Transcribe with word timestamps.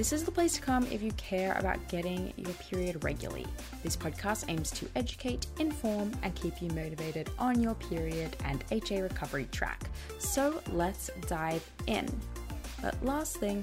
This 0.00 0.14
is 0.14 0.24
the 0.24 0.30
place 0.30 0.54
to 0.54 0.62
come 0.62 0.86
if 0.86 1.02
you 1.02 1.12
care 1.18 1.52
about 1.58 1.86
getting 1.88 2.32
your 2.38 2.54
period 2.54 3.04
regularly. 3.04 3.46
This 3.82 3.98
podcast 3.98 4.46
aims 4.48 4.70
to 4.70 4.88
educate, 4.96 5.46
inform, 5.58 6.12
and 6.22 6.34
keep 6.34 6.62
you 6.62 6.70
motivated 6.70 7.28
on 7.38 7.60
your 7.60 7.74
period 7.74 8.34
and 8.46 8.64
HA 8.70 9.02
recovery 9.02 9.46
track. 9.52 9.90
So 10.18 10.62
let's 10.72 11.10
dive 11.26 11.70
in. 11.86 12.08
But 12.80 13.04
last 13.04 13.36
thing, 13.36 13.62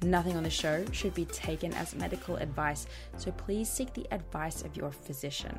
nothing 0.00 0.38
on 0.38 0.42
the 0.42 0.48
show 0.48 0.86
should 0.90 1.12
be 1.12 1.26
taken 1.26 1.74
as 1.74 1.94
medical 1.94 2.36
advice, 2.36 2.86
so 3.18 3.30
please 3.32 3.68
seek 3.68 3.92
the 3.92 4.06
advice 4.10 4.62
of 4.62 4.74
your 4.74 4.90
physician. 4.90 5.58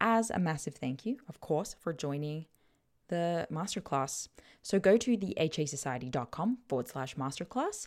as 0.00 0.30
a 0.30 0.38
massive 0.38 0.74
thank 0.74 1.04
you, 1.06 1.18
of 1.28 1.40
course, 1.40 1.74
for 1.78 1.92
joining 1.92 2.46
the 3.08 3.46
masterclass. 3.50 4.28
So 4.62 4.78
go 4.78 4.96
to 4.96 5.16
thehasociety.com 5.16 6.58
forward 6.68 6.88
slash 6.88 7.16
masterclass 7.16 7.86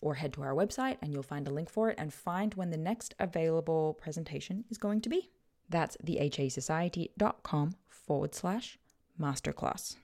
or 0.00 0.14
head 0.14 0.32
to 0.34 0.42
our 0.42 0.54
website 0.54 0.96
and 1.02 1.12
you'll 1.12 1.22
find 1.22 1.46
a 1.46 1.52
link 1.52 1.68
for 1.68 1.90
it 1.90 1.96
and 1.98 2.12
find 2.12 2.54
when 2.54 2.70
the 2.70 2.76
next 2.76 3.14
available 3.18 3.94
presentation 3.94 4.64
is 4.70 4.78
going 4.78 5.00
to 5.02 5.08
be. 5.08 5.30
That's 5.68 5.96
thehasociety.com 5.98 7.74
forward 7.88 8.34
slash 8.34 8.78
masterclass. 9.20 9.96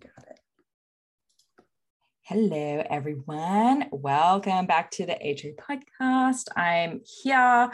Got 0.00 0.26
it. 0.28 0.40
Hello, 2.32 2.80
everyone. 2.88 3.86
Welcome 3.90 4.66
back 4.66 4.92
to 4.92 5.04
the 5.04 5.18
HA 5.20 5.56
podcast. 5.58 6.44
I'm 6.56 7.00
here 7.24 7.72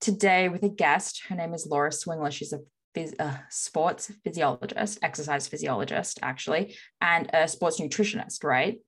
today 0.00 0.48
with 0.48 0.62
a 0.62 0.70
guest. 0.70 1.24
Her 1.28 1.34
name 1.34 1.52
is 1.52 1.66
Laura 1.66 1.90
Swingler. 1.90 2.32
She's 2.32 2.54
a 2.54 2.60
phys- 2.96 3.38
sports 3.50 4.10
physiologist, 4.24 4.98
exercise 5.02 5.46
physiologist, 5.46 6.20
actually, 6.22 6.74
and 7.02 7.28
a 7.34 7.46
sports 7.46 7.78
nutritionist, 7.78 8.44
right? 8.44 8.80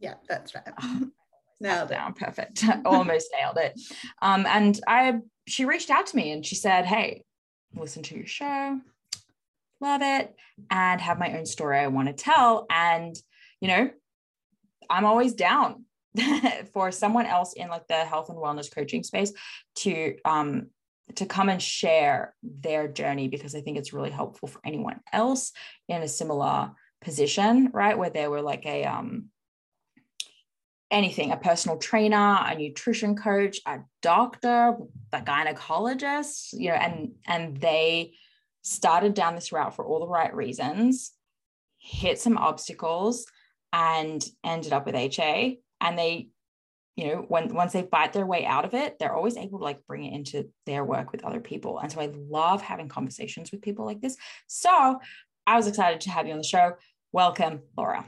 Yeah, 0.00 0.14
that's 0.26 0.54
right. 0.54 0.64
Oh, 0.80 1.08
nailed 1.60 1.90
down. 1.90 2.12
it. 2.12 2.16
Perfect. 2.16 2.64
Almost 2.86 3.28
nailed 3.38 3.58
it. 3.58 3.78
Um, 4.22 4.46
and 4.46 4.80
I, 4.88 5.18
she 5.46 5.66
reached 5.66 5.90
out 5.90 6.06
to 6.06 6.16
me 6.16 6.32
and 6.32 6.46
she 6.46 6.54
said, 6.54 6.86
"Hey, 6.86 7.24
listen 7.76 8.02
to 8.04 8.16
your 8.16 8.26
show, 8.26 8.80
love 9.82 10.00
it, 10.02 10.34
and 10.70 11.02
have 11.02 11.18
my 11.18 11.36
own 11.36 11.44
story 11.44 11.80
I 11.80 11.88
want 11.88 12.08
to 12.08 12.14
tell." 12.14 12.64
And 12.70 13.14
you 13.60 13.68
know, 13.68 13.90
I'm 14.90 15.04
always 15.04 15.34
down 15.34 15.84
for 16.72 16.90
someone 16.90 17.26
else 17.26 17.52
in 17.52 17.68
like 17.68 17.86
the 17.88 18.04
health 18.04 18.28
and 18.28 18.38
wellness 18.38 18.72
coaching 18.72 19.02
space 19.02 19.32
to 19.76 20.16
um 20.24 20.68
to 21.14 21.26
come 21.26 21.48
and 21.48 21.62
share 21.62 22.34
their 22.42 22.86
journey 22.86 23.28
because 23.28 23.54
I 23.54 23.60
think 23.60 23.78
it's 23.78 23.92
really 23.92 24.10
helpful 24.10 24.48
for 24.48 24.60
anyone 24.64 25.00
else 25.12 25.52
in 25.88 26.02
a 26.02 26.08
similar 26.08 26.72
position, 27.00 27.70
right? 27.72 27.96
Where 27.96 28.10
they 28.10 28.28
were 28.28 28.42
like 28.42 28.66
a 28.66 28.84
um 28.84 29.26
anything, 30.90 31.32
a 31.32 31.36
personal 31.36 31.78
trainer, 31.78 32.38
a 32.46 32.54
nutrition 32.54 33.14
coach, 33.14 33.60
a 33.66 33.80
doctor, 34.02 34.76
a 35.12 35.20
gynecologist, 35.20 36.52
you 36.52 36.68
know, 36.68 36.76
and 36.76 37.12
and 37.26 37.56
they 37.58 38.14
started 38.62 39.14
down 39.14 39.34
this 39.34 39.52
route 39.52 39.74
for 39.74 39.84
all 39.86 40.00
the 40.00 40.08
right 40.08 40.34
reasons, 40.34 41.12
hit 41.78 42.18
some 42.20 42.36
obstacles 42.36 43.26
and 43.72 44.24
ended 44.44 44.72
up 44.72 44.86
with 44.86 44.94
HA 44.94 45.58
and 45.80 45.98
they 45.98 46.28
you 46.98 47.06
know 47.06 47.24
when 47.28 47.54
once 47.54 47.72
they 47.72 47.82
fight 47.82 48.12
their 48.12 48.26
way 48.26 48.44
out 48.44 48.64
of 48.64 48.74
it 48.74 48.98
they're 48.98 49.14
always 49.14 49.36
able 49.36 49.58
to 49.58 49.64
like 49.64 49.86
bring 49.86 50.04
it 50.04 50.12
into 50.12 50.50
their 50.66 50.84
work 50.84 51.12
with 51.12 51.24
other 51.24 51.40
people 51.40 51.78
and 51.78 51.92
so 51.92 52.00
i 52.00 52.10
love 52.28 52.60
having 52.60 52.88
conversations 52.88 53.52
with 53.52 53.62
people 53.62 53.86
like 53.86 54.00
this 54.00 54.16
so 54.48 54.98
i 55.46 55.56
was 55.56 55.68
excited 55.68 56.00
to 56.00 56.10
have 56.10 56.26
you 56.26 56.32
on 56.32 56.38
the 56.38 56.44
show 56.44 56.72
welcome 57.12 57.60
laura 57.76 58.04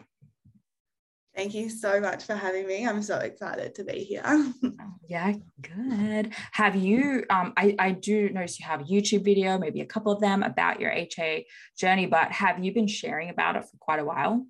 Thank 1.36 1.54
you 1.54 1.70
so 1.70 2.00
much 2.00 2.24
for 2.24 2.34
having 2.34 2.66
me. 2.66 2.84
I'm 2.86 3.02
so 3.02 3.18
excited 3.18 3.76
to 3.76 3.84
be 3.84 4.00
here. 4.00 4.52
yeah, 5.08 5.32
good. 5.62 6.34
Have 6.50 6.74
you 6.74 7.24
um 7.30 7.52
I, 7.56 7.76
I 7.78 7.92
do 7.92 8.30
notice 8.30 8.58
you 8.58 8.66
have 8.66 8.80
a 8.80 8.84
YouTube 8.84 9.24
video, 9.24 9.56
maybe 9.56 9.80
a 9.80 9.86
couple 9.86 10.10
of 10.10 10.20
them 10.20 10.42
about 10.42 10.80
your 10.80 10.90
HA 10.90 11.46
journey, 11.78 12.06
but 12.06 12.32
have 12.32 12.62
you 12.62 12.74
been 12.74 12.88
sharing 12.88 13.30
about 13.30 13.54
it 13.54 13.62
for 13.62 13.76
quite 13.78 14.00
a 14.00 14.04
while? 14.04 14.44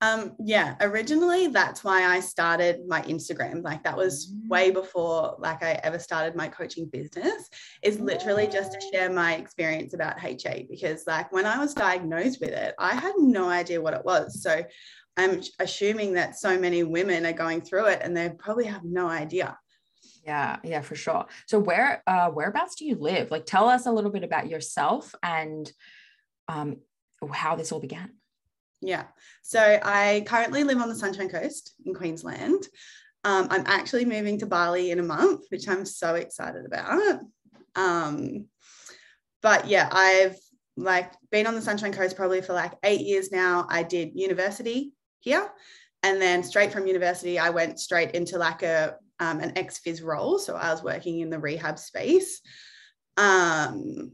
Um, 0.00 0.36
yeah, 0.38 0.76
originally 0.80 1.48
that's 1.48 1.82
why 1.82 2.04
I 2.04 2.20
started 2.20 2.86
my 2.86 3.02
Instagram. 3.02 3.64
Like 3.64 3.82
that 3.82 3.96
was 3.96 4.32
Mm. 4.32 4.48
way 4.48 4.70
before 4.70 5.36
like 5.40 5.62
I 5.62 5.72
ever 5.82 5.98
started 5.98 6.36
my 6.36 6.46
coaching 6.48 6.86
business. 6.86 7.48
Is 7.82 7.98
literally 7.98 8.46
just 8.46 8.72
to 8.72 8.80
share 8.92 9.10
my 9.10 9.34
experience 9.34 9.94
about 9.94 10.22
HA 10.22 10.66
because 10.70 11.04
like 11.06 11.32
when 11.32 11.46
I 11.46 11.58
was 11.58 11.74
diagnosed 11.74 12.40
with 12.40 12.50
it, 12.50 12.74
I 12.78 12.94
had 12.94 13.14
no 13.18 13.48
idea 13.48 13.80
what 13.80 13.94
it 13.94 14.04
was. 14.04 14.40
So 14.40 14.64
I'm 15.16 15.40
assuming 15.58 16.12
that 16.12 16.38
so 16.38 16.56
many 16.56 16.84
women 16.84 17.26
are 17.26 17.32
going 17.32 17.60
through 17.62 17.86
it 17.86 18.00
and 18.02 18.16
they 18.16 18.30
probably 18.30 18.66
have 18.66 18.84
no 18.84 19.08
idea. 19.08 19.58
Yeah, 20.24 20.58
yeah, 20.62 20.82
for 20.82 20.94
sure. 20.94 21.26
So 21.46 21.58
where 21.58 22.04
uh 22.06 22.28
whereabouts 22.30 22.76
do 22.76 22.84
you 22.84 22.94
live? 22.96 23.32
Like 23.32 23.46
tell 23.46 23.68
us 23.68 23.86
a 23.86 23.90
little 23.92 24.12
bit 24.12 24.22
about 24.22 24.48
yourself 24.48 25.12
and 25.24 25.70
um 26.46 26.76
how 27.32 27.56
this 27.56 27.72
all 27.72 27.80
began. 27.80 28.17
Yeah. 28.80 29.04
So 29.42 29.60
I 29.60 30.24
currently 30.26 30.64
live 30.64 30.78
on 30.78 30.88
the 30.88 30.94
Sunshine 30.94 31.28
Coast 31.28 31.74
in 31.84 31.94
Queensland. 31.94 32.66
Um, 33.24 33.48
I'm 33.50 33.64
actually 33.66 34.04
moving 34.04 34.38
to 34.38 34.46
Bali 34.46 34.90
in 34.90 35.00
a 35.00 35.02
month, 35.02 35.46
which 35.50 35.68
I'm 35.68 35.84
so 35.84 36.14
excited 36.14 36.64
about. 36.64 37.20
Um, 37.74 38.46
but 39.42 39.66
yeah, 39.66 39.88
I've 39.90 40.36
like 40.76 41.12
been 41.30 41.46
on 41.46 41.54
the 41.54 41.60
Sunshine 41.60 41.92
Coast 41.92 42.16
probably 42.16 42.40
for 42.40 42.52
like 42.52 42.72
eight 42.84 43.00
years 43.00 43.32
now. 43.32 43.66
I 43.68 43.82
did 43.82 44.12
university 44.14 44.92
here, 45.18 45.50
and 46.02 46.22
then 46.22 46.42
straight 46.44 46.72
from 46.72 46.86
university, 46.86 47.38
I 47.38 47.50
went 47.50 47.80
straight 47.80 48.12
into 48.12 48.38
like 48.38 48.62
a 48.62 48.96
um, 49.20 49.40
an 49.40 49.52
ex 49.56 49.80
phys 49.84 50.02
role. 50.02 50.38
So 50.38 50.54
I 50.54 50.70
was 50.70 50.82
working 50.82 51.20
in 51.20 51.30
the 51.30 51.40
rehab 51.40 51.78
space. 51.78 52.40
Um, 53.16 54.12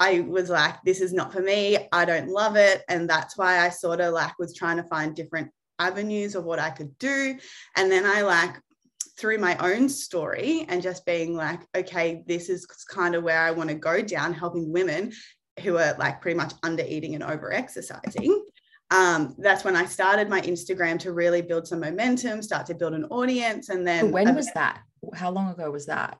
I 0.00 0.20
was 0.20 0.48
like, 0.48 0.76
this 0.84 1.00
is 1.00 1.12
not 1.12 1.32
for 1.32 1.40
me. 1.40 1.76
I 1.92 2.04
don't 2.04 2.28
love 2.28 2.56
it. 2.56 2.82
And 2.88 3.08
that's 3.08 3.36
why 3.36 3.60
I 3.60 3.68
sort 3.68 4.00
of 4.00 4.14
like 4.14 4.38
was 4.38 4.54
trying 4.54 4.76
to 4.76 4.84
find 4.84 5.14
different 5.14 5.50
avenues 5.78 6.34
of 6.34 6.44
what 6.44 6.58
I 6.58 6.70
could 6.70 6.96
do. 6.98 7.36
And 7.76 7.90
then 7.90 8.04
I 8.04 8.22
like 8.22 8.54
through 9.18 9.38
my 9.38 9.56
own 9.56 9.88
story 9.88 10.64
and 10.68 10.80
just 10.80 11.04
being 11.04 11.34
like, 11.34 11.60
okay, 11.76 12.22
this 12.26 12.48
is 12.48 12.66
kind 12.66 13.14
of 13.14 13.24
where 13.24 13.40
I 13.40 13.50
want 13.50 13.70
to 13.70 13.74
go 13.74 14.00
down, 14.00 14.32
helping 14.32 14.72
women 14.72 15.12
who 15.62 15.76
are 15.76 15.96
like 15.98 16.20
pretty 16.20 16.36
much 16.36 16.52
under 16.62 16.84
eating 16.86 17.14
and 17.14 17.24
over 17.24 17.52
exercising. 17.52 18.44
Um, 18.90 19.34
that's 19.38 19.64
when 19.64 19.76
I 19.76 19.84
started 19.84 20.28
my 20.30 20.40
Instagram 20.40 20.98
to 21.00 21.12
really 21.12 21.42
build 21.42 21.66
some 21.66 21.80
momentum, 21.80 22.42
start 22.42 22.66
to 22.66 22.74
build 22.74 22.94
an 22.94 23.04
audience. 23.06 23.68
And 23.68 23.86
then 23.86 24.12
when 24.12 24.34
was 24.34 24.50
that? 24.52 24.80
How 25.14 25.30
long 25.30 25.50
ago 25.50 25.70
was 25.70 25.86
that? 25.86 26.18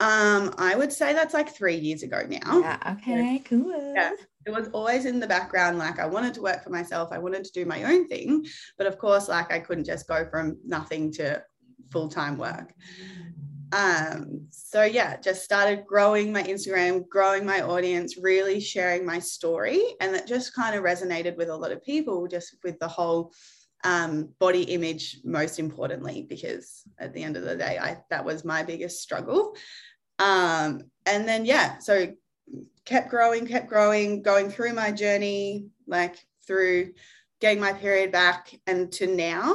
Um, 0.00 0.54
I 0.58 0.74
would 0.76 0.92
say 0.92 1.12
that's 1.12 1.34
like 1.34 1.54
three 1.54 1.76
years 1.76 2.02
ago 2.02 2.22
now. 2.28 2.60
Yeah, 2.60 2.96
okay, 2.98 3.42
cool. 3.44 3.92
Yeah. 3.94 4.12
It 4.46 4.50
was 4.50 4.68
always 4.72 5.06
in 5.06 5.20
the 5.20 5.26
background, 5.26 5.78
like 5.78 5.98
I 5.98 6.06
wanted 6.06 6.34
to 6.34 6.42
work 6.42 6.62
for 6.62 6.70
myself, 6.70 7.10
I 7.12 7.18
wanted 7.18 7.44
to 7.44 7.52
do 7.52 7.64
my 7.64 7.84
own 7.84 8.08
thing. 8.08 8.44
But 8.76 8.86
of 8.86 8.98
course, 8.98 9.28
like 9.28 9.52
I 9.52 9.60
couldn't 9.60 9.84
just 9.84 10.06
go 10.06 10.28
from 10.28 10.58
nothing 10.66 11.12
to 11.12 11.42
full 11.90 12.08
time 12.08 12.36
work. 12.36 12.74
Um, 13.72 14.46
so 14.50 14.84
yeah, 14.84 15.16
just 15.16 15.42
started 15.42 15.84
growing 15.86 16.32
my 16.32 16.42
Instagram, 16.42 17.08
growing 17.08 17.44
my 17.44 17.62
audience, 17.62 18.16
really 18.18 18.60
sharing 18.60 19.04
my 19.04 19.18
story. 19.18 19.82
And 20.00 20.14
that 20.14 20.26
just 20.26 20.54
kind 20.54 20.76
of 20.76 20.84
resonated 20.84 21.36
with 21.36 21.48
a 21.48 21.56
lot 21.56 21.72
of 21.72 21.82
people, 21.82 22.28
just 22.28 22.56
with 22.62 22.78
the 22.78 22.88
whole 22.88 23.32
um, 23.84 24.30
body 24.38 24.62
image, 24.62 25.20
most 25.24 25.58
importantly, 25.58 26.26
because 26.28 26.82
at 26.98 27.12
the 27.12 27.22
end 27.22 27.36
of 27.36 27.44
the 27.44 27.56
day, 27.56 27.78
I 27.78 27.98
that 28.10 28.24
was 28.24 28.44
my 28.44 28.62
biggest 28.62 29.00
struggle. 29.00 29.54
Um, 30.18 30.82
and 31.06 31.28
then 31.28 31.44
yeah, 31.44 31.78
so 31.78 32.08
kept 32.84 33.10
growing, 33.10 33.46
kept 33.46 33.68
growing, 33.68 34.22
going 34.22 34.50
through 34.50 34.72
my 34.72 34.90
journey, 34.90 35.66
like 35.86 36.16
through 36.46 36.92
getting 37.40 37.60
my 37.60 37.72
period 37.74 38.10
back, 38.10 38.54
and 38.66 38.90
to 38.92 39.06
now 39.06 39.54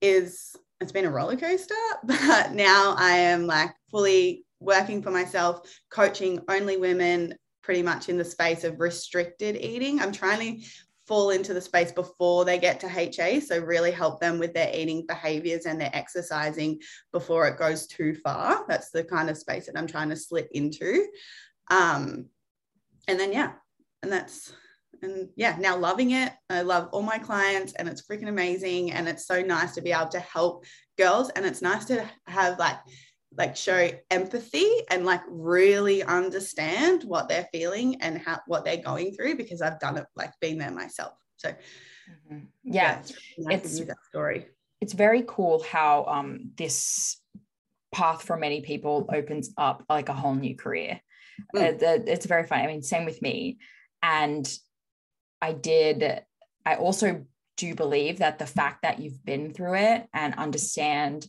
is 0.00 0.54
it's 0.80 0.92
been 0.92 1.06
a 1.06 1.10
roller 1.10 1.36
coaster, 1.36 1.74
but 2.04 2.52
now 2.52 2.94
I 2.96 3.12
am 3.12 3.46
like 3.46 3.74
fully 3.90 4.44
working 4.60 5.02
for 5.02 5.10
myself, 5.10 5.68
coaching 5.90 6.40
only 6.48 6.76
women 6.76 7.34
pretty 7.62 7.82
much 7.82 8.08
in 8.08 8.16
the 8.16 8.24
space 8.24 8.62
of 8.62 8.78
restricted 8.78 9.56
eating. 9.56 10.00
I'm 10.00 10.12
trying 10.12 10.60
to 10.60 10.68
fall 11.06 11.30
into 11.30 11.54
the 11.54 11.60
space 11.60 11.92
before 11.92 12.44
they 12.44 12.58
get 12.58 12.80
to 12.80 12.88
HA. 12.88 13.40
So, 13.40 13.58
really 13.58 13.90
help 13.90 14.20
them 14.20 14.38
with 14.38 14.54
their 14.54 14.70
eating 14.74 15.04
behaviors 15.06 15.66
and 15.66 15.80
their 15.80 15.94
exercising 15.94 16.80
before 17.12 17.46
it 17.46 17.58
goes 17.58 17.86
too 17.86 18.14
far. 18.14 18.64
That's 18.68 18.90
the 18.90 19.04
kind 19.04 19.30
of 19.30 19.38
space 19.38 19.66
that 19.66 19.76
I'm 19.76 19.86
trying 19.86 20.10
to 20.10 20.16
slip 20.16 20.48
into. 20.52 21.06
Um, 21.70 22.26
and 23.08 23.18
then, 23.18 23.32
yeah, 23.32 23.52
and 24.02 24.10
that's, 24.10 24.52
and 25.02 25.28
yeah, 25.36 25.56
now 25.58 25.76
loving 25.76 26.12
it. 26.12 26.32
I 26.50 26.62
love 26.62 26.88
all 26.92 27.02
my 27.02 27.18
clients 27.18 27.72
and 27.74 27.88
it's 27.88 28.06
freaking 28.06 28.28
amazing. 28.28 28.92
And 28.92 29.08
it's 29.08 29.26
so 29.26 29.42
nice 29.42 29.74
to 29.74 29.82
be 29.82 29.92
able 29.92 30.08
to 30.08 30.20
help 30.20 30.64
girls. 30.96 31.30
And 31.30 31.44
it's 31.44 31.62
nice 31.62 31.84
to 31.86 32.08
have 32.26 32.58
like, 32.58 32.76
like 33.36 33.56
show 33.56 33.90
empathy 34.10 34.68
and 34.90 35.04
like 35.04 35.22
really 35.28 36.02
understand 36.02 37.04
what 37.04 37.28
they're 37.28 37.48
feeling 37.52 38.00
and 38.02 38.18
how 38.18 38.40
what 38.46 38.64
they're 38.64 38.76
going 38.82 39.14
through 39.14 39.36
because 39.36 39.60
I've 39.62 39.80
done 39.80 39.96
it 39.98 40.06
like 40.16 40.32
being 40.40 40.58
there 40.58 40.70
myself. 40.70 41.14
So 41.36 41.54
Mhm. 42.30 42.46
yeah, 42.62 43.00
it's, 43.00 43.12
really 43.38 43.56
nice 43.56 43.74
it's- 43.78 43.88
that 43.88 44.04
story. 44.08 44.46
it's 44.80 44.92
very 44.92 45.24
cool 45.26 45.62
how 45.64 46.04
um 46.06 46.52
this 46.56 47.20
path 47.92 48.22
for 48.22 48.36
many 48.36 48.60
people 48.60 49.08
opens 49.12 49.50
up 49.56 49.84
like 49.88 50.08
a 50.08 50.12
whole 50.14 50.34
new 50.34 50.56
career. 50.56 51.00
Mm. 51.54 51.78
The- 51.78 52.12
it's 52.12 52.26
very 52.26 52.46
fun. 52.46 52.60
I 52.60 52.66
mean, 52.66 52.82
same 52.82 53.04
with 53.04 53.20
me. 53.22 53.58
And 54.02 54.46
I 55.42 55.52
did, 55.52 56.22
I 56.64 56.76
also 56.76 57.26
do 57.56 57.74
believe 57.74 58.18
that 58.18 58.38
the 58.38 58.46
fact 58.46 58.82
that 58.82 58.98
you've 59.00 59.24
been 59.24 59.52
through 59.52 59.74
it 59.76 60.06
and 60.12 60.34
understand 60.34 61.26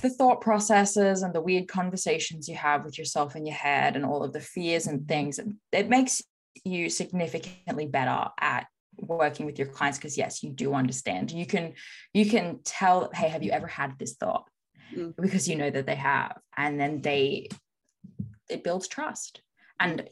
the 0.00 0.10
thought 0.10 0.40
processes 0.40 1.22
and 1.22 1.34
the 1.34 1.40
weird 1.40 1.68
conversations 1.68 2.48
you 2.48 2.56
have 2.56 2.84
with 2.84 2.98
yourself 2.98 3.36
in 3.36 3.46
your 3.46 3.56
head 3.56 3.96
and 3.96 4.04
all 4.04 4.22
of 4.22 4.32
the 4.32 4.40
fears 4.40 4.86
and 4.86 5.06
things, 5.08 5.40
it 5.72 5.88
makes 5.88 6.22
you 6.64 6.90
significantly 6.90 7.86
better 7.86 8.28
at 8.38 8.66
working 8.98 9.46
with 9.46 9.58
your 9.58 9.68
clients 9.68 9.98
because 9.98 10.18
yes 10.18 10.42
you 10.42 10.50
do 10.50 10.74
understand. 10.74 11.30
You 11.30 11.46
can 11.46 11.72
you 12.12 12.28
can 12.28 12.60
tell 12.64 13.10
hey 13.14 13.28
have 13.28 13.42
you 13.42 13.50
ever 13.50 13.66
had 13.66 13.98
this 13.98 14.14
thought? 14.14 14.48
Mm. 14.94 15.14
because 15.18 15.48
you 15.48 15.56
know 15.56 15.70
that 15.70 15.86
they 15.86 15.94
have 15.94 16.38
and 16.54 16.78
then 16.78 17.00
they 17.00 17.48
it 18.50 18.62
builds 18.62 18.88
trust. 18.88 19.40
And 19.80 20.08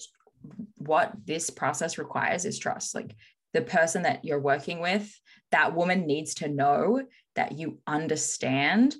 what 0.78 1.12
this 1.26 1.50
process 1.50 1.98
requires 1.98 2.46
is 2.46 2.58
trust. 2.58 2.94
Like 2.94 3.14
the 3.52 3.60
person 3.60 4.02
that 4.04 4.24
you're 4.24 4.40
working 4.40 4.80
with 4.80 5.12
that 5.50 5.74
woman 5.74 6.06
needs 6.06 6.34
to 6.34 6.48
know 6.48 7.02
that 7.34 7.58
you 7.58 7.78
understand 7.86 8.96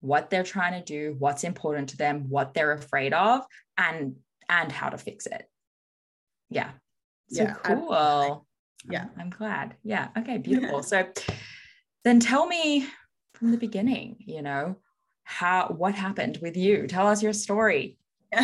what 0.00 0.30
they're 0.30 0.42
trying 0.44 0.72
to 0.72 0.84
do 0.84 1.14
what's 1.18 1.44
important 1.44 1.90
to 1.90 1.96
them 1.96 2.28
what 2.30 2.54
they're 2.54 2.72
afraid 2.72 3.12
of 3.12 3.42
and 3.76 4.16
and 4.48 4.72
how 4.72 4.88
to 4.88 4.98
fix 4.98 5.26
it. 5.26 5.48
Yeah. 6.48 6.70
So 7.28 7.42
Yeah, 7.44 7.54
cool. 7.62 7.94
absolutely. 7.94 8.40
Yeah. 8.90 9.00
I'm- 9.00 9.10
i'm 9.18 9.30
glad. 9.30 9.76
Yeah. 9.82 10.08
Okay 10.18 10.38
beautiful. 10.48 10.82
So 10.82 11.06
then 12.04 12.18
tell 12.20 12.46
me 12.46 12.86
from 13.34 13.50
the 13.52 13.58
beginning 13.58 14.16
you 14.20 14.42
know 14.42 14.76
how 15.24 15.68
what 15.76 15.94
happened 15.94 16.38
with 16.42 16.56
you? 16.56 16.86
Tell 16.86 17.06
us 17.06 17.22
your 17.22 17.32
story 17.32 17.96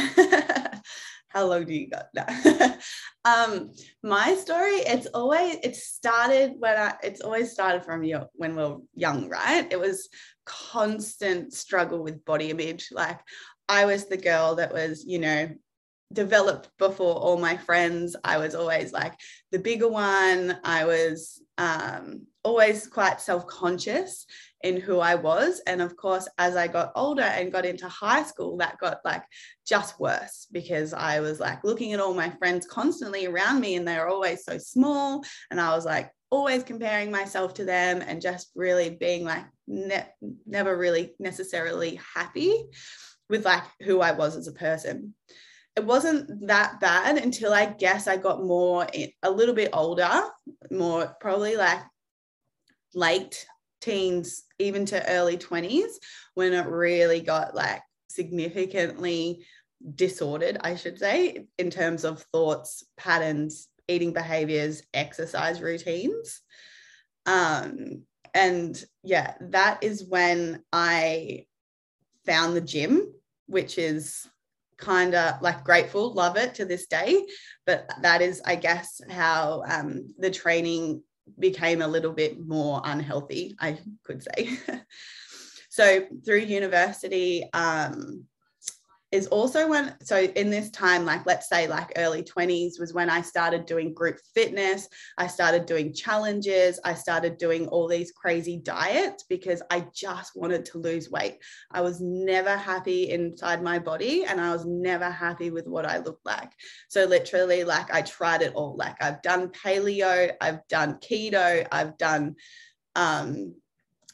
How 1.37 1.45
low 1.45 1.63
do 1.63 1.75
you 1.75 1.91
got 1.91 2.07
that? 2.15 2.81
um, 3.27 3.71
my 4.03 4.35
story, 4.37 4.77
it's 4.77 5.07
always 5.09 5.59
it 5.63 5.77
started 5.77 6.55
when 6.59 6.79
I 6.79 6.95
it's 7.03 7.21
always 7.21 7.53
started 7.53 7.85
from 7.85 8.03
you 8.03 8.23
when 8.33 8.57
we 8.57 8.63
we're 8.63 8.79
young, 8.95 9.29
right? 9.29 9.71
It 9.71 9.79
was 9.79 10.09
constant 10.47 11.53
struggle 11.53 12.03
with 12.03 12.25
body 12.25 12.49
image. 12.49 12.89
Like 12.91 13.21
I 13.69 13.85
was 13.85 14.07
the 14.07 14.17
girl 14.17 14.55
that 14.55 14.73
was, 14.73 15.05
you 15.05 15.19
know, 15.19 15.51
developed 16.11 16.71
before 16.79 17.15
all 17.17 17.37
my 17.37 17.59
friends. 17.59 18.17
I 18.25 18.39
was 18.39 18.55
always 18.55 18.95
like 18.95 19.13
the 19.53 19.59
bigger 19.59 19.89
one. 19.89 20.59
I 20.65 20.87
was 20.87 21.43
um, 21.59 22.23
always 22.45 22.87
quite 22.87 23.21
self-conscious 23.21 24.25
in 24.67 24.81
who 24.81 24.99
I 24.99 25.15
was. 25.15 25.61
And 25.67 25.81
of 25.81 25.97
course, 25.97 26.29
as 26.39 26.57
I 26.57 26.67
got 26.67 26.91
older 26.97 27.23
and 27.23 27.53
got 27.53 27.65
into 27.65 27.89
high 27.89 28.25
school, 28.25 28.57
that 28.57 28.79
got 28.79 28.99
like 29.05 29.23
just 29.67 30.01
worse 30.01 30.49
because 30.51 30.93
I 30.93 31.21
was 31.21 31.39
like 31.39 31.63
looking 31.63 31.93
at 31.93 32.01
all 32.01 32.15
my 32.15 32.31
friends 32.31 32.67
constantly 32.67 33.27
around 33.27 33.61
me 33.61 33.77
and 33.77 33.87
they 33.87 33.97
were 33.97 34.09
always 34.09 34.45
so 34.45 34.59
small. 34.59 35.23
And 35.51 35.61
I 35.61 35.75
was 35.75 35.85
like 35.85 36.11
always 36.31 36.65
comparing 36.65 37.13
myself 37.13 37.55
to 37.55 37.65
them 37.65 38.03
and 38.05 38.21
just 38.21 38.51
really 38.57 38.91
being 38.91 39.25
like 39.25 39.45
ne- 39.69 40.13
never 40.47 40.77
really 40.77 41.15
necessarily 41.21 42.01
happy 42.15 42.65
with 43.31 43.45
like 43.45 43.63
who 43.83 44.01
I 44.01 44.13
was 44.13 44.37
as 44.37 44.49
a 44.49 44.53
person. 44.53 45.15
It 45.77 45.85
wasn't 45.85 46.49
that 46.49 46.81
bad 46.81 47.19
until 47.19 47.53
I 47.53 47.67
guess 47.67 48.09
I 48.09 48.17
got 48.17 48.43
more 48.43 48.87
eh, 48.93 49.09
a 49.23 49.31
little 49.31 49.55
bit 49.55 49.71
older, 49.73 50.23
more 50.71 51.15
probably 51.21 51.57
like 51.57 51.83
late 52.95 53.47
teens, 53.81 54.45
even 54.59 54.87
to 54.87 55.11
early 55.11 55.37
20s, 55.37 55.93
when 56.35 56.53
it 56.53 56.67
really 56.67 57.21
got 57.21 57.55
like 57.55 57.83
significantly 58.09 59.45
disordered, 59.95 60.59
I 60.61 60.77
should 60.77 60.99
say, 60.99 61.47
in 61.59 61.71
terms 61.71 62.05
of 62.05 62.23
thoughts, 62.33 62.85
patterns, 62.97 63.69
eating 63.89 64.13
behaviors, 64.13 64.83
exercise 64.95 65.61
routines. 65.61 66.43
Um, 67.27 68.03
and 68.35 68.83
yeah, 69.03 69.35
that 69.41 69.83
is 69.83 70.05
when 70.05 70.63
I 70.73 71.47
found 72.25 72.57
the 72.57 72.61
gym, 72.61 73.13
which 73.47 73.79
is 73.79 74.27
kind 74.77 75.15
of 75.15 75.41
like 75.41 75.65
grateful, 75.65 76.13
love 76.13 76.37
it 76.37 76.55
to 76.57 76.65
this 76.65 76.87
day. 76.87 77.25
But 77.65 77.89
that 78.03 78.23
is, 78.23 78.43
I 78.45 78.57
guess, 78.57 79.01
how 79.09 79.63
um, 79.69 80.09
the 80.19 80.31
training 80.31 81.03
became 81.39 81.83
a 81.83 81.89
little 81.89 82.13
bit 82.13 82.39
more 82.39 82.81
unhealthy, 82.85 83.57
I 83.61 83.79
could 84.05 84.23
say. 84.23 84.59
so 85.69 86.07
through 86.25 86.39
university, 86.39 87.49
um, 87.53 88.25
is 89.13 89.29
also 89.29 89.69
when 89.69 89.95
so 90.03 90.21
in 90.21 90.51
this 90.51 90.69
time 90.71 91.05
like 91.05 91.25
let's 91.27 91.49
say 91.49 91.69
like 91.69 91.93
early 91.97 92.25
20s 92.25 92.81
was 92.81 92.93
when 92.93 93.09
i 93.09 93.21
started 93.21 93.65
doing 93.65 93.95
group 93.95 94.19
fitness 94.35 94.89
i 95.17 95.29
started 95.29 95.65
doing 95.65 95.95
challenges 95.95 96.81
i 96.85 96.93
started 96.93 97.39
doing 97.39 97.69
all 97.69 97.87
these 97.87 98.11
crazy 98.11 98.57
diets 98.57 99.25
because 99.29 99.63
i 99.71 99.87
just 99.95 100.33
wanted 100.35 100.65
to 100.65 100.79
lose 100.79 101.11
weight. 101.11 101.39
I 101.71 101.83
was 101.83 102.01
never 102.01 102.57
happy 102.57 103.11
inside 103.11 103.63
my 103.63 103.79
body 103.79 104.25
and 104.25 104.41
i 104.41 104.53
was 104.53 104.67
never 104.67 105.09
happy 105.09 105.51
with 105.51 105.67
what 105.67 105.87
i 105.87 105.99
looked 105.99 106.27
like. 106.27 106.51
So 106.89 107.05
literally 107.05 107.63
like 107.63 107.93
i 107.93 108.03
tried 108.03 108.43
it 108.43 108.55
all. 108.55 108.77
Like 108.77 109.01
i've 109.01 109.23
done 109.23 109.51
paleo 109.51 110.33
i've 110.41 110.67
done 110.69 110.95
keto 110.95 111.67
i've 111.71 111.97
done 111.97 112.35
um 112.97 113.55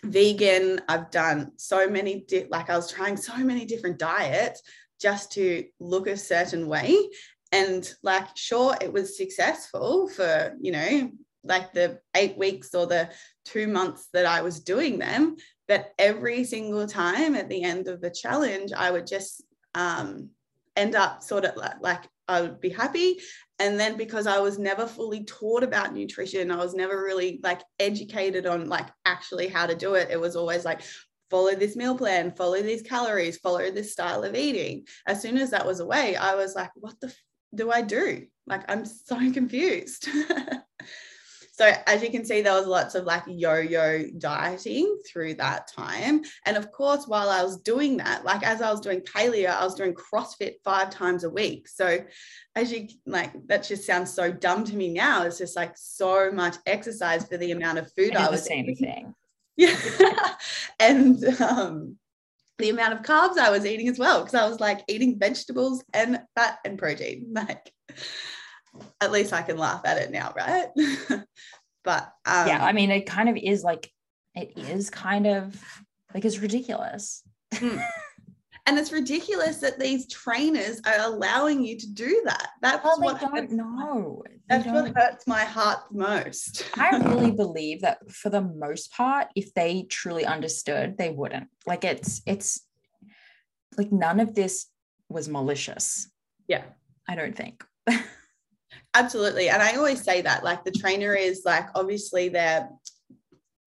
vegan 0.04 0.80
i've 0.88 1.10
done 1.12 1.52
so 1.56 1.88
many 1.88 2.24
di- 2.26 2.46
like 2.50 2.68
i 2.68 2.76
was 2.76 2.90
trying 2.90 3.16
so 3.16 3.36
many 3.36 3.64
different 3.64 3.98
diets 3.98 4.60
just 5.02 5.32
to 5.32 5.64
look 5.80 6.06
a 6.06 6.16
certain 6.16 6.68
way. 6.68 6.96
And 7.50 7.92
like 8.02 8.28
sure 8.34 8.76
it 8.80 8.92
was 8.92 9.16
successful 9.16 10.08
for 10.08 10.56
you 10.60 10.72
know 10.72 11.10
like 11.44 11.72
the 11.72 11.98
eight 12.16 12.38
weeks 12.38 12.74
or 12.74 12.86
the 12.86 13.10
two 13.44 13.66
months 13.66 14.08
that 14.12 14.26
i 14.26 14.40
was 14.40 14.60
doing 14.60 14.98
them 14.98 15.36
but 15.68 15.92
every 15.98 16.44
single 16.44 16.86
time 16.86 17.34
at 17.34 17.48
the 17.48 17.62
end 17.62 17.88
of 17.88 18.00
the 18.00 18.10
challenge 18.10 18.72
i 18.72 18.90
would 18.90 19.06
just 19.06 19.42
um, 19.74 20.28
end 20.76 20.94
up 20.94 21.22
sort 21.22 21.44
of 21.44 21.56
like, 21.56 21.80
like 21.80 22.04
i 22.28 22.40
would 22.40 22.60
be 22.60 22.68
happy. 22.70 23.18
And 23.58 23.78
then 23.78 23.96
because 23.96 24.26
i 24.26 24.38
was 24.40 24.58
never 24.58 24.86
fully 24.86 25.24
taught 25.24 25.62
about 25.62 25.94
nutrition 25.94 26.50
i 26.50 26.56
was 26.56 26.74
never 26.74 27.02
really 27.02 27.38
like 27.42 27.62
educated 27.78 28.46
on 28.46 28.68
like 28.68 28.88
actually 29.04 29.48
how 29.48 29.66
to 29.66 29.74
do 29.74 29.94
it 29.94 30.08
it 30.10 30.20
was 30.20 30.36
always 30.36 30.64
like 30.64 30.82
follow 31.32 31.54
this 31.54 31.74
meal 31.76 31.96
plan, 31.96 32.30
follow 32.30 32.60
these 32.60 32.82
calories, 32.82 33.38
follow 33.38 33.70
this 33.70 33.90
style 33.90 34.22
of 34.22 34.36
eating. 34.36 34.86
As 35.06 35.22
soon 35.22 35.38
as 35.38 35.50
that 35.50 35.66
was 35.66 35.80
away, 35.80 36.14
I 36.14 36.34
was 36.34 36.54
like, 36.54 36.70
what 36.76 37.00
the 37.00 37.06
f- 37.08 37.16
do 37.54 37.72
I 37.72 37.80
do? 37.80 38.26
Like, 38.46 38.70
I'm 38.70 38.84
so 39.06 39.16
confused. 39.32 40.08
so, 41.52 41.72
as 41.86 42.02
you 42.02 42.10
can 42.10 42.26
see, 42.26 42.42
there 42.42 42.52
was 42.52 42.66
lots 42.66 42.94
of 42.94 43.06
like 43.06 43.22
yo 43.26 43.54
yo 43.54 44.04
dieting 44.18 44.98
through 45.10 45.34
that 45.36 45.68
time. 45.68 46.20
And 46.44 46.58
of 46.58 46.70
course, 46.70 47.06
while 47.06 47.30
I 47.30 47.42
was 47.42 47.62
doing 47.62 47.96
that, 47.96 48.26
like 48.26 48.42
as 48.42 48.60
I 48.60 48.70
was 48.70 48.82
doing 48.82 49.00
paleo, 49.00 49.48
I 49.48 49.64
was 49.64 49.74
doing 49.74 49.94
CrossFit 49.94 50.56
five 50.62 50.90
times 50.90 51.24
a 51.24 51.30
week. 51.30 51.66
So, 51.66 51.98
as 52.54 52.70
you 52.70 52.88
like, 53.06 53.32
that 53.46 53.64
just 53.64 53.86
sounds 53.86 54.12
so 54.12 54.30
dumb 54.30 54.64
to 54.64 54.76
me 54.76 54.92
now. 54.92 55.22
It's 55.22 55.38
just 55.38 55.56
like 55.56 55.72
so 55.76 56.30
much 56.30 56.56
exercise 56.66 57.26
for 57.26 57.38
the 57.38 57.52
amount 57.52 57.78
of 57.78 57.90
food 57.94 58.14
I 58.14 58.28
was 58.28 58.42
the 58.42 58.48
same 58.48 58.64
eating. 58.68 58.76
thing. 58.76 59.14
Yeah. 59.56 59.76
and 60.80 61.22
um, 61.40 61.96
the 62.58 62.70
amount 62.70 62.94
of 62.94 63.02
carbs 63.02 63.38
I 63.38 63.50
was 63.50 63.66
eating 63.66 63.88
as 63.88 63.98
well, 63.98 64.20
because 64.20 64.34
I 64.34 64.48
was 64.48 64.60
like 64.60 64.82
eating 64.88 65.18
vegetables 65.18 65.84
and 65.92 66.20
fat 66.36 66.58
and 66.64 66.78
protein. 66.78 67.34
Like, 67.34 67.72
at 69.02 69.12
least 69.12 69.34
I 69.34 69.42
can 69.42 69.58
laugh 69.58 69.82
at 69.84 69.98
it 69.98 70.10
now, 70.10 70.32
right? 70.34 70.68
but 71.84 72.02
um, 72.24 72.46
yeah, 72.48 72.64
I 72.64 72.72
mean, 72.72 72.90
it 72.90 73.04
kind 73.04 73.28
of 73.28 73.36
is 73.36 73.62
like, 73.62 73.90
it 74.34 74.56
is 74.56 74.88
kind 74.88 75.26
of 75.26 75.62
like 76.14 76.24
it's 76.24 76.38
ridiculous. 76.38 77.22
And 78.66 78.78
it's 78.78 78.92
ridiculous 78.92 79.56
that 79.58 79.80
these 79.80 80.06
trainers 80.06 80.80
are 80.86 81.00
allowing 81.00 81.64
you 81.64 81.76
to 81.78 81.92
do 81.92 82.22
that. 82.26 82.50
That's 82.60 82.84
well, 82.84 83.00
what 83.00 83.20
don't 83.20 83.50
know. 83.50 84.22
That's 84.48 84.64
don't. 84.64 84.74
what 84.74 84.96
hurts 84.96 85.26
my 85.26 85.44
heart 85.44 85.80
the 85.90 85.98
most. 85.98 86.70
I 86.76 86.96
really 86.98 87.30
believe 87.44 87.80
that 87.80 88.08
for 88.10 88.30
the 88.30 88.40
most 88.40 88.92
part, 88.92 89.28
if 89.34 89.52
they 89.54 89.86
truly 89.88 90.24
understood, 90.24 90.96
they 90.96 91.10
wouldn't. 91.10 91.48
Like 91.66 91.84
it's 91.84 92.22
it's 92.24 92.60
like 93.76 93.90
none 93.90 94.20
of 94.20 94.34
this 94.34 94.66
was 95.08 95.28
malicious. 95.28 96.08
Yeah. 96.46 96.62
I 97.08 97.14
don't 97.14 97.36
think. 97.36 97.64
Absolutely. 98.94 99.48
And 99.48 99.62
I 99.62 99.76
always 99.76 100.02
say 100.02 100.22
that 100.22 100.44
like 100.44 100.64
the 100.64 100.70
trainer 100.70 101.14
is 101.14 101.42
like 101.44 101.66
obviously 101.74 102.28
they're 102.28 102.68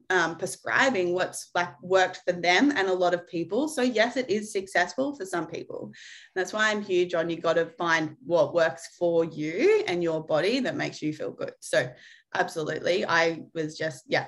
um, 0.10 0.38
prescribing 0.38 1.14
what's 1.14 1.50
like 1.56 1.82
worked 1.82 2.22
for 2.26 2.34
them 2.34 2.72
and 2.72 2.88
a 2.88 2.94
lot 2.94 3.14
of 3.14 3.28
people. 3.28 3.68
So 3.68 3.82
yes, 3.82 4.18
it 4.18 4.30
is 4.30 4.52
successful 4.52 5.16
for 5.16 5.26
some 5.26 5.48
people. 5.48 5.92
That's 6.36 6.54
why 6.54 6.70
I'm 6.70 6.82
huge 6.82 7.14
on 7.14 7.30
you 7.30 7.38
got 7.38 7.54
to 7.54 7.68
find 7.78 8.16
what 8.26 8.54
works 8.54 8.96
for 8.98 9.26
you 9.26 9.84
and 9.88 10.04
your 10.04 10.24
body 10.24 10.60
that 10.62 10.76
makes 10.76 11.02
you 11.02 11.14
feel 11.14 11.32
good. 11.32 11.54
So 11.60 11.90
absolutely, 12.34 13.06
I 13.06 13.44
was 13.54 13.78
just 13.78 14.04
yeah. 14.08 14.28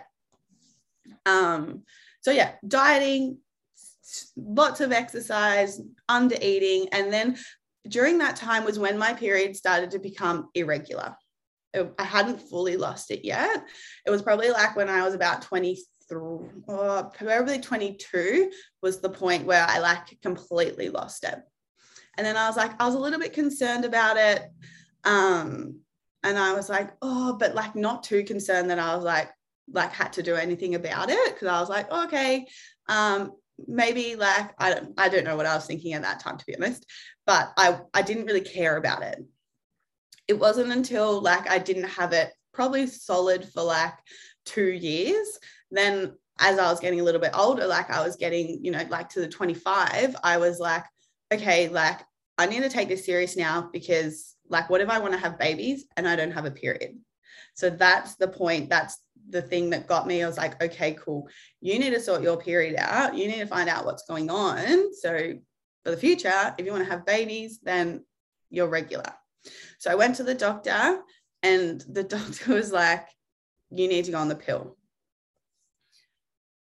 Um, 1.25 1.83
so 2.21 2.31
yeah, 2.31 2.53
dieting, 2.67 3.37
lots 4.35 4.81
of 4.81 4.91
exercise, 4.91 5.81
under 6.09 6.35
eating, 6.41 6.89
and 6.91 7.11
then 7.11 7.37
during 7.87 8.17
that 8.17 8.35
time 8.35 8.65
was 8.65 8.79
when 8.79 8.97
my 8.97 9.13
period 9.13 9.55
started 9.55 9.91
to 9.91 9.99
become 9.99 10.49
irregular. 10.53 11.15
I 11.97 12.03
hadn't 12.03 12.41
fully 12.41 12.77
lost 12.77 13.11
it 13.11 13.25
yet. 13.25 13.63
It 14.05 14.09
was 14.09 14.21
probably 14.21 14.49
like 14.49 14.75
when 14.75 14.89
I 14.89 15.03
was 15.03 15.13
about 15.13 15.41
23, 15.41 15.83
or 16.67 17.11
probably 17.17 17.59
22 17.59 18.51
was 18.81 18.99
the 18.99 19.09
point 19.09 19.45
where 19.45 19.65
I 19.67 19.79
like 19.79 20.19
completely 20.21 20.89
lost 20.89 21.23
it. 21.23 21.39
And 22.17 22.25
then 22.25 22.37
I 22.37 22.47
was 22.47 22.57
like, 22.57 22.71
I 22.81 22.85
was 22.85 22.95
a 22.95 22.99
little 22.99 23.19
bit 23.19 23.33
concerned 23.33 23.85
about 23.85 24.17
it. 24.17 24.43
Um, 25.03 25.79
and 26.23 26.37
I 26.37 26.53
was 26.53 26.69
like, 26.69 26.91
oh, 27.01 27.37
but 27.39 27.55
like 27.55 27.75
not 27.75 28.03
too 28.03 28.23
concerned 28.23 28.69
that 28.69 28.79
I 28.79 28.95
was 28.95 29.03
like, 29.03 29.29
like 29.71 29.91
had 29.91 30.13
to 30.13 30.23
do 30.23 30.35
anything 30.35 30.75
about 30.75 31.09
it 31.09 31.33
because 31.33 31.47
I 31.47 31.59
was 31.59 31.69
like, 31.69 31.87
oh, 31.91 32.05
okay, 32.05 32.47
um, 32.89 33.33
maybe 33.67 34.15
like 34.15 34.51
I 34.59 34.73
don't 34.73 34.93
I 34.97 35.09
don't 35.09 35.23
know 35.23 35.35
what 35.35 35.45
I 35.45 35.55
was 35.55 35.65
thinking 35.65 35.93
at 35.93 36.03
that 36.03 36.19
time 36.19 36.37
to 36.37 36.45
be 36.45 36.55
honest, 36.55 36.85
but 37.25 37.51
I 37.57 37.79
I 37.93 38.01
didn't 38.01 38.25
really 38.25 38.41
care 38.41 38.77
about 38.77 39.03
it 39.03 39.23
it 40.27 40.37
wasn't 40.37 40.71
until 40.71 41.21
like 41.21 41.49
I 41.49 41.57
didn't 41.57 41.89
have 41.89 42.13
it 42.13 42.31
probably 42.53 42.87
solid 42.87 43.47
for 43.53 43.63
like 43.63 43.93
two 44.45 44.67
years. 44.67 45.39
Then 45.71 46.13
as 46.39 46.59
I 46.59 46.69
was 46.69 46.79
getting 46.79 46.99
a 46.99 47.03
little 47.03 47.21
bit 47.21 47.31
older, 47.33 47.65
like 47.65 47.89
I 47.89 48.03
was 48.03 48.15
getting, 48.15 48.63
you 48.63 48.71
know, 48.71 48.83
like 48.89 49.09
to 49.09 49.21
the 49.21 49.27
25, 49.27 50.15
I 50.23 50.37
was 50.37 50.59
like, 50.59 50.83
okay, 51.33 51.69
like 51.69 51.99
I 52.37 52.45
need 52.45 52.63
to 52.63 52.69
take 52.69 52.87
this 52.87 53.05
serious 53.05 53.35
now 53.35 53.69
because 53.71 54.35
like 54.49 54.69
what 54.69 54.81
if 54.81 54.89
I 54.89 54.99
want 54.99 55.13
to 55.13 55.19
have 55.19 55.39
babies 55.39 55.85
and 55.95 56.07
I 56.07 56.15
don't 56.15 56.31
have 56.31 56.45
a 56.45 56.51
period? 56.51 56.97
So 57.55 57.69
that's 57.69 58.15
the 58.15 58.27
point. 58.27 58.69
That's 58.69 58.99
the 59.29 59.41
thing 59.41 59.71
that 59.71 59.87
got 59.87 60.07
me. 60.07 60.23
I 60.23 60.27
was 60.27 60.37
like, 60.37 60.61
okay, 60.61 60.93
cool. 60.93 61.27
You 61.59 61.79
need 61.79 61.89
to 61.89 61.99
sort 61.99 62.21
your 62.21 62.37
period 62.37 62.75
out. 62.77 63.17
You 63.17 63.27
need 63.27 63.39
to 63.39 63.47
find 63.47 63.67
out 63.67 63.85
what's 63.85 64.05
going 64.05 64.29
on. 64.29 64.93
So 64.93 65.33
for 65.83 65.91
the 65.91 65.97
future, 65.97 66.55
if 66.57 66.65
you 66.65 66.71
want 66.71 66.83
to 66.83 66.89
have 66.89 67.05
babies, 67.05 67.59
then 67.63 68.05
you're 68.49 68.67
regular. 68.67 69.13
So 69.79 69.91
I 69.91 69.95
went 69.95 70.15
to 70.15 70.23
the 70.23 70.35
doctor, 70.35 70.99
and 71.43 71.81
the 71.89 72.03
doctor 72.15 72.53
was 72.53 72.71
like, 72.71 73.07
You 73.69 73.87
need 73.87 74.05
to 74.05 74.11
go 74.11 74.19
on 74.19 74.29
the 74.29 74.35
pill. 74.35 74.77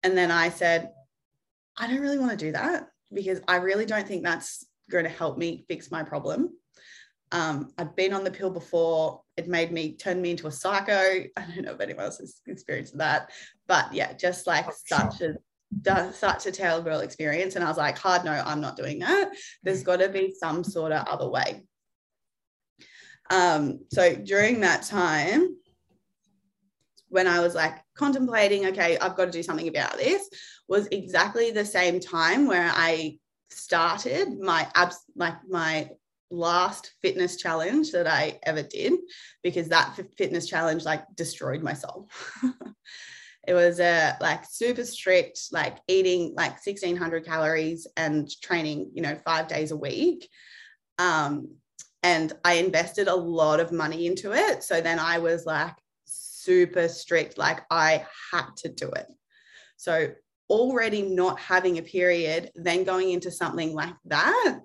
And 0.04 0.16
then 0.16 0.32
I 0.32 0.50
said, 0.50 0.92
I 1.78 1.88
don't 1.88 2.00
really 2.00 2.20
want 2.20 2.32
to 2.32 2.38
do 2.38 2.52
that 2.52 2.90
because 3.12 3.42
I 3.48 3.58
really 3.58 3.86
don't 3.86 4.08
think 4.08 4.24
that's 4.24 4.66
going 4.90 5.04
to 5.04 5.10
help 5.10 5.38
me 5.38 5.66
fix 5.68 5.92
my 5.92 6.04
problem. 6.04 6.52
Um, 7.32 7.72
I've 7.78 7.96
been 7.96 8.14
on 8.14 8.24
the 8.24 8.32
pill 8.32 8.50
before. 8.50 9.22
It 9.36 9.48
made 9.48 9.72
me 9.72 9.96
turn 9.96 10.22
me 10.22 10.32
into 10.32 10.48
a 10.48 10.52
psycho. 10.52 10.94
I 11.38 11.42
don't 11.42 11.66
know 11.66 11.74
if 11.74 11.82
anyone 11.82 12.06
else 12.06 12.20
has 12.20 12.42
experienced 12.46 12.98
that, 12.98 13.32
but 13.68 13.94
yeah, 13.94 14.14
just 14.14 14.48
like 14.48 14.68
oh, 14.68 14.74
such 14.86 15.18
sure. 15.18 15.38
a 15.88 16.14
such 16.14 16.46
a 16.46 16.52
terrible 16.52 17.00
experience. 17.00 17.56
And 17.56 17.66
I 17.66 17.68
was 17.68 17.78
like, 17.78 17.98
hard 17.98 18.24
no, 18.24 18.32
I'm 18.32 18.62
not 18.62 18.78
doing 18.78 19.00
that. 19.00 19.32
There's 19.64 19.84
got 19.84 19.98
to 19.98 20.10
be 20.10 20.34
some 20.40 20.64
sort 20.64 20.92
of 20.92 21.08
other 21.08 21.28
way. 21.28 21.64
Um, 23.30 23.80
so 23.92 24.16
during 24.16 24.62
that 24.62 24.84
time, 24.84 25.56
when 27.10 27.28
I 27.28 27.40
was 27.40 27.56
like 27.56 27.76
contemplating, 27.96 28.66
okay, 28.68 28.98
I've 28.98 29.16
got 29.16 29.26
to 29.26 29.32
do 29.32 29.44
something 29.44 29.68
about 29.68 29.98
this, 29.98 30.30
was 30.68 30.88
exactly 30.88 31.52
the 31.52 31.66
same 31.66 32.00
time 32.00 32.48
where 32.48 32.72
I 32.74 33.20
started 33.50 34.40
my 34.40 34.68
abs 34.76 35.00
like 35.16 35.36
my 35.48 35.90
last 36.32 36.94
fitness 37.02 37.38
challenge 37.38 37.92
that 37.92 38.08
I 38.08 38.40
ever 38.44 38.64
did 38.64 38.94
because 39.44 39.70
that 39.70 39.98
fitness 40.18 40.48
challenge 40.48 40.84
like 40.84 41.04
destroyed 41.16 41.62
my 41.62 41.74
soul. 41.74 42.10
it 43.48 43.54
was 43.54 43.80
a 43.80 44.18
like 44.20 44.44
super 44.50 44.84
strict 44.84 45.40
like 45.52 45.78
eating 45.88 46.34
like 46.36 46.54
1600 46.54 47.26
calories 47.26 47.88
and 47.96 48.30
training 48.42 48.92
you 48.94 49.02
know 49.02 49.16
5 49.24 49.48
days 49.48 49.72
a 49.72 49.78
week 49.78 50.28
um 50.98 51.56
and 52.06 52.34
I 52.44 52.54
invested 52.54 53.08
a 53.08 53.16
lot 53.16 53.60
of 53.60 53.72
money 53.72 54.06
into 54.06 54.32
it. 54.32 54.64
So 54.64 54.80
then 54.80 55.00
I 55.00 55.18
was 55.18 55.48
like 55.48 55.74
super 56.06 56.88
strict. 56.88 57.40
Like 57.40 57.62
I 57.72 58.06
had 58.32 58.56
to 58.58 58.70
do 58.70 58.90
it. 58.92 59.08
So 59.76 60.12
already 60.48 61.02
not 61.02 61.40
having 61.40 61.80
a 61.80 61.82
period, 61.82 62.52
then 62.54 62.84
going 62.84 63.10
into 63.10 63.32
something 63.32 63.74
like 63.74 63.96
that 64.06 64.60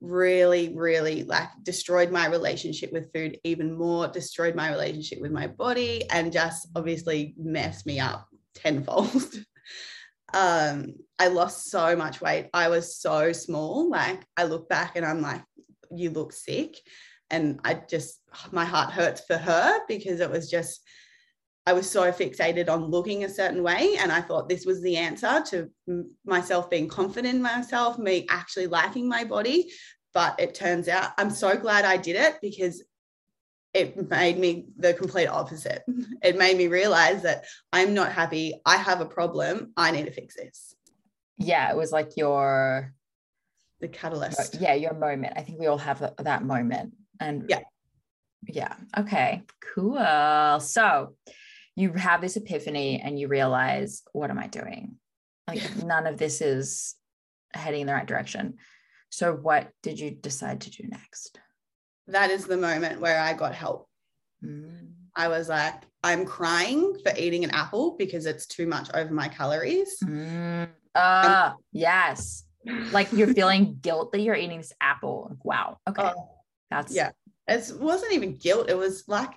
really, 0.00 0.72
really 0.76 1.24
like 1.24 1.48
destroyed 1.64 2.12
my 2.12 2.28
relationship 2.28 2.92
with 2.92 3.12
food 3.12 3.40
even 3.42 3.76
more, 3.76 4.06
destroyed 4.06 4.54
my 4.54 4.70
relationship 4.70 5.20
with 5.20 5.32
my 5.32 5.48
body, 5.48 6.08
and 6.10 6.32
just 6.32 6.68
obviously 6.76 7.34
messed 7.36 7.86
me 7.86 7.98
up 7.98 8.28
tenfold. 8.54 9.34
um, 10.32 10.94
I 11.18 11.26
lost 11.26 11.70
so 11.72 11.96
much 11.96 12.20
weight. 12.20 12.50
I 12.54 12.68
was 12.68 12.96
so 12.96 13.32
small. 13.32 13.90
Like 13.90 14.24
I 14.36 14.44
look 14.44 14.68
back 14.68 14.94
and 14.94 15.04
I'm 15.04 15.22
like, 15.22 15.42
you 15.98 16.10
look 16.10 16.32
sick. 16.32 16.76
And 17.30 17.60
I 17.64 17.74
just, 17.74 18.20
my 18.52 18.64
heart 18.64 18.92
hurts 18.92 19.22
for 19.26 19.36
her 19.36 19.80
because 19.88 20.20
it 20.20 20.30
was 20.30 20.50
just, 20.50 20.80
I 21.66 21.72
was 21.72 21.88
so 21.88 22.12
fixated 22.12 22.68
on 22.68 22.90
looking 22.90 23.24
a 23.24 23.28
certain 23.28 23.62
way. 23.62 23.96
And 23.98 24.12
I 24.12 24.20
thought 24.20 24.48
this 24.48 24.66
was 24.66 24.82
the 24.82 24.96
answer 24.96 25.42
to 25.50 25.70
myself 26.26 26.68
being 26.68 26.88
confident 26.88 27.34
in 27.34 27.42
myself, 27.42 27.98
me 27.98 28.26
actually 28.28 28.66
liking 28.66 29.08
my 29.08 29.24
body. 29.24 29.70
But 30.12 30.38
it 30.38 30.54
turns 30.54 30.88
out 30.88 31.12
I'm 31.18 31.30
so 31.30 31.56
glad 31.56 31.84
I 31.84 31.96
did 31.96 32.16
it 32.16 32.36
because 32.42 32.82
it 33.72 34.08
made 34.08 34.38
me 34.38 34.66
the 34.78 34.94
complete 34.94 35.26
opposite. 35.26 35.82
It 36.22 36.38
made 36.38 36.56
me 36.56 36.68
realize 36.68 37.20
that 37.24 37.44
I'm 37.70 37.92
not 37.92 38.10
happy. 38.10 38.54
I 38.64 38.76
have 38.78 39.02
a 39.02 39.06
problem. 39.06 39.74
I 39.76 39.90
need 39.90 40.06
to 40.06 40.10
fix 40.10 40.34
this. 40.36 40.74
Yeah, 41.36 41.70
it 41.70 41.76
was 41.76 41.92
like 41.92 42.16
your 42.16 42.94
the 43.80 43.88
catalyst. 43.88 44.60
Yeah, 44.60 44.74
your 44.74 44.94
moment. 44.94 45.34
I 45.36 45.42
think 45.42 45.58
we 45.60 45.66
all 45.66 45.78
have 45.78 46.14
that 46.18 46.44
moment. 46.44 46.94
And 47.20 47.44
yeah. 47.48 47.60
Yeah. 48.46 48.74
Okay. 48.96 49.42
Cool. 49.74 50.60
So 50.60 51.14
you 51.76 51.92
have 51.94 52.20
this 52.20 52.36
epiphany 52.36 53.00
and 53.00 53.18
you 53.18 53.28
realize, 53.28 54.02
what 54.12 54.30
am 54.30 54.38
I 54.38 54.46
doing? 54.46 54.96
Like 55.48 55.62
yeah. 55.62 55.84
none 55.84 56.06
of 56.06 56.18
this 56.18 56.40
is 56.40 56.94
heading 57.52 57.82
in 57.82 57.86
the 57.86 57.94
right 57.94 58.06
direction. 58.06 58.58
So 59.10 59.32
what 59.32 59.70
did 59.82 59.98
you 59.98 60.10
decide 60.10 60.62
to 60.62 60.70
do 60.70 60.88
next? 60.88 61.38
That 62.08 62.30
is 62.30 62.46
the 62.46 62.56
moment 62.56 63.00
where 63.00 63.18
I 63.18 63.32
got 63.32 63.54
help. 63.54 63.88
Mm. 64.44 64.90
I 65.16 65.28
was 65.28 65.48
like, 65.48 65.74
I'm 66.02 66.26
crying 66.26 66.98
for 67.02 67.12
eating 67.16 67.44
an 67.44 67.50
apple 67.50 67.96
because 67.98 68.26
it's 68.26 68.46
too 68.46 68.66
much 68.66 68.90
over 68.92 69.14
my 69.14 69.28
calories. 69.28 69.96
Mm. 70.04 70.68
Uh, 70.94 71.50
um, 71.52 71.56
yes. 71.72 72.44
Like 72.92 73.12
you're 73.12 73.34
feeling 73.34 73.78
guilt 73.80 74.12
that 74.12 74.20
you're 74.20 74.34
eating 74.34 74.58
this 74.58 74.72
apple. 74.80 75.36
Wow. 75.42 75.78
Okay. 75.88 76.02
Uh, 76.02 76.14
That's 76.70 76.94
yeah. 76.94 77.10
It 77.46 77.72
wasn't 77.78 78.12
even 78.12 78.36
guilt. 78.36 78.70
It 78.70 78.78
was 78.78 79.04
like 79.06 79.30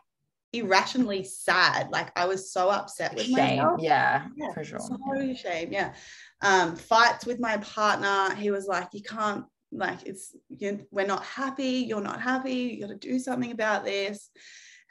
irrationally 0.54 1.24
sad. 1.24 1.90
Like 1.92 2.12
I 2.16 2.26
was 2.26 2.52
so 2.52 2.70
upset 2.70 3.16
with 3.16 3.26
shame. 3.26 3.58
myself. 3.58 3.82
Yeah, 3.82 4.28
yeah, 4.36 4.54
for 4.54 4.64
sure. 4.64 4.80
So 4.80 4.98
shame. 5.36 5.70
Yeah. 5.72 5.94
Um, 6.42 6.76
fights 6.76 7.26
with 7.26 7.40
my 7.40 7.58
partner. 7.58 8.36
He 8.36 8.52
was 8.52 8.68
like, 8.68 8.90
you 8.94 9.02
can't 9.02 9.46
like 9.72 10.04
it's 10.06 10.36
you 10.50 10.86
we're 10.92 11.06
not 11.06 11.24
happy. 11.26 11.86
You're 11.88 12.02
not 12.02 12.22
happy. 12.22 12.54
You 12.54 12.82
got 12.82 12.88
to 12.88 12.96
do 12.96 13.20
something 13.20 13.52
about 13.52 13.84
this. 13.84 14.30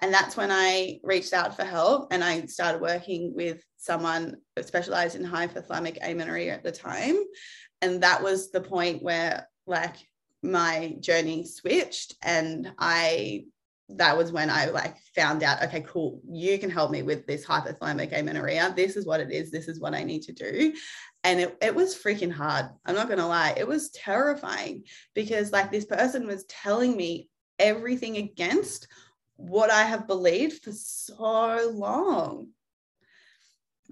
And 0.02 0.12
that's 0.12 0.36
when 0.36 0.50
I 0.50 1.00
reached 1.02 1.32
out 1.32 1.56
for 1.56 1.64
help 1.64 2.08
and 2.12 2.22
I 2.22 2.44
started 2.46 2.82
working 2.82 3.32
with 3.34 3.62
someone 3.78 4.36
specialized 4.60 5.16
in 5.16 5.24
hypothalamic 5.24 5.98
amenorrhea 6.02 6.52
at 6.52 6.62
the 6.62 6.72
time. 6.72 7.16
And 7.82 8.02
that 8.02 8.22
was 8.22 8.50
the 8.50 8.60
point 8.60 9.02
where 9.02 9.48
like 9.66 9.96
my 10.42 10.96
journey 11.00 11.44
switched 11.44 12.14
and 12.22 12.72
I 12.78 13.44
that 13.88 14.16
was 14.16 14.32
when 14.32 14.50
I 14.50 14.66
like 14.66 14.96
found 15.14 15.42
out, 15.44 15.62
okay, 15.62 15.82
cool, 15.82 16.20
you 16.28 16.58
can 16.58 16.70
help 16.70 16.90
me 16.90 17.02
with 17.02 17.26
this 17.26 17.46
hypothalamic 17.46 18.12
amenorrhea. 18.12 18.72
This 18.74 18.96
is 18.96 19.06
what 19.06 19.20
it 19.20 19.30
is. 19.30 19.50
This 19.50 19.68
is 19.68 19.78
what 19.78 19.94
I 19.94 20.02
need 20.02 20.22
to 20.22 20.32
do. 20.32 20.74
And 21.22 21.40
it, 21.40 21.56
it 21.62 21.74
was 21.74 21.94
freaking 21.94 22.32
hard. 22.32 22.66
I'm 22.84 22.96
not 22.96 23.08
to 23.08 23.26
lie. 23.26 23.54
It 23.56 23.66
was 23.66 23.90
terrifying 23.90 24.84
because 25.14 25.52
like 25.52 25.70
this 25.70 25.84
person 25.84 26.26
was 26.26 26.44
telling 26.44 26.96
me 26.96 27.28
everything 27.58 28.16
against 28.16 28.88
what 29.36 29.70
I 29.70 29.84
have 29.84 30.08
believed 30.08 30.64
for 30.64 30.72
so 30.72 31.70
long. 31.72 32.48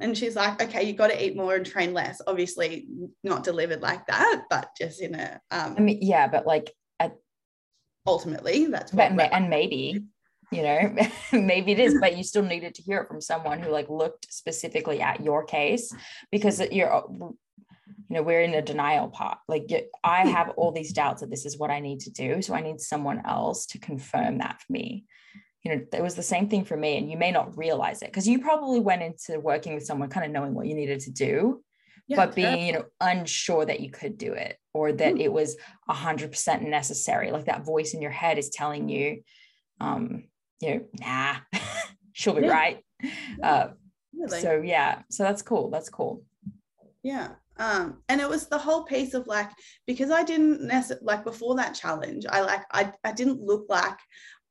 And 0.00 0.16
she's 0.16 0.37
like, 0.37 0.61
okay, 0.61 0.83
you 0.83 0.92
got 0.92 1.11
to 1.11 1.24
eat 1.24 1.37
more 1.37 1.54
and 1.54 1.64
train 1.64 1.94
less. 1.94 2.20
Obviously, 2.26 2.87
not 3.22 3.44
delivered 3.44 3.80
like 3.80 4.07
that, 4.07 4.42
but 4.50 4.70
just 4.76 5.00
in 5.00 5.14
a. 5.14 5.40
Um, 5.50 5.74
I 5.78 5.80
mean, 5.80 5.98
yeah, 6.00 6.26
but 6.26 6.46
like 6.46 6.72
ultimately 8.07 8.66
that's 8.66 8.92
what 8.92 9.16
but, 9.16 9.33
and 9.33 9.48
maybe 9.48 10.02
you 10.50 10.62
know 10.62 10.94
maybe 11.33 11.72
it 11.72 11.78
is 11.78 11.96
but 12.00 12.16
you 12.16 12.22
still 12.22 12.42
needed 12.42 12.74
to 12.74 12.83
hear 12.83 12.98
it 13.00 13.09
from 13.09 13.20
someone 13.20 13.59
who 13.59 13.70
like 13.70 13.88
looked 13.88 14.33
specifically 14.33 15.00
at 15.00 15.22
your 15.22 15.44
case 15.44 15.94
because 16.30 16.61
you're 16.70 17.04
you 17.09 17.37
know 18.11 18.22
we're 18.22 18.42
in 18.42 18.54
a 18.54 18.62
denial 18.62 19.09
pot 19.09 19.38
like 19.48 19.66
i 20.02 20.26
have 20.26 20.50
all 20.50 20.70
these 20.70 20.92
doubts 20.92 21.22
that 21.22 21.30
this 21.30 21.46
is 21.46 21.59
what 21.59 21.70
i 21.70 21.80
need 21.80 22.00
to 22.00 22.11
do 22.11 22.42
so 22.42 22.54
i 22.54 22.61
need 22.61 22.80
someone 22.80 23.22
else 23.24 23.66
to 23.66 23.78
confirm 23.78 24.38
that 24.38 24.61
for 24.61 24.72
me 24.72 25.04
you 25.64 25.74
know 25.74 25.83
it 25.92 26.03
was 26.03 26.14
the 26.14 26.22
same 26.22 26.48
thing 26.48 26.64
for 26.64 26.77
me 26.77 26.98
and 26.98 27.11
you 27.11 27.16
may 27.16 27.31
not 27.31 27.57
realize 27.57 28.03
it 28.03 28.07
because 28.07 28.29
you 28.29 28.38
probably 28.38 28.81
went 28.81 29.03
into 29.03 29.40
working 29.40 29.74
with 29.74 29.85
someone 29.85 30.09
kind 30.09 30.27
of 30.27 30.33
knowing 30.33 30.55
what 30.55 30.66
you 30.66 30.74
needed 30.74 31.00
to 31.00 31.11
do 31.11 31.62
yeah, 32.07 32.16
but 32.16 32.35
being 32.35 32.66
you 32.66 32.72
know 32.74 32.85
unsure 33.00 33.64
that 33.64 33.81
you 33.81 33.90
could 33.90 34.18
do 34.18 34.35
it 34.35 34.59
or 34.74 34.92
that 34.92 35.14
mm. 35.14 35.20
it 35.20 35.33
was 35.33 35.57
100% 35.88 36.68
necessary 36.68 37.31
like 37.31 37.46
that 37.46 37.64
voice 37.64 37.94
in 37.94 38.03
your 38.03 38.11
head 38.11 38.38
is 38.38 38.50
telling 38.50 38.88
you 38.88 39.22
um 39.81 40.24
you 40.61 40.74
know 40.74 40.85
nah 41.00 41.37
she'll 42.12 42.35
be 42.35 42.42
yeah. 42.42 42.53
right 42.53 42.85
uh 43.42 43.68
really. 44.14 44.40
so 44.40 44.61
yeah 44.61 45.03
so 45.11 45.22
that's 45.22 45.42
cool 45.42 45.70
that's 45.70 45.88
cool 45.88 46.22
yeah 47.03 47.31
um 47.59 48.03
and 48.09 48.20
it 48.20 48.29
was 48.29 48.48
the 48.48 48.59
whole 48.59 48.85
piece 48.85 49.14
of 49.14 49.27
like 49.27 49.50
because 49.87 50.11
i 50.11 50.22
didn't 50.22 50.61
necessarily 50.62 51.07
like 51.07 51.24
before 51.24 51.57
that 51.57 51.74
challenge 51.74 52.27
i 52.29 52.40
like 52.40 52.62
i, 52.72 52.92
I 53.03 53.12
didn't 53.12 53.40
look 53.40 53.66
like 53.68 53.98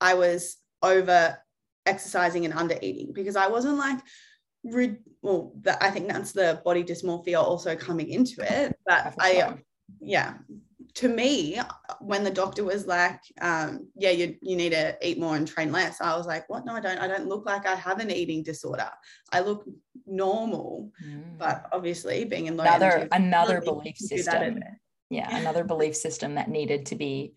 i 0.01 0.13
was 0.15 0.57
over 0.83 1.37
exercising 1.85 2.45
and 2.45 2.53
under 2.53 2.77
eating 2.81 3.11
because 3.13 3.35
i 3.35 3.47
wasn't 3.47 3.77
like 3.77 3.99
well 5.21 5.51
that 5.61 5.81
i 5.81 5.89
think 5.89 6.07
that's 6.07 6.31
the 6.31 6.61
body 6.63 6.83
dysmorphia 6.83 7.41
also 7.41 7.75
coming 7.75 8.09
into 8.09 8.41
it 8.41 8.77
but 8.85 9.13
i 9.19 9.55
yeah. 9.99 10.35
To 10.97 11.07
me 11.07 11.59
when 12.01 12.23
the 12.23 12.29
doctor 12.29 12.63
was 12.63 12.85
like 12.85 13.19
um, 13.41 13.87
yeah 13.95 14.11
you, 14.11 14.35
you 14.41 14.55
need 14.55 14.73
to 14.73 14.95
eat 15.01 15.19
more 15.19 15.35
and 15.35 15.47
train 15.47 15.71
less 15.71 15.99
i 16.01 16.15
was 16.15 16.27
like 16.27 16.47
what? 16.49 16.65
No 16.65 16.73
i 16.73 16.79
don't 16.79 16.99
i 16.99 17.07
don't 17.07 17.27
look 17.27 17.47
like 17.47 17.65
i 17.65 17.73
have 17.73 17.99
an 17.99 18.11
eating 18.11 18.43
disorder. 18.43 18.89
I 19.31 19.39
look 19.39 19.65
normal 20.05 20.91
mm. 21.03 21.37
but 21.39 21.65
obviously 21.71 22.25
being 22.25 22.45
in 22.45 22.57
low 22.57 22.63
another 22.63 22.91
energy, 22.91 23.07
another 23.11 23.61
belief 23.61 23.97
system. 23.97 24.59
yeah 25.09 25.35
another 25.37 25.63
belief 25.63 25.95
system 25.95 26.35
that 26.35 26.47
needed 26.47 26.85
to 26.87 26.95
be 26.95 27.33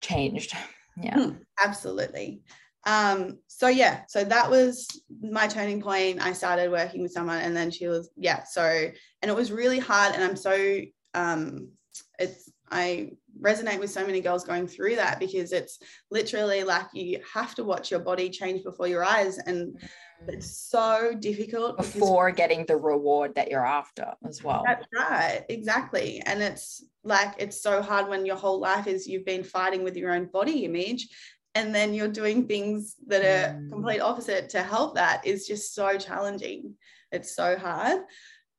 changed 0.00 0.56
yeah. 1.02 1.16
Mm, 1.16 1.38
absolutely. 1.62 2.42
Um 2.86 3.38
so 3.48 3.68
yeah 3.68 4.02
so 4.08 4.24
that 4.24 4.50
was 4.50 4.86
my 5.20 5.46
turning 5.46 5.82
point. 5.82 6.24
I 6.24 6.32
started 6.32 6.70
working 6.70 7.02
with 7.02 7.12
someone 7.12 7.38
and 7.40 7.56
then 7.56 7.70
she 7.70 7.88
was 7.88 8.10
yeah 8.16 8.44
so 8.44 8.62
and 8.62 9.30
it 9.30 9.34
was 9.34 9.50
really 9.52 9.78
hard 9.78 10.14
and 10.14 10.22
i'm 10.22 10.36
so 10.36 10.80
um 11.14 11.68
it's 12.18 12.50
i 12.70 13.10
resonate 13.40 13.78
with 13.78 13.90
so 13.90 14.04
many 14.06 14.20
girls 14.20 14.44
going 14.44 14.66
through 14.66 14.96
that 14.96 15.18
because 15.20 15.52
it's 15.52 15.78
literally 16.10 16.64
like 16.64 16.86
you 16.92 17.20
have 17.32 17.54
to 17.54 17.64
watch 17.64 17.90
your 17.90 18.00
body 18.00 18.30
change 18.30 18.64
before 18.64 18.86
your 18.86 19.04
eyes. 19.04 19.38
And 19.38 19.80
it's 20.26 20.68
so 20.68 21.14
difficult 21.18 21.76
before 21.76 22.30
getting 22.30 22.66
the 22.66 22.76
reward 22.76 23.34
that 23.36 23.50
you're 23.50 23.66
after 23.66 24.12
as 24.26 24.42
well. 24.42 24.64
That's 24.66 24.86
right. 24.94 25.44
Exactly. 25.48 26.22
And 26.26 26.42
it's 26.42 26.84
like 27.04 27.34
it's 27.38 27.62
so 27.62 27.80
hard 27.80 28.08
when 28.08 28.26
your 28.26 28.36
whole 28.36 28.60
life 28.60 28.86
is 28.86 29.06
you've 29.06 29.24
been 29.24 29.44
fighting 29.44 29.84
with 29.84 29.96
your 29.96 30.12
own 30.12 30.26
body 30.26 30.64
image 30.64 31.08
and 31.54 31.74
then 31.74 31.94
you're 31.94 32.08
doing 32.08 32.46
things 32.46 32.96
that 33.06 33.22
are 33.22 33.54
mm. 33.54 33.70
complete 33.70 34.00
opposite 34.00 34.48
to 34.50 34.62
help 34.62 34.96
that 34.96 35.26
is 35.26 35.46
just 35.46 35.74
so 35.74 35.96
challenging. 35.96 36.74
It's 37.12 37.34
so 37.34 37.56
hard. 37.56 38.02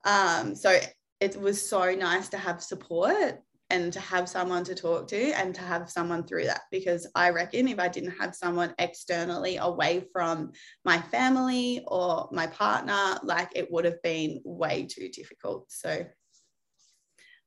Um, 0.06 0.56
so 0.56 0.80
it 1.20 1.40
was 1.40 1.68
so 1.68 1.94
nice 1.94 2.30
to 2.30 2.38
have 2.38 2.64
support 2.64 3.42
and 3.70 3.94
to 3.94 4.00
have 4.00 4.28
someone 4.28 4.64
to 4.64 4.74
talk 4.74 5.08
to 5.08 5.32
and 5.34 5.54
to 5.54 5.62
have 5.62 5.90
someone 5.90 6.24
through 6.24 6.46
that 6.46 6.62
because 6.72 7.06
I 7.14 7.30
reckon 7.30 7.68
if 7.68 7.80
I 7.80 7.88
didn't 7.88 8.18
have 8.20 8.34
someone 8.34 8.74
externally 8.80 9.58
away 9.58 10.06
from 10.12 10.54
my 10.86 11.00
family 11.00 11.84
or 11.86 12.30
my 12.32 12.48
partner, 12.48 13.20
like 13.24 13.50
it 13.56 13.72
would 13.72 13.86
have 13.86 14.02
been 14.02 14.42
way 14.44 14.88
too 14.90 15.10
difficult. 15.10 15.72
So, 15.72 16.06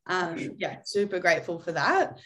um, 0.06 0.38
yeah, 0.58 0.76
super 0.85 1.18
grateful 1.18 1.58
for 1.58 1.72
that. 1.72 2.20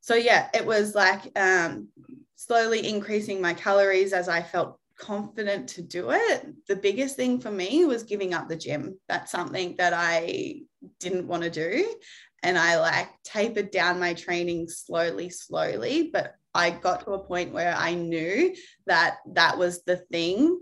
So, 0.00 0.14
yeah, 0.14 0.48
it 0.52 0.66
was 0.66 0.94
like 0.94 1.30
um, 1.38 1.88
slowly 2.34 2.88
increasing 2.88 3.40
my 3.40 3.54
calories 3.54 4.12
as 4.12 4.28
I 4.28 4.42
felt 4.42 4.79
confident 5.00 5.68
to 5.70 5.82
do 5.82 6.10
it. 6.10 6.46
The 6.68 6.76
biggest 6.76 7.16
thing 7.16 7.40
for 7.40 7.50
me 7.50 7.84
was 7.84 8.02
giving 8.02 8.34
up 8.34 8.48
the 8.48 8.56
gym. 8.56 8.98
That's 9.08 9.32
something 9.32 9.74
that 9.78 9.92
I 9.94 10.62
didn't 10.98 11.26
want 11.26 11.42
to 11.42 11.50
do. 11.50 11.94
And 12.42 12.58
I 12.58 12.78
like 12.78 13.08
tapered 13.24 13.70
down 13.70 14.00
my 14.00 14.14
training 14.14 14.68
slowly, 14.68 15.30
slowly. 15.30 16.10
But 16.12 16.34
I 16.54 16.70
got 16.70 17.04
to 17.04 17.12
a 17.12 17.24
point 17.24 17.52
where 17.52 17.74
I 17.76 17.94
knew 17.94 18.54
that 18.86 19.18
that 19.32 19.58
was 19.58 19.82
the 19.84 19.96
thing 19.96 20.60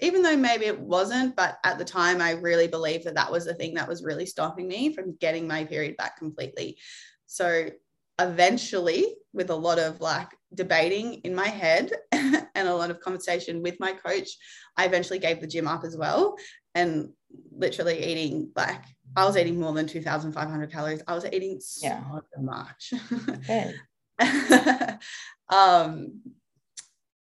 even 0.00 0.22
though 0.22 0.36
maybe 0.36 0.64
it 0.64 0.80
wasn't, 0.80 1.36
but 1.36 1.58
at 1.64 1.78
the 1.78 1.84
time, 1.84 2.20
I 2.20 2.32
really 2.32 2.66
believed 2.66 3.04
that 3.04 3.14
that 3.14 3.30
was 3.30 3.44
the 3.44 3.54
thing 3.54 3.74
that 3.74 3.88
was 3.88 4.02
really 4.02 4.26
stopping 4.26 4.66
me 4.66 4.94
from 4.94 5.16
getting 5.16 5.46
my 5.46 5.64
period 5.64 5.96
back 5.96 6.18
completely. 6.18 6.78
So 7.26 7.68
eventually, 8.20 9.16
with 9.32 9.50
a 9.50 9.54
lot 9.54 9.78
of 9.78 10.00
like 10.00 10.28
debating 10.54 11.14
in 11.24 11.34
my 11.34 11.48
head 11.48 11.92
and 12.12 12.68
a 12.68 12.74
lot 12.74 12.90
of 12.90 13.00
conversation 13.00 13.62
with 13.62 13.78
my 13.80 13.92
coach, 13.92 14.28
I 14.76 14.86
eventually 14.86 15.18
gave 15.18 15.40
the 15.40 15.46
gym 15.46 15.68
up 15.68 15.84
as 15.84 15.96
well 15.96 16.36
and 16.74 17.10
literally 17.52 18.04
eating 18.04 18.50
like 18.56 18.82
I 19.16 19.24
was 19.24 19.36
eating 19.36 19.58
more 19.58 19.72
than 19.72 19.86
2,500 19.86 20.70
calories. 20.70 21.02
I 21.06 21.14
was 21.14 21.26
eating 21.26 21.60
so 21.60 21.88
yeah. 21.88 22.02
much. 22.38 22.92
Okay. 23.28 23.74
um, 25.48 26.20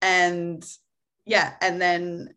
and 0.02 0.66
yeah, 1.26 1.54
and 1.62 1.80
then 1.82 2.34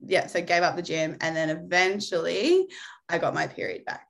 yeah, 0.00 0.26
so 0.26 0.40
gave 0.40 0.62
up 0.62 0.76
the 0.76 0.82
gym, 0.82 1.16
and 1.20 1.36
then 1.36 1.50
eventually 1.50 2.68
I 3.08 3.18
got 3.18 3.34
my 3.34 3.46
period 3.46 3.84
back. 3.84 4.07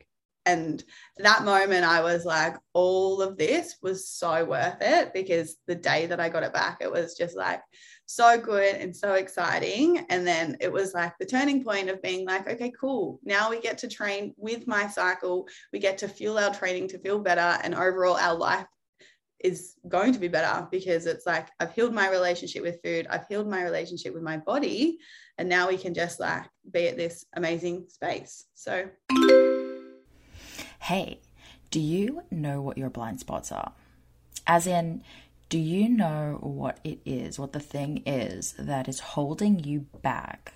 And 0.49 0.83
that 1.19 1.45
moment, 1.45 1.85
I 1.85 2.01
was 2.01 2.25
like, 2.25 2.57
all 2.73 3.21
of 3.21 3.37
this 3.37 3.77
was 3.83 4.09
so 4.09 4.47
worth 4.47 4.79
it 4.81 5.13
because 5.13 5.57
the 5.67 5.75
day 5.75 6.07
that 6.07 6.21
I 6.21 6.31
got 6.31 6.43
it 6.43 6.55
back, 6.55 6.79
it 6.81 6.91
was 6.91 7.15
just 7.15 7.37
like 7.37 7.61
so 8.07 8.41
good 8.41 8.77
and 8.77 8.97
so 8.97 9.13
exciting. 9.13 10.07
And 10.09 10.27
then 10.27 10.57
it 10.61 10.73
was 10.73 10.95
like 10.95 11.13
the 11.19 11.27
turning 11.27 11.63
point 11.63 11.91
of 11.91 12.01
being 12.01 12.27
like, 12.27 12.49
okay, 12.49 12.73
cool. 12.81 13.21
Now 13.23 13.51
we 13.51 13.61
get 13.61 13.77
to 13.79 13.89
train 13.89 14.33
with 14.39 14.67
my 14.67 14.89
cycle. 14.89 15.47
We 15.71 15.81
get 15.81 15.99
to 15.99 16.09
fuel 16.09 16.39
our 16.39 16.55
training 16.55 16.89
to 16.89 16.99
feel 16.99 17.19
better. 17.19 17.61
And 17.63 17.75
overall, 17.75 18.17
our 18.17 18.35
life 18.35 18.67
is 19.41 19.75
going 19.87 20.15
to 20.15 20.19
be 20.19 20.29
better 20.29 20.67
because 20.71 21.05
it's 21.05 21.27
like 21.27 21.49
I've 21.61 21.75
healed 21.75 21.95
my 21.95 22.09
relationship 22.09 22.63
with 22.63 22.81
food, 22.83 23.07
I've 23.09 23.27
healed 23.29 23.49
my 23.49 23.63
relationship 23.63 24.15
with 24.15 24.23
my 24.23 24.39
body, 24.39 24.99
and 25.37 25.49
now 25.49 25.69
we 25.69 25.77
can 25.77 25.95
just 25.95 26.19
like 26.19 26.45
be 26.73 26.89
at 26.89 26.97
this 26.97 27.25
amazing 27.37 27.85
space. 27.89 28.47
So, 28.55 28.89
hey, 30.89 31.21
do 31.71 31.81
you 31.81 32.23
know 32.31 32.63
what 32.63 32.79
your 32.79 32.89
blind 32.89 33.21
spots 33.21 33.53
are? 33.53 33.73
As 34.47 34.67
in, 34.67 35.03
do 35.51 35.59
you 35.59 35.87
know 35.87 36.39
what 36.41 36.81
it 36.83 36.99
is, 37.05 37.39
what 37.39 37.53
the 37.53 37.61
thing 37.61 38.03
is 38.07 38.55
that 38.59 38.89
is 38.89 38.99
holding 38.99 39.59
you 39.59 39.81
back 40.01 40.55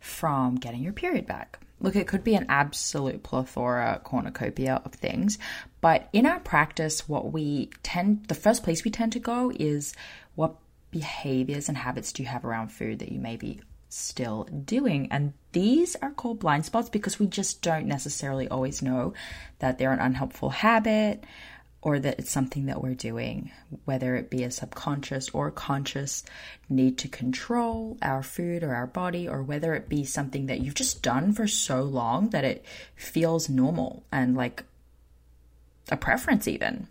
from 0.00 0.56
getting 0.56 0.82
your 0.82 0.92
period 0.92 1.24
back? 1.24 1.60
Look, 1.78 1.94
it 1.94 2.08
could 2.08 2.24
be 2.24 2.34
an 2.34 2.46
absolute 2.48 3.22
plethora 3.22 4.00
cornucopia 4.02 4.82
of 4.84 4.92
things, 4.92 5.38
but 5.80 6.08
in 6.12 6.26
our 6.26 6.40
practice, 6.40 7.08
what 7.08 7.32
we 7.32 7.70
tend, 7.84 8.26
the 8.26 8.34
first 8.34 8.64
place 8.64 8.82
we 8.82 8.90
tend 8.90 9.12
to 9.12 9.20
go 9.20 9.52
is 9.54 9.94
what 10.34 10.56
behaviors 10.90 11.68
and 11.68 11.78
habits 11.78 12.12
do 12.12 12.24
you 12.24 12.28
have 12.28 12.44
around 12.44 12.72
food 12.72 12.98
that 12.98 13.12
you 13.12 13.20
may 13.20 13.36
be 13.36 13.60
still 13.90 14.44
doing? 14.44 15.08
And 15.10 15.32
these 15.52 15.96
are 15.96 16.10
called 16.10 16.40
blind 16.40 16.64
spots 16.64 16.88
because 16.88 17.18
we 17.18 17.26
just 17.26 17.62
don't 17.62 17.86
necessarily 17.86 18.48
always 18.48 18.82
know 18.82 19.14
that 19.58 19.78
they're 19.78 19.92
an 19.92 19.98
unhelpful 19.98 20.50
habit 20.50 21.24
or 21.82 21.98
that 21.98 22.18
it's 22.18 22.30
something 22.30 22.66
that 22.66 22.82
we're 22.82 22.94
doing, 22.94 23.50
whether 23.86 24.14
it 24.14 24.28
be 24.28 24.44
a 24.44 24.50
subconscious 24.50 25.30
or 25.30 25.50
conscious 25.50 26.24
need 26.68 26.98
to 26.98 27.08
control 27.08 27.96
our 28.02 28.22
food 28.22 28.62
or 28.62 28.74
our 28.74 28.86
body, 28.86 29.26
or 29.26 29.42
whether 29.42 29.74
it 29.74 29.88
be 29.88 30.04
something 30.04 30.46
that 30.46 30.60
you've 30.60 30.74
just 30.74 31.02
done 31.02 31.32
for 31.32 31.46
so 31.46 31.82
long 31.82 32.28
that 32.30 32.44
it 32.44 32.64
feels 32.96 33.48
normal 33.48 34.02
and 34.12 34.36
like 34.36 34.64
a 35.90 35.96
preference, 35.96 36.46
even. 36.46 36.86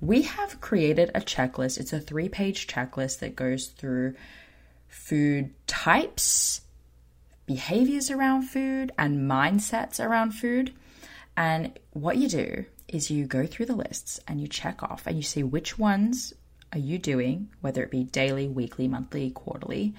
We 0.00 0.22
have 0.22 0.60
created 0.60 1.10
a 1.14 1.20
checklist. 1.20 1.78
It's 1.78 1.92
a 1.92 2.00
three 2.00 2.28
page 2.28 2.66
checklist 2.66 3.18
that 3.18 3.36
goes 3.36 3.66
through 3.66 4.14
food 4.88 5.54
types, 5.66 6.62
behaviors 7.46 8.10
around 8.10 8.42
food, 8.42 8.92
and 8.98 9.30
mindsets 9.30 10.04
around 10.04 10.32
food. 10.32 10.72
And 11.36 11.78
what 11.92 12.16
you 12.16 12.28
do 12.28 12.64
is 12.88 13.10
you 13.10 13.26
go 13.26 13.46
through 13.46 13.66
the 13.66 13.76
lists 13.76 14.18
and 14.26 14.40
you 14.40 14.48
check 14.48 14.82
off 14.82 15.06
and 15.06 15.16
you 15.16 15.22
see 15.22 15.42
which 15.42 15.78
ones 15.78 16.32
are 16.72 16.78
you 16.78 16.98
doing, 16.98 17.48
whether 17.60 17.82
it 17.82 17.90
be 17.90 18.04
daily, 18.04 18.48
weekly, 18.48 18.88
monthly, 18.88 19.30
quarterly, 19.30 19.94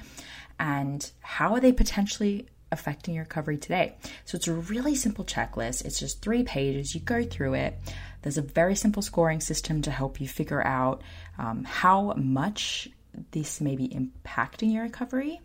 and 0.59 1.11
how 1.21 1.53
are 1.53 1.59
they 1.59 1.71
potentially 1.71 2.47
affecting 2.71 3.15
your 3.15 3.23
recovery 3.23 3.57
today. 3.57 3.95
So 4.25 4.35
it's 4.35 4.47
a 4.47 4.53
really 4.53 4.95
simple 4.95 5.25
checklist. 5.25 5.85
It's 5.85 5.99
just 5.99 6.21
three 6.21 6.43
pages. 6.43 6.93
You 6.93 7.01
go 7.01 7.23
through 7.23 7.55
it. 7.55 7.79
There's 8.21 8.37
a 8.37 8.43
very 8.43 8.75
simple 8.75 9.01
scoring 9.01 9.39
system 9.39 9.81
to 9.83 9.91
help 9.91 10.21
you 10.21 10.27
figure 10.27 10.65
out 10.65 11.01
um, 11.37 11.63
how 11.63 12.13
much 12.13 12.89
this 13.31 13.61
may 13.61 13.75
be 13.75 13.89
impacting 13.89 14.73
your 14.73 14.83
recovery. 14.83 15.41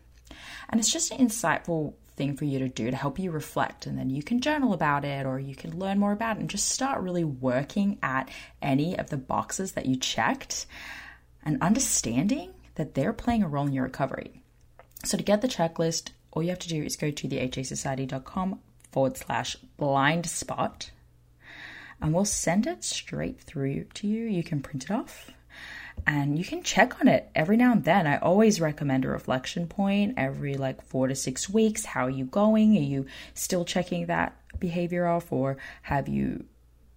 And 0.68 0.80
it's 0.80 0.92
just 0.92 1.12
an 1.12 1.18
insightful 1.18 1.94
thing 2.16 2.36
for 2.36 2.44
you 2.44 2.58
to 2.60 2.68
do 2.68 2.90
to 2.90 2.96
help 2.96 3.18
you 3.18 3.30
reflect. 3.30 3.86
And 3.86 3.98
then 3.98 4.10
you 4.10 4.22
can 4.22 4.40
journal 4.40 4.72
about 4.72 5.04
it 5.04 5.26
or 5.26 5.38
you 5.38 5.54
can 5.54 5.78
learn 5.78 5.98
more 5.98 6.12
about 6.12 6.36
it 6.36 6.40
and 6.40 6.50
just 6.50 6.70
start 6.70 7.02
really 7.02 7.24
working 7.24 7.98
at 8.02 8.30
any 8.62 8.98
of 8.98 9.10
the 9.10 9.16
boxes 9.16 9.72
that 9.72 9.86
you 9.86 9.96
checked 9.96 10.66
and 11.44 11.60
understanding 11.60 12.52
that 12.76 12.94
they're 12.94 13.12
playing 13.12 13.42
a 13.42 13.48
role 13.48 13.66
in 13.66 13.72
your 13.72 13.84
recovery. 13.84 14.40
So 15.04 15.16
to 15.16 15.22
get 15.22 15.42
the 15.42 15.48
checklist, 15.48 16.10
all 16.32 16.42
you 16.42 16.50
have 16.50 16.58
to 16.60 16.68
do 16.68 16.82
is 16.82 16.96
go 16.96 17.10
to 17.10 17.28
thehasociety.com 17.28 18.60
forward 18.90 19.16
slash 19.16 19.56
blind 19.76 20.26
spot 20.26 20.90
and 22.00 22.12
we'll 22.12 22.24
send 22.24 22.66
it 22.66 22.84
straight 22.84 23.40
through 23.40 23.84
to 23.94 24.06
you. 24.06 24.24
You 24.26 24.42
can 24.42 24.62
print 24.62 24.84
it 24.84 24.90
off 24.90 25.30
and 26.06 26.38
you 26.38 26.44
can 26.44 26.62
check 26.62 27.00
on 27.00 27.08
it 27.08 27.30
every 27.34 27.56
now 27.56 27.72
and 27.72 27.84
then. 27.84 28.06
I 28.06 28.18
always 28.18 28.60
recommend 28.60 29.04
a 29.04 29.08
reflection 29.08 29.66
point 29.66 30.14
every 30.16 30.56
like 30.56 30.82
four 30.82 31.08
to 31.08 31.14
six 31.14 31.48
weeks. 31.48 31.84
How 31.84 32.06
are 32.06 32.10
you 32.10 32.26
going? 32.26 32.76
Are 32.76 32.80
you 32.80 33.06
still 33.32 33.64
checking 33.64 34.06
that 34.06 34.36
behavior 34.58 35.06
off, 35.06 35.32
or 35.32 35.56
have 35.82 36.08
you, 36.08 36.44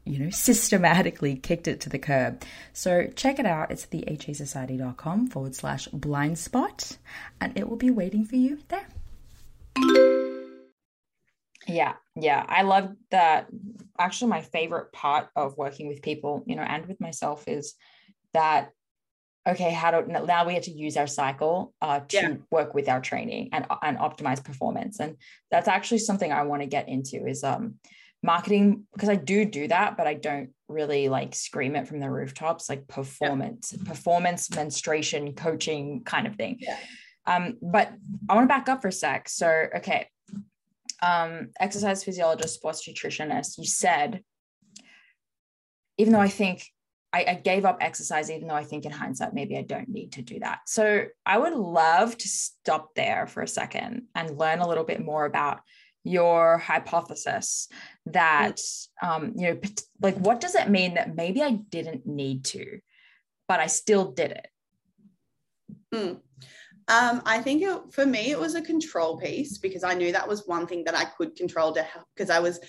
you 0.05 0.19
know, 0.19 0.29
systematically 0.31 1.35
kicked 1.35 1.67
it 1.67 1.81
to 1.81 1.89
the 1.89 1.99
curb? 1.99 2.43
So 2.73 3.07
check 3.15 3.39
it 3.39 3.45
out. 3.45 3.71
It's 3.71 3.85
the 3.85 4.03
hasociety.com 4.07 5.27
forward 5.27 5.55
slash 5.55 5.87
blind 5.87 6.37
spot, 6.37 6.97
and 7.39 7.57
it 7.57 7.69
will 7.69 7.77
be 7.77 7.91
waiting 7.91 8.25
for 8.25 8.35
you 8.35 8.59
there. 8.67 8.87
Yeah, 11.67 11.95
yeah. 12.15 12.45
I 12.47 12.61
love 12.61 12.95
that. 13.11 13.47
Actually, 13.99 14.29
my 14.31 14.41
favorite 14.41 14.91
part 14.93 15.29
of 15.35 15.57
working 15.57 15.87
with 15.87 16.01
people, 16.01 16.43
you 16.45 16.55
know, 16.55 16.61
and 16.61 16.85
with 16.85 17.01
myself 17.01 17.47
is 17.47 17.75
that 18.33 18.71
okay, 19.47 19.71
how 19.71 20.01
do 20.01 20.07
now 20.07 20.45
we 20.45 20.53
have 20.55 20.63
to 20.63 20.71
use 20.71 20.97
our 20.97 21.07
cycle 21.07 21.73
uh, 21.81 22.01
to 22.01 22.17
yeah. 22.17 22.35
work 22.51 22.73
with 22.73 22.89
our 22.89 23.01
training 23.01 23.49
and 23.53 23.65
and 23.81 23.97
optimize 23.97 24.43
performance, 24.43 24.99
and 24.99 25.15
that's 25.49 25.67
actually 25.67 25.99
something 25.99 26.31
I 26.31 26.43
want 26.43 26.61
to 26.61 26.67
get 26.67 26.89
into 26.89 27.25
is 27.25 27.43
um 27.43 27.75
marketing 28.23 28.83
because 28.93 29.09
I 29.09 29.15
do 29.15 29.45
do 29.45 29.67
that, 29.67 29.97
but 29.97 30.07
I 30.07 30.15
don't 30.15 30.49
really 30.67 31.07
like 31.07 31.33
scream 31.35 31.75
it 31.75 31.87
from 31.87 31.99
the 31.99 32.09
rooftops 32.09 32.69
like 32.69 32.87
performance, 32.87 33.73
yeah. 33.75 33.87
performance, 33.87 34.53
menstruation, 34.53 35.33
coaching 35.33 36.03
kind 36.03 36.27
of 36.27 36.35
thing. 36.35 36.57
Yeah. 36.59 36.77
Um, 37.25 37.57
but 37.61 37.91
I 38.29 38.35
want 38.35 38.45
to 38.45 38.53
back 38.53 38.69
up 38.69 38.81
for 38.81 38.87
a 38.87 38.91
sec. 38.91 39.29
So, 39.29 39.47
okay, 39.77 40.07
um, 41.01 41.49
exercise 41.59 42.03
physiologist, 42.03 42.55
sports 42.55 42.87
nutritionist, 42.87 43.57
you 43.57 43.65
said, 43.65 44.23
even 45.97 46.13
though 46.13 46.19
I 46.19 46.29
think 46.29 46.65
I, 47.17 47.31
I, 47.31 47.33
gave 47.35 47.65
up 47.65 47.79
exercise, 47.81 48.29
even 48.29 48.47
though 48.47 48.53
I 48.53 48.63
think 48.63 48.85
in 48.85 48.91
hindsight, 48.91 49.33
maybe 49.33 49.57
I 49.57 49.63
don't 49.63 49.89
need 49.89 50.11
to 50.13 50.21
do 50.21 50.39
that. 50.39 50.59
So 50.67 51.05
I 51.25 51.37
would 51.37 51.53
love 51.53 52.15
to 52.17 52.27
stop 52.27 52.93
there 52.95 53.25
for 53.25 53.41
a 53.41 53.47
second 53.47 54.03
and 54.13 54.37
learn 54.37 54.59
a 54.59 54.67
little 54.67 54.83
bit 54.83 55.03
more 55.03 55.25
about 55.25 55.61
your 56.03 56.57
hypothesis 56.59 57.67
that, 58.05 58.59
um, 59.01 59.33
you 59.35 59.49
know, 59.49 59.59
like 60.01 60.17
what 60.17 60.39
does 60.39 60.55
it 60.55 60.69
mean 60.69 60.93
that 60.93 61.15
maybe 61.15 61.41
I 61.41 61.51
didn't 61.51 62.05
need 62.05 62.45
to, 62.45 62.79
but 63.47 63.59
I 63.59 63.67
still 63.67 64.11
did 64.11 64.31
it? 64.31 64.47
Mm. 65.93 66.21
Um, 66.89 67.21
I 67.25 67.41
think 67.41 67.63
it, 67.63 67.91
for 67.91 68.05
me, 68.05 68.31
it 68.31 68.39
was 68.39 68.55
a 68.55 68.61
control 68.61 69.17
piece 69.17 69.57
because 69.57 69.83
I 69.83 69.93
knew 69.95 70.11
that 70.11 70.27
was 70.27 70.47
one 70.47 70.67
thing 70.67 70.83
that 70.85 70.95
I 70.95 71.03
could 71.05 71.35
control 71.35 71.73
to 71.73 71.81
help 71.81 72.05
because 72.15 72.29
I 72.29 72.39
was 72.39 72.59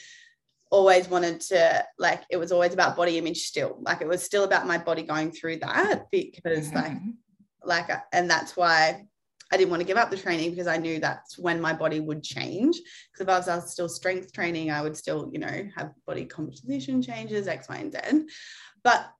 always 0.70 1.08
wanted 1.08 1.40
to 1.40 1.84
like 1.98 2.22
it 2.30 2.36
was 2.36 2.52
always 2.52 2.74
about 2.74 2.96
body 2.96 3.16
image 3.18 3.42
still 3.42 3.78
like 3.80 4.00
it 4.00 4.08
was 4.08 4.22
still 4.22 4.44
about 4.44 4.66
my 4.66 4.76
body 4.76 5.02
going 5.02 5.30
through 5.30 5.56
that 5.56 6.04
because 6.10 6.68
mm-hmm. 6.68 6.76
like 6.76 7.88
like 7.88 8.02
and 8.12 8.30
that's 8.30 8.56
why 8.56 9.06
I 9.50 9.56
didn't 9.56 9.70
want 9.70 9.80
to 9.80 9.86
give 9.86 9.96
up 9.96 10.10
the 10.10 10.16
training 10.16 10.50
because 10.50 10.66
I 10.66 10.76
knew 10.76 11.00
that's 11.00 11.38
when 11.38 11.60
my 11.60 11.72
body 11.72 12.00
would 12.00 12.22
change. 12.22 12.76
Because 12.76 13.20
if 13.20 13.28
I 13.28 13.38
was, 13.38 13.48
I 13.48 13.56
was 13.56 13.72
still 13.72 13.88
strength 13.88 14.32
training, 14.32 14.70
I 14.70 14.82
would 14.82 14.96
still, 14.96 15.30
you 15.32 15.38
know, 15.38 15.68
have 15.74 15.92
body 16.06 16.26
composition 16.26 17.00
changes, 17.00 17.48
X, 17.48 17.68
Y, 17.68 17.76
and 17.76 17.92
Z. 17.92 18.26
But 18.84 19.10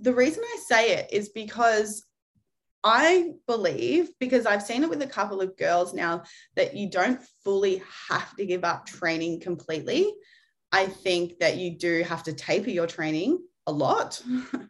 the 0.00 0.12
reason 0.12 0.42
I 0.44 0.58
say 0.66 0.96
it 0.96 1.12
is 1.12 1.28
because 1.28 2.04
I 2.84 3.34
believe, 3.46 4.10
because 4.18 4.46
I've 4.46 4.62
seen 4.62 4.82
it 4.82 4.90
with 4.90 5.02
a 5.02 5.06
couple 5.06 5.40
of 5.40 5.56
girls 5.56 5.94
now, 5.94 6.24
that 6.56 6.74
you 6.74 6.90
don't 6.90 7.22
fully 7.44 7.82
have 8.10 8.34
to 8.36 8.44
give 8.44 8.64
up 8.64 8.86
training 8.86 9.40
completely. 9.40 10.12
I 10.72 10.86
think 10.86 11.38
that 11.38 11.58
you 11.58 11.76
do 11.76 12.02
have 12.02 12.22
to 12.24 12.32
taper 12.32 12.70
your 12.70 12.86
training 12.86 13.38
a 13.66 13.72
lot. 13.72 14.22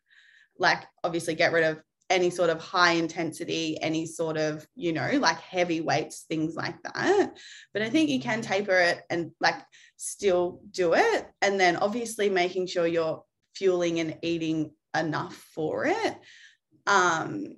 like, 0.58 0.82
obviously, 1.04 1.34
get 1.34 1.52
rid 1.52 1.64
of 1.64 1.80
any 2.10 2.28
sort 2.28 2.50
of 2.50 2.60
high 2.60 2.92
intensity, 2.92 3.80
any 3.80 4.04
sort 4.04 4.36
of, 4.36 4.66
you 4.74 4.92
know, 4.92 5.10
like 5.18 5.38
heavy 5.40 5.80
weights, 5.80 6.24
things 6.28 6.54
like 6.54 6.80
that. 6.82 7.38
But 7.72 7.82
I 7.82 7.88
think 7.88 8.10
you 8.10 8.20
can 8.20 8.42
taper 8.42 8.78
it 8.78 9.00
and 9.08 9.30
like 9.40 9.54
still 9.96 10.60
do 10.70 10.94
it. 10.94 11.26
And 11.40 11.58
then 11.58 11.76
obviously 11.76 12.28
making 12.28 12.66
sure 12.66 12.86
you're 12.86 13.22
fueling 13.54 14.00
and 14.00 14.18
eating 14.22 14.72
enough 14.94 15.34
for 15.54 15.86
it. 15.86 16.18
Um, 16.86 17.56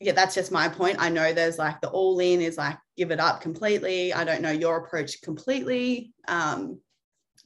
yeah, 0.00 0.12
that's 0.12 0.34
just 0.34 0.50
my 0.50 0.68
point. 0.68 0.96
I 0.98 1.10
know 1.10 1.32
there's 1.32 1.58
like 1.58 1.80
the 1.80 1.88
all 1.88 2.18
in 2.18 2.40
is 2.40 2.56
like 2.56 2.78
give 2.96 3.10
it 3.10 3.20
up 3.20 3.40
completely. 3.40 4.12
I 4.12 4.24
don't 4.24 4.42
know 4.42 4.50
your 4.50 4.78
approach 4.78 5.20
completely. 5.22 6.14
Um, 6.28 6.80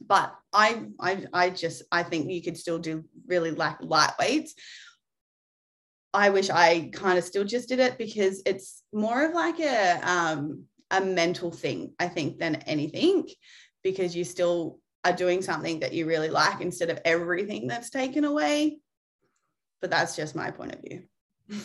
but 0.05 0.35
I, 0.53 0.85
I, 0.99 1.25
I 1.33 1.49
just, 1.49 1.83
I 1.91 2.03
think 2.03 2.31
you 2.31 2.41
could 2.41 2.57
still 2.57 2.79
do 2.79 3.03
really 3.25 3.51
like 3.51 3.77
light 3.81 4.13
weights. 4.19 4.53
I 6.13 6.29
wish 6.29 6.49
I 6.49 6.89
kind 6.93 7.17
of 7.17 7.23
still 7.23 7.43
just 7.43 7.69
did 7.69 7.79
it 7.79 7.97
because 7.97 8.41
it's 8.45 8.83
more 8.93 9.25
of 9.25 9.33
like 9.33 9.59
a, 9.59 9.99
um, 10.03 10.63
a 10.91 11.01
mental 11.01 11.51
thing, 11.51 11.93
I 11.99 12.07
think, 12.07 12.39
than 12.39 12.55
anything, 12.67 13.27
because 13.83 14.15
you 14.15 14.23
still 14.23 14.79
are 15.03 15.13
doing 15.13 15.41
something 15.41 15.81
that 15.81 15.93
you 15.93 16.05
really 16.05 16.29
like 16.29 16.61
instead 16.61 16.89
of 16.89 16.99
everything 17.05 17.67
that's 17.67 17.89
taken 17.89 18.23
away. 18.23 18.79
But 19.81 19.91
that's 19.91 20.15
just 20.15 20.35
my 20.35 20.51
point 20.51 20.75
of 20.75 20.81
view. 20.81 21.03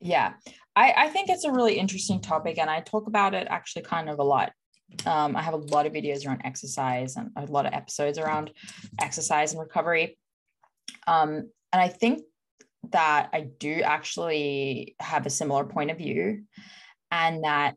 Yeah, 0.00 0.34
I, 0.76 0.92
I 0.92 1.08
think 1.08 1.30
it's 1.30 1.44
a 1.44 1.52
really 1.52 1.78
interesting 1.78 2.20
topic, 2.20 2.58
and 2.58 2.68
I 2.68 2.80
talk 2.80 3.06
about 3.06 3.32
it 3.32 3.46
actually 3.48 3.82
kind 3.82 4.10
of 4.10 4.18
a 4.18 4.22
lot. 4.22 4.52
Um, 5.06 5.36
I 5.36 5.42
have 5.42 5.54
a 5.54 5.58
lot 5.58 5.86
of 5.86 5.92
videos 5.92 6.26
around 6.26 6.42
exercise 6.44 7.16
and 7.16 7.30
a 7.36 7.46
lot 7.46 7.66
of 7.66 7.72
episodes 7.72 8.18
around 8.18 8.52
exercise 9.00 9.52
and 9.52 9.60
recovery. 9.60 10.18
Um, 11.06 11.50
and 11.72 11.82
I 11.82 11.88
think 11.88 12.22
that 12.90 13.30
I 13.32 13.48
do 13.58 13.80
actually 13.82 14.94
have 15.00 15.26
a 15.26 15.30
similar 15.30 15.64
point 15.64 15.90
of 15.90 15.98
view, 15.98 16.44
and 17.10 17.44
that 17.44 17.76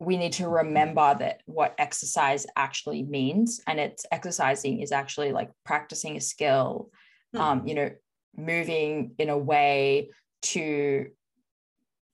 we 0.00 0.16
need 0.16 0.32
to 0.34 0.48
remember 0.48 1.14
that 1.18 1.40
what 1.46 1.74
exercise 1.78 2.46
actually 2.56 3.02
means, 3.02 3.60
and 3.66 3.80
it's 3.80 4.04
exercising 4.12 4.80
is 4.80 4.92
actually 4.92 5.32
like 5.32 5.50
practicing 5.64 6.16
a 6.16 6.20
skill, 6.20 6.90
hmm. 7.32 7.40
um, 7.40 7.66
you 7.66 7.74
know, 7.74 7.90
moving 8.36 9.12
in 9.18 9.30
a 9.30 9.38
way 9.38 10.10
to 10.42 11.06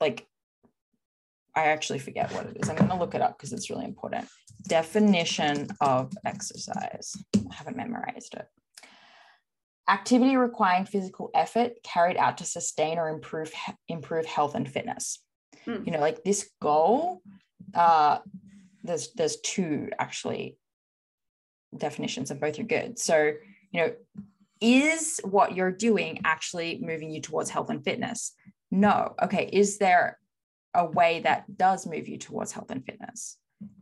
like 0.01 0.27
I 1.55 1.67
actually 1.67 1.99
forget 1.99 2.33
what 2.33 2.47
it 2.47 2.57
is. 2.61 2.69
I'm 2.69 2.77
going 2.77 2.91
to 2.91 2.97
look 2.97 3.15
it 3.15 3.21
up 3.21 3.37
because 3.37 3.53
it's 3.53 3.71
really 3.71 3.85
important. 3.85 4.27
Definition 4.69 5.69
of 5.81 6.13
exercise. 6.25 7.17
I 7.35 7.55
haven't 7.55 7.77
memorized 7.77 8.35
it. 8.35 8.47
Activity 9.89 10.37
requiring 10.37 10.87
physical 10.87 11.31
effort 11.35 11.73
carried 11.83 12.17
out 12.17 12.39
to 12.39 12.45
sustain 12.45 12.99
or 12.99 13.09
improve 13.09 13.53
improve 13.89 14.27
health 14.27 14.55
and 14.55 14.71
fitness. 14.71 15.19
Hmm. 15.65 15.83
You 15.85 15.93
know, 15.93 16.01
like 16.01 16.23
this 16.23 16.51
goal. 16.63 17.23
Uh, 17.75 18.19
there's 18.85 19.13
there's 19.15 19.41
two 19.41 19.91
actually 19.99 20.57
definitions, 21.77 22.31
and 22.31 22.41
both 22.41 22.59
are 22.61 22.65
good. 22.65 22.99
So 22.99 23.33
you 23.73 23.81
know, 23.81 23.93
is 24.61 25.21
what 25.25 25.57
you're 25.57 25.73
doing 25.73 26.21
actually 26.25 26.79
moving 26.81 27.11
you 27.11 27.21
towards 27.21 27.51
health 27.51 27.71
and 27.71 27.83
fitness? 27.83 28.33
No. 28.71 29.15
Okay. 29.21 29.51
Is 29.53 29.79
there 29.79 30.20
a 30.75 30.87
way 30.87 31.21
that 31.21 31.57
does 31.57 31.87
move 31.87 32.09
you 32.09 32.19
towards 32.19 32.53
health 32.53 32.71
and 32.71 32.85
fitness? 32.85 33.37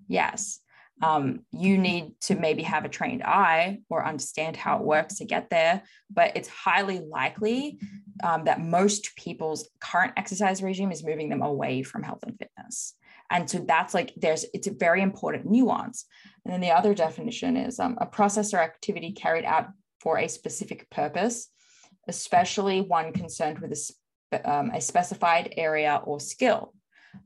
Yes. 0.09 0.61
Um, 1.01 1.44
you 1.53 1.79
need 1.79 2.14
to 2.22 2.35
maybe 2.35 2.62
have 2.62 2.85
a 2.85 2.88
trained 2.88 3.22
eye 3.22 3.81
or 3.88 4.05
understand 4.05 4.57
how 4.57 4.79
it 4.79 4.85
works 4.85 5.16
to 5.16 5.24
get 5.24 5.48
there. 5.48 5.83
But 6.11 6.37
it's 6.37 6.48
highly 6.48 7.01
likely 7.01 7.79
um, 8.22 8.44
that 8.44 8.61
most 8.61 9.14
people's 9.16 9.68
current 9.81 10.14
exercise 10.16 10.62
regime 10.62 10.90
is 10.90 11.05
moving 11.05 11.29
them 11.29 11.42
away 11.42 11.83
from 11.83 12.03
health 12.03 12.24
and 12.24 12.37
fitness. 12.37 12.94
And 13.31 13.48
so 13.48 13.59
that's 13.59 13.94
like 13.94 14.12
there's 14.16 14.46
it's 14.55 14.66
a 14.66 14.72
very 14.72 15.03
important 15.03 15.46
nuance. 15.46 16.07
And 16.44 16.53
then 16.53 16.61
the 16.61 16.70
other 16.70 16.94
definition 16.94 17.57
is 17.57 17.79
um, 17.79 17.96
a 18.01 18.07
process 18.07 18.55
or 18.55 18.59
activity 18.59 19.12
carried 19.12 19.44
out 19.44 19.68
for 20.01 20.18
a 20.18 20.29
specific 20.29 20.88
purpose, 20.90 21.48
especially 22.09 22.81
one 22.81 23.12
concerned 23.12 23.59
with 23.59 23.79
a, 24.33 24.51
um, 24.51 24.70
a 24.70 24.81
specified 24.81 25.53
area 25.57 26.01
or 26.05 26.18
skill. 26.20 26.72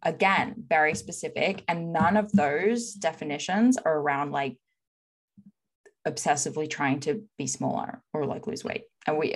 Again, 0.03 0.65
very 0.69 0.95
specific. 0.95 1.65
And 1.69 1.93
none 1.93 2.17
of 2.17 2.33
those 2.33 2.93
definitions 2.93 3.77
are 3.77 3.97
around 3.99 4.33
like 4.33 4.57
obsessively 6.07 6.69
trying 6.69 7.01
to 7.01 7.23
be 7.39 7.47
smaller 7.47 8.03
or 8.13 8.27
like 8.27 8.47
lose 8.47 8.65
weight 8.65 8.85
and 9.07 9.17
we 9.17 9.33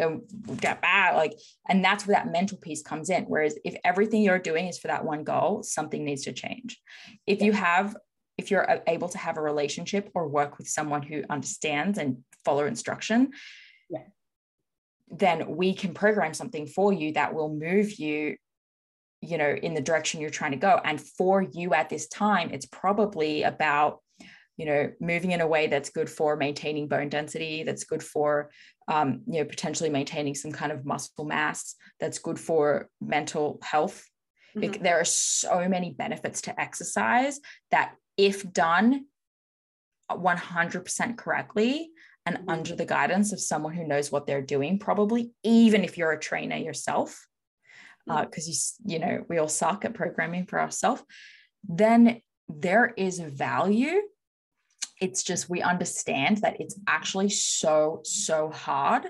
get 0.56 0.82
back 0.82 1.14
like 1.14 1.32
and 1.68 1.84
that's 1.84 2.06
where 2.06 2.16
that 2.16 2.30
mental 2.30 2.58
piece 2.58 2.82
comes 2.82 3.08
in 3.08 3.24
whereas 3.24 3.56
if 3.64 3.76
everything 3.84 4.22
you're 4.22 4.38
doing 4.38 4.66
is 4.66 4.78
for 4.78 4.88
that 4.88 5.04
one 5.04 5.22
goal 5.22 5.62
something 5.62 6.04
needs 6.04 6.24
to 6.24 6.32
change 6.32 6.80
if 7.26 7.40
you 7.40 7.52
have 7.52 7.96
if 8.36 8.50
you're 8.50 8.68
uh, 8.68 8.80
able 8.88 9.08
to 9.08 9.18
have 9.18 9.36
a 9.36 9.40
relationship 9.40 10.10
or 10.14 10.28
work 10.28 10.58
with 10.58 10.68
someone 10.68 11.02
who 11.02 11.22
understands 11.30 11.98
and 11.98 12.18
follow 12.44 12.66
instruction 12.66 13.30
yeah. 13.88 14.02
then 15.08 15.56
we 15.56 15.72
can 15.72 15.94
program 15.94 16.34
something 16.34 16.66
for 16.66 16.92
you 16.92 17.12
that 17.12 17.32
will 17.32 17.54
move 17.54 17.98
you 17.98 18.36
you 19.26 19.38
know 19.38 19.54
in 19.62 19.74
the 19.74 19.80
direction 19.80 20.20
you're 20.20 20.30
trying 20.30 20.52
to 20.52 20.56
go 20.56 20.80
and 20.84 21.00
for 21.00 21.42
you 21.42 21.74
at 21.74 21.88
this 21.88 22.08
time 22.08 22.50
it's 22.52 22.66
probably 22.66 23.42
about 23.42 24.00
you 24.56 24.66
know 24.66 24.90
moving 25.00 25.32
in 25.32 25.40
a 25.40 25.46
way 25.46 25.66
that's 25.66 25.90
good 25.90 26.08
for 26.08 26.36
maintaining 26.36 26.88
bone 26.88 27.08
density 27.08 27.62
that's 27.62 27.84
good 27.84 28.02
for 28.02 28.50
um, 28.88 29.22
you 29.26 29.40
know 29.40 29.44
potentially 29.44 29.90
maintaining 29.90 30.34
some 30.34 30.52
kind 30.52 30.72
of 30.72 30.84
muscle 30.84 31.24
mass 31.24 31.74
that's 32.00 32.18
good 32.18 32.38
for 32.38 32.88
mental 33.00 33.58
health 33.62 34.04
mm-hmm. 34.56 34.82
there 34.82 35.00
are 35.00 35.04
so 35.04 35.68
many 35.68 35.90
benefits 35.90 36.42
to 36.42 36.60
exercise 36.60 37.40
that 37.70 37.94
if 38.16 38.50
done 38.52 39.06
100% 40.10 41.16
correctly 41.16 41.90
and 42.24 42.36
mm-hmm. 42.36 42.48
under 42.48 42.76
the 42.76 42.86
guidance 42.86 43.32
of 43.32 43.40
someone 43.40 43.74
who 43.74 43.86
knows 43.86 44.12
what 44.12 44.26
they're 44.26 44.40
doing 44.40 44.78
probably 44.78 45.32
even 45.42 45.84
if 45.84 45.98
you're 45.98 46.12
a 46.12 46.20
trainer 46.20 46.56
yourself 46.56 47.25
because 48.06 48.48
mm-hmm. 48.48 48.90
uh, 48.90 48.94
you 48.94 48.94
you 48.94 48.98
know 48.98 49.24
we 49.28 49.38
all 49.38 49.48
suck 49.48 49.84
at 49.84 49.94
programming 49.94 50.46
for 50.46 50.60
ourselves 50.60 51.02
then 51.68 52.20
there 52.48 52.92
is 52.96 53.18
value. 53.18 54.00
It's 55.00 55.22
just 55.22 55.50
we 55.50 55.62
understand 55.62 56.38
that 56.38 56.60
it's 56.60 56.78
actually 56.86 57.28
so 57.28 58.00
so 58.04 58.50
hard 58.50 59.06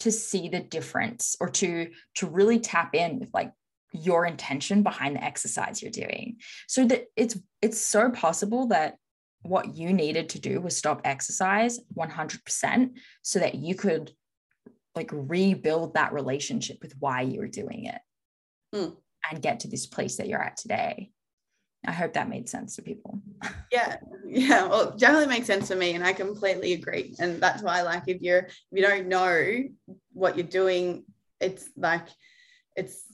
to 0.00 0.12
see 0.12 0.48
the 0.48 0.60
difference 0.60 1.36
or 1.40 1.48
to 1.48 1.90
to 2.16 2.26
really 2.26 2.58
tap 2.58 2.94
in 2.94 3.18
with 3.18 3.30
like 3.34 3.52
your 3.92 4.26
intention 4.26 4.82
behind 4.82 5.16
the 5.16 5.24
exercise 5.24 5.82
you're 5.82 5.90
doing. 5.90 6.36
So 6.68 6.84
that 6.86 7.06
it's 7.16 7.38
it's 7.60 7.80
so 7.80 8.10
possible 8.10 8.68
that 8.68 8.96
what 9.42 9.76
you 9.76 9.92
needed 9.92 10.30
to 10.30 10.40
do 10.40 10.60
was 10.60 10.76
stop 10.76 11.02
exercise 11.04 11.78
100% 11.96 12.90
so 13.22 13.38
that 13.38 13.54
you 13.54 13.76
could 13.76 14.10
like 14.96 15.10
rebuild 15.12 15.94
that 15.94 16.12
relationship 16.12 16.78
with 16.82 16.94
why 16.98 17.20
you 17.20 17.38
were 17.38 17.46
doing 17.46 17.84
it 17.84 18.00
mm. 18.76 18.96
and 19.30 19.42
get 19.42 19.60
to 19.60 19.68
this 19.68 19.86
place 19.86 20.16
that 20.16 20.28
you're 20.28 20.42
at 20.42 20.56
today 20.56 21.10
i 21.86 21.92
hope 21.92 22.12
that 22.14 22.28
made 22.28 22.48
sense 22.48 22.76
to 22.76 22.82
people 22.82 23.20
yeah 23.72 23.96
yeah 24.26 24.66
well 24.66 24.94
definitely 24.96 25.26
makes 25.28 25.46
sense 25.46 25.68
to 25.68 25.76
me 25.76 25.94
and 25.94 26.04
i 26.04 26.12
completely 26.12 26.72
agree 26.72 27.14
and 27.18 27.40
that's 27.40 27.62
why 27.62 27.82
like 27.82 28.04
if 28.06 28.20
you're 28.22 28.40
if 28.40 28.52
you 28.72 28.82
don't 28.82 29.06
know 29.06 29.62
what 30.12 30.36
you're 30.36 30.46
doing 30.46 31.04
it's 31.40 31.68
like 31.76 32.06
it's 32.74 33.04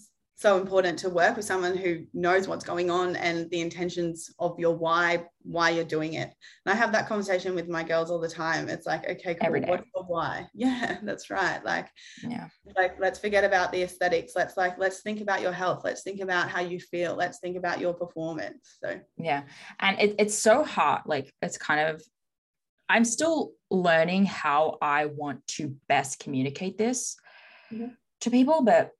so 0.43 0.61
important 0.61 0.99
to 0.99 1.09
work 1.09 1.37
with 1.37 1.45
someone 1.45 1.77
who 1.77 2.05
knows 2.13 2.49
what's 2.49 2.65
going 2.65 2.91
on 2.91 3.17
and 3.17 3.49
the 3.51 3.61
intentions 3.61 4.31
of 4.39 4.59
your 4.59 4.77
why 4.77 5.25
why 5.45 5.71
you're 5.71 5.85
doing 5.85 6.15
it. 6.15 6.35
And 6.67 6.73
i 6.73 6.75
have 6.75 6.93
that 6.93 7.09
conversation 7.09 7.55
with 7.55 7.69
my 7.69 7.83
girls 7.83 8.11
all 8.11 8.19
the 8.19 8.29
time. 8.29 8.69
It's 8.69 8.87
like 8.87 9.09
okay 9.09 9.35
cool, 9.37 9.61
what's 9.63 9.87
your 9.95 10.05
why? 10.05 10.49
Yeah 10.55 10.99
that's 11.03 11.31
right. 11.31 11.65
Like 11.65 11.89
yeah. 12.23 12.49
like 12.77 12.99
let's 13.01 13.19
forget 13.19 13.45
about 13.45 13.73
the 13.73 13.83
aesthetics. 13.83 14.33
Let's 14.37 14.57
like 14.57 14.77
let's 14.79 15.01
think 15.01 15.21
about 15.21 15.41
your 15.41 15.53
health. 15.53 15.83
Let's 15.85 16.03
think 16.03 16.21
about 16.21 16.51
how 16.51 16.61
you 16.61 16.81
feel. 16.81 17.15
Let's 17.15 17.39
think 17.39 17.57
about 17.57 17.81
your 17.81 17.95
performance. 17.95 18.79
So 18.83 19.01
yeah. 19.17 19.45
And 19.81 19.99
it, 20.01 20.17
it's 20.19 20.37
so 20.37 20.65
hard. 20.65 21.03
Like 21.07 21.33
it's 21.41 21.57
kind 21.57 21.89
of 21.89 22.03
i'm 22.89 23.05
still 23.05 23.53
learning 23.71 24.27
how 24.27 24.77
i 24.83 25.07
want 25.07 25.47
to 25.47 25.77
best 25.89 26.19
communicate 26.19 26.77
this 26.77 27.17
mm-hmm. 27.73 27.87
to 28.21 28.31
people 28.31 28.63
but 28.63 28.91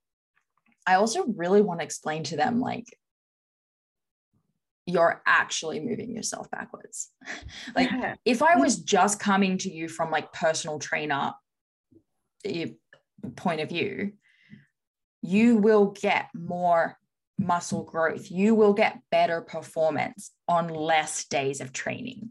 I 0.87 0.95
also 0.95 1.25
really 1.37 1.63
want 1.63 1.81
to 1.81 1.85
explain 1.85 2.25
to 2.25 2.37
them 2.37 2.61
like 2.61 2.87
you're 4.87 5.23
actually 5.27 5.81
moving 5.81 6.15
yourself 6.15 6.51
backwards. 6.51 7.11
like 7.77 7.91
yeah. 7.91 8.17
if 8.25 8.43
I 8.43 8.57
was 8.57 8.79
just 8.79 9.21
coming 9.21 9.59
to 9.59 9.71
you 9.71 9.89
from 9.89 10.11
like 10.11 10.33
personal 10.33 10.79
trainer 10.79 11.33
eh, 12.45 12.69
point 13.37 13.61
of 13.61 13.69
view, 13.69 14.13
you 15.23 15.57
will 15.57 15.87
get 15.87 16.29
more 16.35 16.99
muscle 17.39 17.85
growth. 17.85 18.31
You 18.31 18.55
will 18.55 18.73
get 18.73 19.01
better 19.11 19.41
performance 19.41 20.33
on 20.49 20.69
less 20.69 21.25
days 21.27 21.61
of 21.61 21.73
training. 21.73 22.31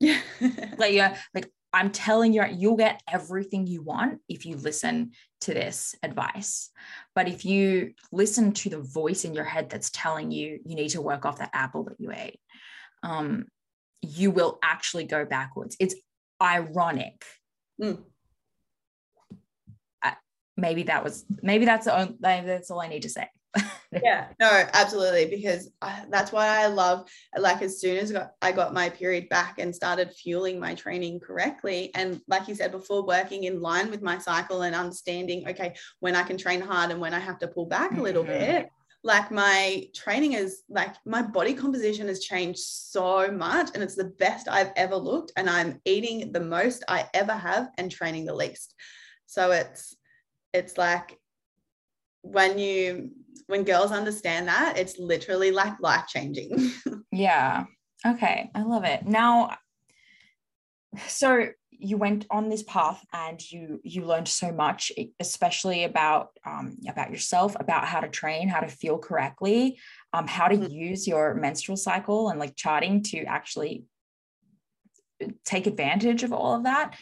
Yeah. 0.00 0.20
like 0.78 0.92
yeah, 0.92 1.16
like 1.34 1.50
I'm 1.72 1.90
telling 1.90 2.32
you, 2.32 2.44
you'll 2.50 2.76
get 2.76 3.02
everything 3.10 3.66
you 3.66 3.82
want 3.82 4.20
if 4.28 4.44
you 4.44 4.56
listen 4.56 5.12
to 5.42 5.54
this 5.54 5.94
advice. 6.02 6.70
But 7.14 7.28
if 7.28 7.44
you 7.44 7.94
listen 8.12 8.52
to 8.52 8.70
the 8.70 8.80
voice 8.80 9.24
in 9.24 9.34
your 9.34 9.44
head 9.44 9.70
that's 9.70 9.90
telling 9.90 10.30
you 10.30 10.60
you 10.64 10.74
need 10.74 10.90
to 10.90 11.00
work 11.00 11.24
off 11.24 11.38
that 11.38 11.50
apple 11.52 11.84
that 11.84 11.98
you 11.98 12.12
ate, 12.12 12.40
um, 13.02 13.46
you 14.02 14.30
will 14.30 14.58
actually 14.62 15.04
go 15.04 15.24
backwards. 15.24 15.76
It's 15.80 15.94
ironic. 16.40 17.24
Mm. 17.80 18.02
maybe 20.56 20.82
that 20.84 21.02
was 21.02 21.24
maybe 21.42 21.64
that's 21.64 21.86
the 21.86 21.98
only, 21.98 22.16
that's 22.20 22.70
all 22.70 22.80
I 22.80 22.88
need 22.88 23.02
to 23.02 23.08
say. 23.08 23.28
Yeah, 24.02 24.28
no, 24.40 24.66
absolutely. 24.72 25.26
Because 25.26 25.70
I, 25.82 26.04
that's 26.08 26.32
why 26.32 26.46
I 26.46 26.66
love, 26.66 27.08
like, 27.36 27.62
as 27.62 27.80
soon 27.80 27.98
as 27.98 28.14
I 28.40 28.52
got 28.52 28.72
my 28.72 28.88
period 28.88 29.28
back 29.28 29.58
and 29.58 29.74
started 29.74 30.12
fueling 30.12 30.58
my 30.58 30.74
training 30.74 31.20
correctly, 31.20 31.90
and 31.94 32.20
like 32.28 32.48
you 32.48 32.54
said 32.54 32.72
before, 32.72 33.04
working 33.04 33.44
in 33.44 33.60
line 33.60 33.90
with 33.90 34.02
my 34.02 34.18
cycle 34.18 34.62
and 34.62 34.74
understanding, 34.74 35.46
okay, 35.48 35.74
when 36.00 36.16
I 36.16 36.22
can 36.22 36.38
train 36.38 36.60
hard 36.60 36.90
and 36.90 37.00
when 37.00 37.14
I 37.14 37.18
have 37.18 37.38
to 37.40 37.48
pull 37.48 37.66
back 37.66 37.96
a 37.96 38.02
little 38.02 38.24
mm-hmm. 38.24 38.32
bit. 38.32 38.70
Like 39.04 39.32
my 39.32 39.88
training 39.96 40.34
is 40.34 40.62
like 40.68 40.94
my 41.04 41.22
body 41.22 41.54
composition 41.54 42.06
has 42.06 42.20
changed 42.20 42.60
so 42.60 43.32
much, 43.32 43.70
and 43.74 43.82
it's 43.82 43.96
the 43.96 44.12
best 44.18 44.46
I've 44.48 44.70
ever 44.76 44.94
looked. 44.94 45.32
And 45.36 45.50
I'm 45.50 45.80
eating 45.84 46.30
the 46.30 46.40
most 46.40 46.84
I 46.86 47.08
ever 47.12 47.32
have 47.32 47.70
and 47.78 47.90
training 47.90 48.26
the 48.26 48.34
least. 48.34 48.74
So 49.26 49.50
it's 49.50 49.96
it's 50.52 50.78
like 50.78 51.18
when 52.20 52.60
you 52.60 53.10
when 53.46 53.64
girls 53.64 53.92
understand 53.92 54.48
that 54.48 54.76
it's 54.76 54.98
literally 54.98 55.50
like 55.50 55.74
life 55.80 56.06
changing 56.08 56.70
yeah. 57.12 57.64
Okay 58.06 58.50
i 58.54 58.62
love 58.62 58.84
it. 58.84 59.06
Now 59.06 59.56
so 61.06 61.48
you 61.82 61.96
went 61.96 62.26
on 62.30 62.48
this 62.48 62.62
path 62.62 63.04
and 63.12 63.40
you 63.50 63.80
you 63.82 64.04
learned 64.04 64.28
so 64.28 64.52
much 64.52 64.92
especially 65.18 65.84
about 65.84 66.30
um, 66.46 66.76
about 66.88 67.10
yourself 67.10 67.56
about 67.58 67.86
how 67.86 68.00
to 68.00 68.08
train 68.08 68.48
how 68.48 68.60
to 68.60 68.68
feel 68.68 68.98
correctly 68.98 69.78
um, 70.12 70.26
how 70.26 70.46
to 70.48 70.56
mm-hmm. 70.56 70.70
use 70.70 71.08
your 71.08 71.34
menstrual 71.34 71.76
cycle 71.76 72.28
and 72.28 72.38
like 72.38 72.54
charting 72.54 73.02
to 73.02 73.24
actually 73.24 73.84
take 75.44 75.66
advantage 75.66 76.22
of 76.22 76.32
all 76.32 76.54
of 76.54 76.64
that 76.64 76.94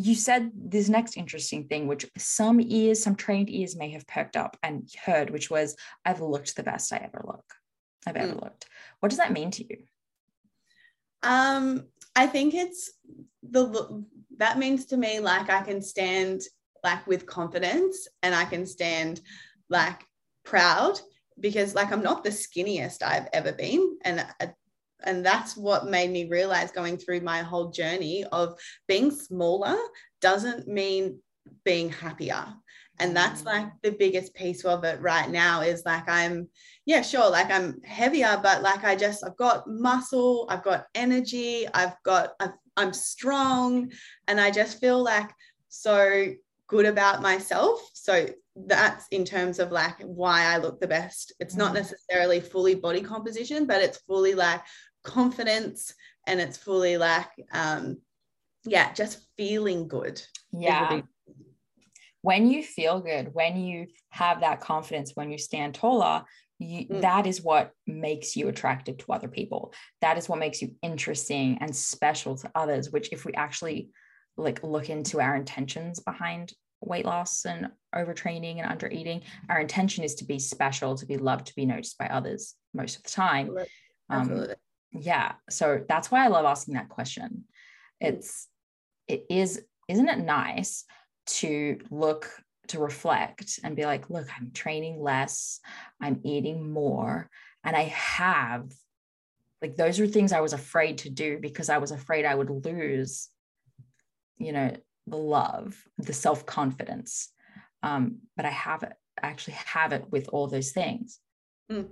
you 0.00 0.14
said 0.14 0.50
this 0.54 0.88
next 0.88 1.16
interesting 1.16 1.64
thing, 1.64 1.86
which 1.86 2.10
some 2.16 2.60
ears, 2.60 3.02
some 3.02 3.16
trained 3.16 3.50
ears 3.50 3.76
may 3.76 3.90
have 3.90 4.06
perked 4.06 4.36
up 4.36 4.56
and 4.62 4.88
heard, 5.04 5.30
which 5.30 5.50
was, 5.50 5.76
I've 6.04 6.20
looked 6.20 6.56
the 6.56 6.62
best 6.62 6.92
I 6.92 6.96
ever 6.98 7.22
look. 7.26 7.44
I've 8.06 8.16
ever 8.16 8.32
mm. 8.32 8.42
looked. 8.42 8.66
What 9.00 9.10
does 9.10 9.18
that 9.18 9.32
mean 9.32 9.50
to 9.52 9.64
you? 9.64 9.78
Um, 11.22 11.86
I 12.16 12.26
think 12.26 12.54
it's 12.54 12.92
the 13.42 14.04
that 14.38 14.58
means 14.58 14.86
to 14.86 14.96
me 14.96 15.20
like 15.20 15.50
I 15.50 15.60
can 15.60 15.82
stand 15.82 16.40
like 16.82 17.06
with 17.06 17.26
confidence 17.26 18.08
and 18.22 18.34
I 18.34 18.46
can 18.46 18.64
stand 18.64 19.20
like 19.68 20.02
proud 20.44 20.98
because 21.38 21.74
like 21.74 21.92
I'm 21.92 22.02
not 22.02 22.24
the 22.24 22.30
skinniest 22.30 23.02
I've 23.02 23.28
ever 23.34 23.52
been 23.52 23.98
and 24.04 24.24
and 25.04 25.24
that's 25.24 25.56
what 25.56 25.86
made 25.86 26.10
me 26.10 26.28
realize 26.28 26.70
going 26.72 26.96
through 26.96 27.20
my 27.20 27.38
whole 27.38 27.70
journey 27.70 28.24
of 28.32 28.58
being 28.88 29.10
smaller 29.10 29.76
doesn't 30.20 30.68
mean 30.68 31.18
being 31.64 31.90
happier 31.90 32.46
and 33.00 33.16
that's 33.16 33.44
like 33.44 33.64
mm. 33.64 33.72
the 33.82 33.92
biggest 33.92 34.34
piece 34.34 34.64
of 34.64 34.84
it 34.84 35.00
right 35.00 35.30
now 35.30 35.62
is 35.62 35.82
like 35.84 36.08
i'm 36.08 36.48
yeah 36.84 37.02
sure 37.02 37.28
like 37.30 37.50
i'm 37.50 37.80
heavier 37.82 38.38
but 38.42 38.62
like 38.62 38.84
i 38.84 38.94
just 38.94 39.24
i've 39.24 39.36
got 39.36 39.66
muscle 39.66 40.46
i've 40.50 40.62
got 40.62 40.86
energy 40.94 41.66
i've 41.74 41.96
got 42.04 42.30
i 42.40 42.48
am 42.76 42.92
strong 42.92 43.90
and 44.28 44.40
i 44.40 44.50
just 44.50 44.78
feel 44.78 45.02
like 45.02 45.30
so 45.68 46.26
good 46.68 46.86
about 46.86 47.22
myself 47.22 47.80
so 47.94 48.26
that's 48.66 49.06
in 49.10 49.24
terms 49.24 49.58
of 49.58 49.72
like 49.72 50.00
why 50.02 50.44
i 50.44 50.58
look 50.58 50.80
the 50.80 50.86
best 50.86 51.32
it's 51.40 51.56
not 51.56 51.72
mm. 51.72 51.76
necessarily 51.76 52.40
fully 52.40 52.74
body 52.74 53.00
composition 53.00 53.66
but 53.66 53.82
it's 53.82 53.98
fully 53.98 54.34
like 54.34 54.60
confidence 55.02 55.94
and 56.26 56.40
it's 56.40 56.56
fully 56.56 56.96
like 56.96 57.28
um 57.52 57.98
yeah 58.64 58.92
just 58.92 59.26
feeling 59.36 59.88
good. 59.88 60.20
Yeah. 60.52 61.02
When 62.22 62.50
you 62.50 62.62
feel 62.62 63.00
good 63.00 63.30
when 63.32 63.56
you 63.56 63.86
have 64.10 64.40
that 64.40 64.60
confidence 64.60 65.12
when 65.14 65.30
you 65.30 65.38
stand 65.38 65.74
taller 65.74 66.24
you, 66.58 66.86
mm. 66.86 67.00
that 67.00 67.26
is 67.26 67.40
what 67.40 67.72
makes 67.86 68.36
you 68.36 68.48
attractive 68.48 68.98
to 68.98 69.12
other 69.12 69.28
people. 69.28 69.72
That 70.02 70.18
is 70.18 70.28
what 70.28 70.38
makes 70.38 70.60
you 70.60 70.74
interesting 70.82 71.56
and 71.62 71.74
special 71.74 72.36
to 72.36 72.50
others 72.54 72.90
which 72.90 73.12
if 73.12 73.24
we 73.24 73.32
actually 73.32 73.90
like 74.36 74.62
look 74.62 74.90
into 74.90 75.20
our 75.20 75.34
intentions 75.34 76.00
behind 76.00 76.52
weight 76.82 77.04
loss 77.04 77.44
and 77.44 77.68
overtraining 77.94 78.58
and 78.58 78.70
under 78.70 78.88
eating 78.88 79.22
our 79.48 79.60
intention 79.60 80.02
is 80.02 80.14
to 80.14 80.24
be 80.24 80.38
special 80.38 80.96
to 80.96 81.06
be 81.06 81.18
loved 81.18 81.46
to 81.46 81.54
be 81.54 81.66
noticed 81.66 81.98
by 81.98 82.06
others 82.06 82.54
most 82.72 82.96
of 82.96 83.02
the 83.02 83.10
time. 83.10 83.56
Um, 84.08 84.46
yeah 84.92 85.32
so 85.48 85.82
that's 85.88 86.10
why 86.10 86.24
i 86.24 86.28
love 86.28 86.44
asking 86.44 86.74
that 86.74 86.88
question. 86.88 87.44
It's 88.00 88.48
it 89.08 89.26
is 89.28 89.62
isn't 89.88 90.08
it 90.08 90.18
nice 90.18 90.84
to 91.26 91.78
look 91.90 92.30
to 92.68 92.78
reflect 92.78 93.60
and 93.62 93.76
be 93.76 93.84
like 93.84 94.08
look 94.08 94.28
i'm 94.36 94.52
training 94.52 95.00
less 95.00 95.60
i'm 96.00 96.20
eating 96.24 96.72
more 96.72 97.28
and 97.64 97.76
i 97.76 97.82
have 97.82 98.72
like 99.60 99.76
those 99.76 100.00
are 100.00 100.06
things 100.06 100.32
i 100.32 100.40
was 100.40 100.52
afraid 100.52 100.98
to 100.98 101.10
do 101.10 101.38
because 101.40 101.68
i 101.68 101.78
was 101.78 101.90
afraid 101.90 102.24
i 102.24 102.34
would 102.34 102.48
lose 102.48 103.28
you 104.38 104.52
know 104.52 104.74
the 105.06 105.16
love 105.16 105.76
the 105.98 106.12
self-confidence. 106.12 107.30
Um, 107.82 108.20
but 108.36 108.46
i 108.46 108.50
have 108.50 108.82
it 108.82 108.92
I 109.22 109.26
actually 109.28 109.54
have 109.54 109.92
it 109.92 110.10
with 110.10 110.28
all 110.32 110.46
those 110.46 110.72
things. 110.72 111.18
Mm. 111.70 111.88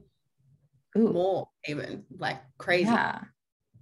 Ooh. 0.98 1.12
more 1.12 1.48
even 1.66 2.04
like 2.18 2.38
crazy 2.58 2.90
yeah. 2.90 3.20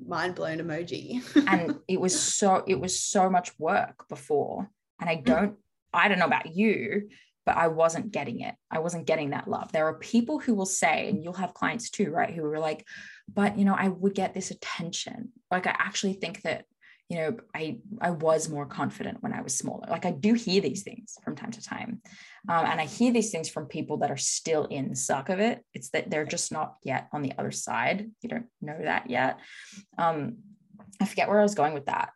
mind 0.05 0.35
blown 0.35 0.59
emoji 0.59 1.23
and 1.49 1.79
it 1.89 2.01
was 2.01 2.19
so 2.19 2.63
it 2.67 2.81
was 2.81 3.01
so 3.01 3.31
much 3.31 3.59
work 3.59 4.09
before 4.09 4.71
and 5.01 5.09
i 5.09 5.17
mm. 5.17 5.25
don't 5.25 5.57
i 5.93 6.09
don't 6.09 6.19
know 6.19 6.27
about 6.27 6.55
you 6.55 7.09
but 7.45 7.57
i 7.57 7.69
wasn't 7.69 8.13
getting 8.13 8.41
it 8.41 8.55
i 8.71 8.79
wasn't 8.79 9.07
getting 9.07 9.31
that 9.31 9.49
love 9.49 9.73
there 9.73 9.87
are 9.87 9.99
people 9.99 10.39
who 10.39 10.55
will 10.55 10.67
say 10.67 11.09
and 11.09 11.23
you'll 11.23 11.33
have 11.33 11.55
clients 11.55 11.91
too 11.91 12.11
right 12.11 12.35
who 12.35 12.43
were 12.43 12.59
like 12.59 12.85
but 13.33 13.59
you 13.59 13.65
know 13.65 13.75
i 13.75 13.89
would 13.89 14.15
get 14.15 14.35
this 14.35 14.51
attention 14.51 15.31
like 15.51 15.67
i 15.67 15.75
actually 15.79 16.13
think 16.13 16.43
that 16.43 16.65
you 17.09 17.19
know 17.19 17.37
i 17.55 17.79
i 18.01 18.11
was 18.11 18.49
more 18.49 18.67
confident 18.67 19.23
when 19.23 19.33
i 19.33 19.41
was 19.41 19.57
smaller. 19.57 19.87
Like 19.89 20.07
i 20.07 20.11
do 20.11 20.35
hear 20.35 20.61
these 20.61 20.83
things 20.83 21.15
from 21.23 21.37
time 21.37 21.53
to 21.53 21.63
time 21.63 22.01
um, 22.49 22.67
and 22.67 22.81
i 22.81 22.85
hear 22.85 23.13
these 23.13 23.31
things 23.31 23.49
from 23.49 23.67
people 23.67 23.99
that 23.99 24.11
are 24.11 24.17
still 24.17 24.65
in 24.65 24.89
the 24.89 24.97
suck 24.97 25.29
of 25.29 25.39
it. 25.39 25.65
It's 25.73 25.91
that 25.91 26.11
they're 26.11 26.25
just 26.25 26.53
not 26.53 26.77
yet 26.83 27.09
on 27.13 27.23
the 27.23 27.33
other 27.39 27.53
side. 27.53 28.11
You 28.23 28.29
don't 28.29 28.47
know 28.61 28.79
that 28.83 29.09
yet. 29.09 29.39
Um, 29.99 30.39
i 31.01 31.05
forget 31.05 31.29
where 31.29 31.41
i 31.41 31.43
was 31.43 31.55
going 31.55 31.75
with 31.75 31.87
that 31.87 32.11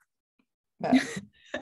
but 0.78 0.94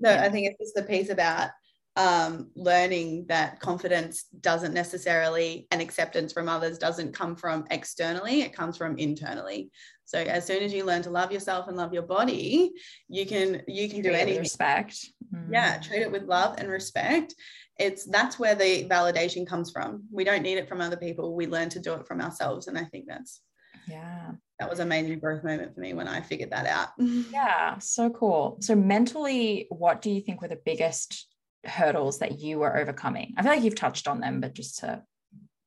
no 0.00 0.10
yeah. 0.10 0.22
i 0.22 0.28
think 0.28 0.46
it's 0.46 0.58
just 0.58 0.74
the 0.74 0.82
piece 0.82 1.10
about 1.10 1.50
um, 1.96 2.50
learning 2.54 3.26
that 3.28 3.58
confidence 3.58 4.26
doesn't 4.40 4.72
necessarily 4.72 5.66
and 5.72 5.82
acceptance 5.82 6.32
from 6.32 6.48
others 6.48 6.78
doesn't 6.78 7.12
come 7.12 7.34
from 7.34 7.66
externally 7.70 8.42
it 8.42 8.54
comes 8.54 8.76
from 8.76 8.96
internally 8.96 9.70
so 10.10 10.18
as 10.18 10.44
soon 10.44 10.60
as 10.64 10.72
you 10.72 10.84
learn 10.84 11.02
to 11.02 11.10
love 11.10 11.30
yourself 11.30 11.68
and 11.68 11.76
love 11.76 11.94
your 11.94 12.02
body 12.02 12.72
you 13.08 13.24
can 13.24 13.62
you 13.68 13.88
can 13.88 14.02
treat 14.02 14.10
do 14.10 14.12
anything. 14.12 14.40
respect. 14.40 14.96
Mm. 15.32 15.52
yeah 15.52 15.78
treat 15.78 16.02
it 16.02 16.10
with 16.10 16.24
love 16.24 16.56
and 16.58 16.68
respect. 16.68 17.34
It's 17.78 18.04
that's 18.04 18.38
where 18.38 18.54
the 18.54 18.84
validation 18.84 19.46
comes 19.46 19.70
from. 19.70 20.04
We 20.12 20.24
don't 20.24 20.42
need 20.42 20.58
it 20.58 20.68
from 20.68 20.82
other 20.82 20.98
people. 20.98 21.34
We 21.34 21.46
learn 21.46 21.70
to 21.70 21.80
do 21.80 21.94
it 21.94 22.06
from 22.06 22.20
ourselves. 22.20 22.66
And 22.66 22.76
i 22.76 22.84
think 22.84 23.04
that's 23.06 23.40
yeah. 23.88 24.32
that 24.58 24.68
was 24.68 24.80
a 24.80 24.84
major 24.84 25.16
growth 25.16 25.42
moment 25.42 25.74
for 25.74 25.80
me 25.80 25.94
when 25.94 26.08
i 26.08 26.20
figured 26.20 26.50
that 26.50 26.66
out. 26.66 26.88
Yeah 27.32 27.78
so 27.78 28.10
cool. 28.10 28.58
So 28.60 28.74
mentally 28.74 29.66
what 29.70 30.02
do 30.02 30.10
you 30.10 30.20
think 30.20 30.42
were 30.42 30.48
the 30.48 30.66
biggest 30.72 31.28
hurdles 31.64 32.18
that 32.18 32.40
you 32.40 32.58
were 32.58 32.76
overcoming? 32.76 33.34
I 33.36 33.42
feel 33.42 33.52
like 33.52 33.62
you've 33.62 33.84
touched 33.86 34.08
on 34.08 34.20
them, 34.20 34.40
but 34.40 34.54
just 34.54 34.80
to 34.80 35.02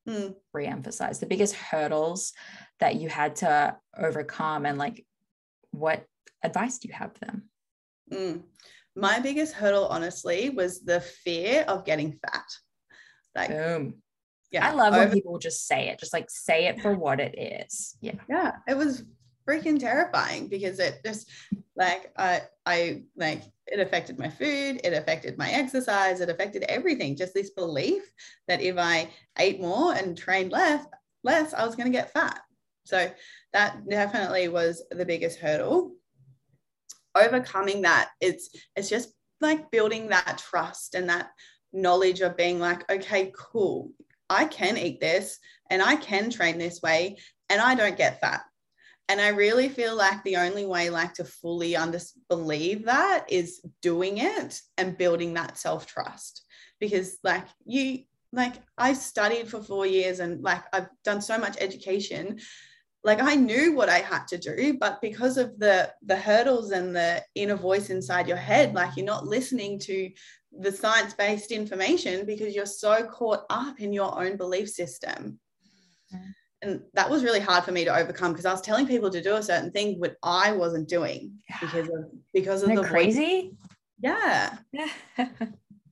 mm. 0.08 0.34
re-emphasize 0.52 1.20
the 1.20 1.26
biggest 1.26 1.54
hurdles 1.54 2.32
that 2.80 2.96
you 2.96 3.08
had 3.08 3.36
to 3.36 3.76
overcome 3.96 4.66
and 4.66 4.78
like 4.78 5.04
what 5.70 6.04
advice 6.42 6.78
do 6.78 6.88
you 6.88 6.94
have 6.94 7.12
for 7.14 7.24
them? 7.24 7.48
Mm. 8.12 8.42
My 8.96 9.18
biggest 9.18 9.54
hurdle, 9.54 9.88
honestly, 9.88 10.50
was 10.50 10.80
the 10.82 11.00
fear 11.00 11.64
of 11.66 11.84
getting 11.84 12.12
fat. 12.12 12.44
Like, 13.34 13.50
boom. 13.50 14.02
Yeah. 14.52 14.68
I 14.68 14.72
love 14.72 14.94
over- 14.94 15.06
when 15.06 15.12
people 15.12 15.38
just 15.38 15.66
say 15.66 15.88
it, 15.88 15.98
just 15.98 16.12
like 16.12 16.26
say 16.28 16.66
it 16.66 16.80
for 16.80 16.94
what 16.94 17.18
it 17.18 17.36
is. 17.36 17.96
Yeah. 18.00 18.14
Yeah. 18.28 18.52
It 18.68 18.76
was 18.76 19.04
freaking 19.48 19.78
terrifying 19.78 20.48
because 20.48 20.78
it 20.78 21.00
just 21.04 21.30
like 21.76 22.12
I 22.16 22.42
I 22.66 23.02
like 23.16 23.42
it 23.66 23.80
affected 23.80 24.18
my 24.18 24.28
food, 24.28 24.80
it 24.84 24.92
affected 24.92 25.38
my 25.38 25.50
exercise, 25.50 26.20
it 26.20 26.28
affected 26.28 26.64
everything. 26.64 27.16
Just 27.16 27.34
this 27.34 27.50
belief 27.50 28.02
that 28.48 28.60
if 28.60 28.76
I 28.78 29.10
ate 29.38 29.60
more 29.60 29.94
and 29.94 30.16
trained 30.16 30.52
less, 30.52 30.84
less, 31.22 31.54
I 31.54 31.64
was 31.64 31.74
going 31.74 31.90
to 31.90 31.98
get 31.98 32.12
fat. 32.12 32.40
So 32.84 33.10
that 33.52 33.88
definitely 33.88 34.48
was 34.48 34.82
the 34.90 35.06
biggest 35.06 35.38
hurdle. 35.38 35.92
overcoming 37.16 37.82
that 37.82 38.10
it's 38.20 38.50
it's 38.76 38.88
just 38.88 39.10
like 39.40 39.70
building 39.70 40.08
that 40.08 40.38
trust 40.38 40.94
and 40.94 41.08
that 41.08 41.30
knowledge 41.72 42.20
of 42.20 42.36
being 42.36 42.58
like 42.58 42.88
okay 42.90 43.32
cool 43.36 43.90
i 44.30 44.44
can 44.44 44.76
eat 44.76 45.00
this 45.00 45.38
and 45.70 45.82
i 45.82 45.96
can 45.96 46.30
train 46.30 46.58
this 46.58 46.82
way 46.82 47.16
and 47.50 47.60
i 47.60 47.74
don't 47.74 47.96
get 47.96 48.20
fat 48.20 48.42
and 49.08 49.20
i 49.20 49.28
really 49.28 49.68
feel 49.68 49.96
like 49.96 50.22
the 50.24 50.36
only 50.36 50.66
way 50.66 50.90
like 50.90 51.14
to 51.14 51.24
fully 51.24 51.76
under 51.76 51.98
believe 52.28 52.84
that 52.84 53.24
is 53.28 53.60
doing 53.82 54.18
it 54.18 54.60
and 54.78 54.98
building 54.98 55.34
that 55.34 55.58
self 55.58 55.86
trust 55.86 56.44
because 56.80 57.18
like 57.22 57.44
you 57.64 58.00
like 58.32 58.54
i 58.78 58.92
studied 58.92 59.48
for 59.48 59.62
4 59.62 59.86
years 59.86 60.20
and 60.20 60.42
like 60.42 60.62
i've 60.72 60.88
done 61.04 61.20
so 61.20 61.38
much 61.38 61.56
education. 61.60 62.40
Like 63.06 63.20
i 63.20 63.34
knew 63.34 63.74
what 63.74 63.90
i 63.90 63.98
had 63.98 64.26
to 64.28 64.38
do 64.38 64.78
but 64.80 65.02
because 65.02 65.36
of 65.36 65.58
the 65.58 65.92
the 66.06 66.16
hurdles 66.16 66.70
and 66.70 66.96
the 66.96 67.22
inner 67.34 67.54
voice 67.54 67.90
inside 67.90 68.26
your 68.26 68.38
head 68.38 68.72
like 68.72 68.96
you're 68.96 69.04
not 69.04 69.26
listening 69.26 69.78
to 69.80 70.10
the 70.58 70.72
science 70.72 71.14
based 71.14 71.50
information 71.50 72.24
because 72.24 72.54
you're 72.54 72.66
so 72.66 73.04
caught 73.04 73.44
up 73.50 73.80
in 73.80 73.92
your 73.92 74.18
own 74.18 74.36
belief 74.36 74.70
system. 74.70 75.38
Mm-hmm. 76.14 76.30
And 76.64 76.80
that 76.94 77.08
was 77.08 77.22
really 77.22 77.40
hard 77.40 77.62
for 77.64 77.72
me 77.72 77.84
to 77.84 77.94
overcome 77.94 78.32
because 78.32 78.46
i 78.46 78.52
was 78.52 78.60
telling 78.60 78.86
people 78.86 79.10
to 79.10 79.22
do 79.22 79.36
a 79.36 79.42
certain 79.42 79.70
thing 79.70 79.98
but 80.00 80.16
i 80.22 80.50
wasn't 80.52 80.88
doing 80.88 81.32
because 81.60 81.88
of 81.88 82.04
because 82.32 82.62
of 82.62 82.70
Isn't 82.70 82.82
the 82.82 82.88
crazy 82.88 83.42
voice. 83.42 83.52
yeah 84.00 84.56
yeah. 84.72 84.88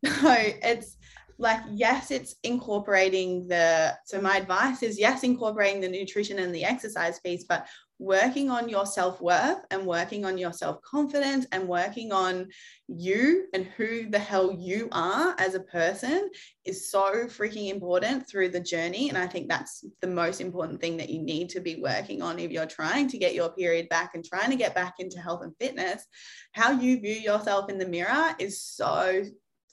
So 0.05 0.35
it's 0.37 0.97
like 1.39 1.61
yes 1.71 2.11
it's 2.11 2.35
incorporating 2.43 3.47
the 3.49 3.97
so 4.05 4.21
my 4.21 4.37
advice 4.37 4.83
is 4.83 4.99
yes 4.99 5.23
incorporating 5.23 5.81
the 5.81 5.89
nutrition 5.89 6.39
and 6.41 6.55
the 6.55 6.65
exercise 6.65 7.21
piece 7.21 7.45
but 7.49 7.67
working 7.99 8.51
on 8.51 8.69
your 8.69 8.85
self-worth 8.85 9.65
and 9.71 9.87
working 9.87 10.25
on 10.25 10.37
your 10.37 10.53
self-confidence 10.53 11.47
and 11.53 11.69
working 11.69 12.13
on 12.13 12.49
you 12.89 13.47
and 13.55 13.65
who 13.77 14.11
the 14.11 14.19
hell 14.19 14.53
you 14.53 14.89
are 14.93 15.35
as 15.39 15.55
a 15.55 15.61
person 15.61 16.29
is 16.65 16.91
so 16.91 17.27
freaking 17.27 17.71
important 17.71 18.29
through 18.29 18.49
the 18.49 18.61
journey. 18.61 19.09
And 19.09 19.17
i 19.17 19.27
think 19.27 19.49
that's 19.49 19.85
the 20.01 20.09
most 20.09 20.41
important 20.41 20.81
thing 20.81 20.97
that 20.97 21.11
you 21.11 21.23
need 21.23 21.49
to 21.51 21.61
be 21.61 21.77
working 21.77 22.23
on 22.23 22.39
if 22.39 22.51
you're 22.51 22.67
trying 22.67 23.09
to 23.09 23.19
get 23.19 23.35
your 23.35 23.51
period 23.51 23.89
back 23.89 24.15
and 24.15 24.25
trying 24.25 24.51
to 24.51 24.57
get 24.57 24.75
back 24.75 24.95
into 24.99 25.21
health 25.21 25.43
and 25.43 25.55
fitness. 25.61 26.05
How 26.53 26.73
you 26.73 27.01
view 27.01 27.15
yourself 27.15 27.71
in 27.71 27.79
the 27.79 27.89
mirror 27.89 28.35
is 28.39 28.61
so 28.63 29.23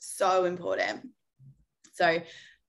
so 0.00 0.44
important. 0.44 1.08
So, 1.92 2.20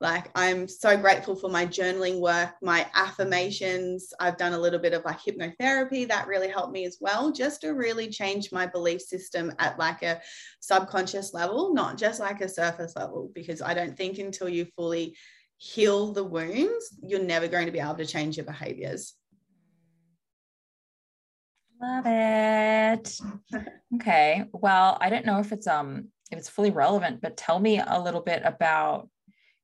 like, 0.02 0.32
I'm 0.36 0.68
so 0.68 0.98
grateful 0.98 1.36
for 1.36 1.50
my 1.50 1.66
journaling 1.66 2.20
work, 2.20 2.56
my 2.62 2.88
affirmations. 2.96 4.12
I've 4.20 4.38
done 4.38 4.54
a 4.54 4.58
little 4.58 4.80
bit 4.80 4.94
of 4.94 5.06
like 5.06 5.20
hypnotherapy 5.20 6.08
that 6.08 6.28
really 6.28 6.50
helped 6.50 6.74
me 6.74 6.86
as 6.86 6.98
well, 7.00 7.32
just 7.32 7.62
to 7.62 7.70
really 7.70 8.10
change 8.10 8.52
my 8.52 8.66
belief 8.66 9.02
system 9.02 9.54
at 9.60 9.78
like 9.78 10.02
a 10.02 10.20
subconscious 10.60 11.34
level, 11.34 11.74
not 11.74 11.98
just 11.98 12.20
like 12.20 12.42
a 12.42 12.50
surface 12.50 12.96
level, 12.96 13.32
because 13.36 13.62
I 13.62 13.76
don't 13.76 13.96
think 13.96 14.18
until 14.18 14.50
you 14.50 14.66
fully 14.76 15.16
heal 15.58 16.12
the 16.12 16.24
wounds, 16.24 16.98
you're 17.04 17.24
never 17.24 17.48
going 17.48 17.68
to 17.68 17.72
be 17.72 17.80
able 17.80 17.96
to 17.96 18.06
change 18.06 18.38
your 18.38 18.46
behaviors. 18.48 19.14
Love 21.82 22.06
it. 22.08 23.18
Okay. 23.96 24.46
Well, 24.54 24.98
I 25.02 25.10
don't 25.10 25.26
know 25.26 25.40
if 25.40 25.52
it's 25.52 25.68
um 25.68 26.08
if 26.32 26.40
it's 26.40 26.48
fully 26.48 26.72
relevant, 26.72 27.20
but 27.22 27.36
tell 27.36 27.60
me 27.60 27.82
a 27.86 28.02
little 28.02 28.22
bit 28.22 28.42
about 28.46 29.10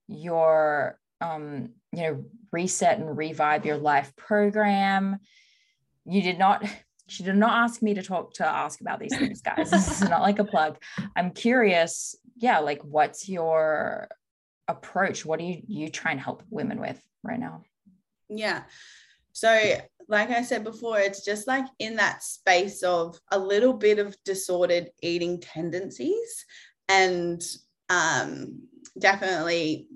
your 0.08 1.00
um, 1.22 1.70
you 1.92 2.02
know 2.02 2.26
reset 2.52 3.00
and 3.00 3.18
revive 3.18 3.66
your 3.66 3.78
life 3.78 4.16
program. 4.16 5.18
You 6.06 6.22
did 6.22 6.40
not 6.40 6.66
she 7.08 7.24
did 7.24 7.36
not 7.36 7.54
ask 7.54 7.82
me 7.82 7.94
to 7.94 8.04
talk 8.04 8.34
to 8.34 8.46
ask 8.46 8.82
about 8.82 9.00
these 9.00 9.18
things 9.18 9.42
guys. 9.42 9.72
This 9.72 10.02
is 10.02 10.10
not 10.10 10.22
like 10.22 10.40
a 10.40 10.46
plug. 10.46 10.78
I'm 11.16 11.32
curious 11.32 12.16
yeah 12.40 12.60
like 12.60 12.82
what's 12.84 13.28
your 13.28 14.10
approach? 14.68 15.26
What 15.26 15.40
are 15.40 15.44
you 15.44 15.62
you 15.68 15.90
trying 15.90 16.18
to 16.18 16.24
help 16.24 16.44
women 16.50 16.80
with 16.80 17.02
right 17.24 17.40
now? 17.40 17.64
Yeah. 18.30 18.64
So 19.32 19.78
like 20.08 20.30
i 20.30 20.42
said 20.42 20.64
before 20.64 21.00
it's 21.00 21.24
just 21.24 21.48
like 21.48 21.66
in 21.80 21.96
that 21.96 22.24
space 22.24 22.82
of 22.84 23.20
a 23.32 23.40
little 23.40 23.74
bit 23.74 24.00
of 24.00 24.16
disordered 24.24 24.90
eating 25.02 25.40
tendencies 25.40 26.46
and 26.90 27.42
um 27.90 28.62
definitely 29.00 29.88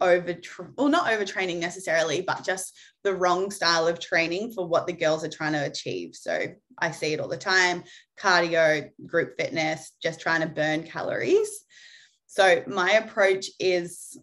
over 0.00 0.36
well 0.76 0.88
not 0.88 1.06
overtraining 1.06 1.58
necessarily 1.58 2.20
but 2.20 2.44
just 2.44 2.76
the 3.04 3.14
wrong 3.14 3.50
style 3.50 3.86
of 3.86 4.00
training 4.00 4.52
for 4.52 4.66
what 4.66 4.86
the 4.86 4.92
girls 4.92 5.24
are 5.24 5.28
trying 5.28 5.52
to 5.52 5.64
achieve. 5.64 6.14
So 6.14 6.46
i 6.78 6.90
see 6.90 7.12
it 7.12 7.20
all 7.20 7.28
the 7.28 7.36
time 7.36 7.84
cardio 8.20 8.90
group 9.06 9.36
fitness 9.38 9.92
just 10.02 10.20
trying 10.20 10.40
to 10.40 10.48
burn 10.48 10.82
calories. 10.84 11.64
So 12.26 12.64
my 12.66 12.92
approach 12.92 13.46
is 13.60 14.18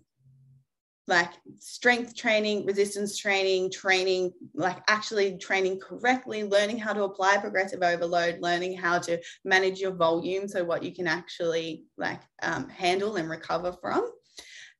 like 1.12 1.34
strength 1.60 2.16
training 2.16 2.66
resistance 2.66 3.18
training 3.18 3.70
training 3.70 4.32
like 4.54 4.78
actually 4.88 5.38
training 5.38 5.78
correctly 5.78 6.46
learning 6.46 6.78
how 6.78 6.94
to 6.94 7.04
apply 7.04 7.36
progressive 7.36 7.84
overload 7.84 8.40
learning 8.40 8.78
how 8.78 8.98
to 8.98 9.20
manage 9.44 9.78
your 9.82 9.92
volume 9.92 10.48
so 10.48 10.64
what 10.64 10.82
you 10.82 10.96
can 10.96 11.08
actually 11.08 11.84
like 11.98 12.22
um, 12.42 12.70
handle 12.70 13.18
and 13.18 13.30
recover 13.30 13.76
from. 13.82 14.10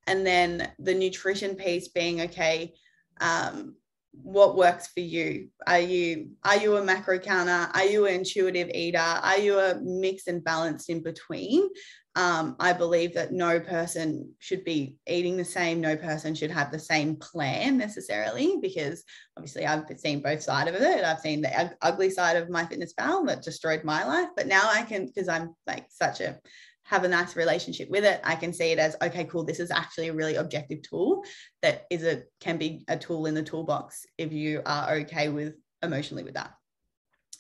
And 0.08 0.26
then 0.26 0.72
the 0.80 0.96
nutrition 0.96 1.56
piece 1.56 1.90
being 1.90 2.22
okay 2.22 2.74
um, 3.20 3.76
what 4.14 4.58
works 4.58 4.88
for 4.88 5.00
you? 5.00 5.50
Are 5.68 5.80
you 5.80 6.32
are 6.44 6.58
you 6.58 6.78
a 6.78 6.84
macro 6.84 7.20
counter? 7.20 7.70
Are 7.74 7.86
you 7.86 8.06
an 8.08 8.16
intuitive 8.16 8.70
eater? 8.70 9.00
Are 9.00 9.38
you 9.38 9.60
a 9.60 9.80
mix 9.82 10.28
and 10.28 10.44
balanced 10.44 10.90
in 10.90 11.04
between 11.04 11.70
um, 12.16 12.56
i 12.60 12.74
believe 12.74 13.14
that 13.14 13.32
no 13.32 13.60
person 13.60 14.30
should 14.40 14.64
be 14.64 14.98
eating 15.08 15.38
the 15.38 15.46
same 15.46 15.80
no 15.80 15.96
person 15.96 16.36
should 16.36 16.52
have 16.52 16.72
the 16.72 16.80
same 16.80 17.16
plan 17.16 17.78
necessarily 17.78 18.58
because 18.62 19.04
obviously 19.38 19.66
i've 19.66 19.86
seen 19.98 20.22
both 20.22 20.42
sides 20.42 20.70
of 20.70 20.76
it. 20.76 21.04
I've 21.04 21.20
seen 21.20 21.42
the 21.42 21.76
ugly 21.82 22.10
side 22.10 22.38
of 22.38 22.50
MyFitnessPal 22.50 23.28
that 23.28 23.44
destroyed 23.44 23.84
my 23.84 24.06
life 24.06 24.30
but 24.36 24.48
now 24.48 24.70
i 24.70 24.84
can 24.84 25.06
because 25.06 25.28
i'm 25.28 25.56
like 25.68 25.86
such 25.90 26.22
a 26.22 26.40
have 26.84 27.04
a 27.04 27.08
nice 27.08 27.36
relationship 27.36 27.90
with 27.90 28.04
it 28.04 28.20
i 28.24 28.36
can 28.36 28.52
see 28.52 28.72
it 28.72 28.80
as 28.80 28.96
okay 29.02 29.24
cool 29.26 29.46
this 29.46 29.60
is 29.60 29.72
actually 29.72 30.10
a 30.10 30.14
really 30.14 30.36
objective 30.36 30.82
tool 30.82 31.24
that 31.62 31.86
is 31.90 32.04
a 32.04 32.24
can 32.40 32.58
be 32.58 32.84
a 32.88 32.98
tool 32.98 33.26
in 33.28 33.34
the 33.34 33.44
toolbox 33.44 34.06
if 34.18 34.34
you 34.34 34.62
are 34.66 34.96
okay 34.96 35.30
with 35.30 35.54
emotionally 35.84 36.24
with 36.24 36.36
that. 36.36 36.54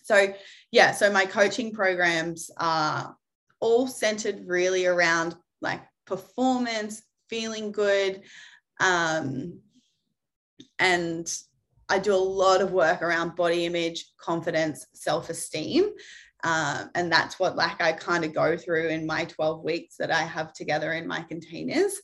So 0.03 0.33
yeah 0.71 0.91
so 0.91 1.11
my 1.11 1.25
coaching 1.25 1.71
programs 1.71 2.49
are 2.57 3.15
all 3.61 3.87
centered 3.87 4.43
really 4.45 4.85
around 4.85 5.35
like 5.61 5.81
performance 6.05 7.03
feeling 7.29 7.71
good 7.71 8.21
um, 8.81 9.59
and 10.79 11.31
I 11.91 11.99
do 11.99 12.15
a 12.15 12.15
lot 12.15 12.61
of 12.61 12.71
work 12.71 13.01
around 13.01 13.35
body 13.35 13.65
image, 13.65 14.05
confidence, 14.17 14.87
self 14.93 15.29
esteem. 15.29 15.91
Um, 16.43 16.89
and 16.95 17.11
that's 17.11 17.37
what 17.37 17.55
like 17.55 17.81
I 17.81 17.91
kind 17.91 18.23
of 18.23 18.33
go 18.33 18.57
through 18.57 18.87
in 18.87 19.05
my 19.05 19.25
12 19.25 19.63
weeks 19.63 19.95
that 19.99 20.09
I 20.09 20.23
have 20.23 20.53
together 20.53 20.93
in 20.93 21.05
my 21.05 21.21
containers. 21.21 22.01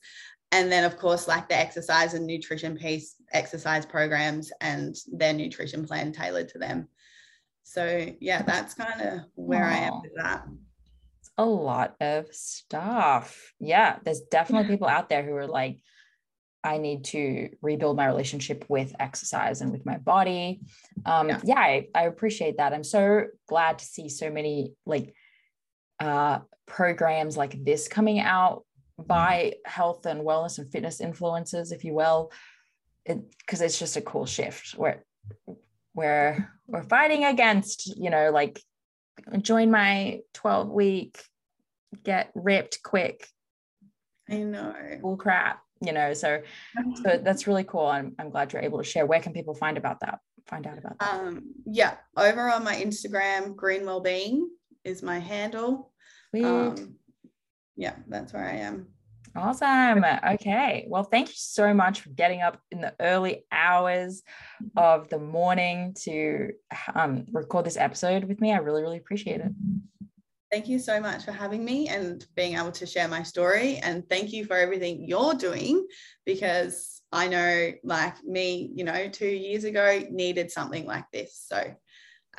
And 0.52 0.72
then 0.72 0.84
of 0.84 0.98
course, 0.98 1.28
like 1.28 1.50
the 1.50 1.58
exercise 1.58 2.14
and 2.14 2.28
nutrition 2.28 2.78
piece, 2.78 3.16
exercise 3.34 3.86
programs 3.86 4.52
and 4.62 4.96
their 5.12 5.34
nutrition 5.34 5.86
plan 5.86 6.12
tailored 6.12 6.50
to 6.50 6.60
them. 6.60 6.88
So 7.64 8.08
yeah, 8.20 8.44
that's 8.44 8.74
kind 8.74 9.02
of 9.02 9.20
where 9.36 9.64
Aww. 9.64 9.72
I 9.72 9.78
am 9.78 10.02
with 10.02 10.14
that. 10.18 10.46
A 11.38 11.46
lot 11.46 11.96
of 12.02 12.34
stuff. 12.34 13.54
Yeah, 13.60 13.98
there's 14.04 14.22
definitely 14.22 14.70
people 14.70 14.88
out 14.88 15.10
there 15.10 15.24
who 15.24 15.36
are 15.36 15.48
like, 15.48 15.80
I 16.64 16.80
need 16.80 17.06
to 17.06 17.50
rebuild 17.62 17.96
my 17.96 18.08
relationship 18.08 18.66
with 18.68 18.96
exercise 19.00 19.62
and 19.62 19.72
with 19.72 19.86
my 19.86 19.98
body. 19.98 20.62
Um, 21.06 21.30
yeah, 21.30 21.42
yeah 21.44 21.60
I, 21.60 21.88
I 21.94 22.04
appreciate 22.04 22.58
that. 22.58 22.74
I'm 22.74 22.84
so 22.84 23.26
glad 23.48 23.80
to 23.80 23.86
see 23.86 24.10
so 24.10 24.30
many 24.30 24.74
like 24.86 25.14
uh, 26.00 26.40
programs 26.66 27.38
like 27.38 27.64
this 27.64 27.88
coming 27.88 28.20
out 28.20 28.66
by 28.98 29.54
health 29.66 30.06
and 30.06 30.22
wellness 30.22 30.58
and 30.58 30.72
fitness 30.72 31.00
influencers, 31.00 31.72
if 31.72 31.84
you 31.84 31.94
will, 31.94 32.32
because 33.06 33.62
it, 33.62 33.66
it's 33.66 33.80
just 33.80 33.96
a 33.96 34.02
cool 34.02 34.26
shift 34.26 34.72
where 34.72 35.06
where 35.94 36.52
we're 36.68 36.84
fighting 36.84 37.24
against, 37.24 37.98
you 37.98 38.10
know, 38.10 38.32
like 38.32 38.62
join 39.42 39.72
my 39.72 40.22
12 40.34 40.70
week, 40.70 41.24
get 42.04 42.32
ripped 42.36 42.84
quick. 42.84 43.28
I 44.30 44.38
know. 44.38 44.76
Bull 45.02 45.18
crap 45.18 45.62
you 45.82 45.92
know 45.92 46.14
so 46.14 46.42
so 47.04 47.20
that's 47.24 47.48
really 47.48 47.64
cool. 47.64 47.86
I'm, 47.86 48.16
I'm 48.20 48.30
glad 48.30 48.54
you're 48.54 48.62
able 48.62 48.80
to 48.80 48.84
share. 48.84 49.06
Where 49.06 49.20
can 49.20 49.34
people 49.34 49.54
find 49.54 49.78
about 49.78 50.00
that 50.02 50.20
find 50.48 50.66
out 50.66 50.78
about 50.78 50.98
that? 51.00 51.14
Um 51.14 51.54
yeah 51.66 51.96
over 52.16 52.50
on 52.50 52.64
my 52.64 52.76
instagram 52.76 53.56
green 53.56 53.86
wellbeing 53.86 54.50
is 54.84 55.04
my 55.04 55.20
handle. 55.20 55.92
Um, 56.44 56.96
yeah 57.78 57.96
that's 58.08 58.34
where 58.34 58.46
i 58.46 58.58
am 58.58 58.88
Awesome. 59.38 60.04
Okay. 60.34 60.88
Well, 60.90 61.04
thank 61.04 61.28
you 61.30 61.36
so 61.38 61.72
much 61.72 62.02
for 62.02 62.10
getting 62.10 62.42
up 62.42 62.60
in 62.72 62.82
the 62.82 62.96
early 63.00 63.46
hours 63.52 64.24
of 64.76 65.10
the 65.10 65.20
morning 65.20 65.96
to 66.06 66.54
um, 66.96 67.26
record 67.32 67.66
this 67.66 67.78
episode 67.78 68.24
with 68.24 68.42
me. 68.42 68.52
I 68.52 68.58
really, 68.58 68.82
really 68.82 68.98
appreciate 68.98 69.42
it. 69.42 69.52
Thank 70.52 70.68
you 70.68 70.80
so 70.80 71.00
much 71.00 71.24
for 71.24 71.34
having 71.34 71.64
me 71.64 71.88
and 71.88 72.26
being 72.36 72.58
able 72.58 72.72
to 72.72 72.88
share 72.88 73.08
my 73.08 73.22
story. 73.22 73.78
And 73.78 74.10
thank 74.10 74.34
you 74.34 74.44
for 74.44 74.58
everything 74.58 75.08
you're 75.08 75.36
doing 75.36 75.86
because 76.26 77.02
I 77.12 77.28
know, 77.28 77.74
like 77.84 78.24
me, 78.24 78.72
you 78.74 78.86
know, 78.86 79.08
two 79.08 79.28
years 79.28 79.66
ago 79.66 80.04
needed 80.10 80.50
something 80.50 80.86
like 80.86 81.06
this. 81.14 81.46
So, 81.48 81.76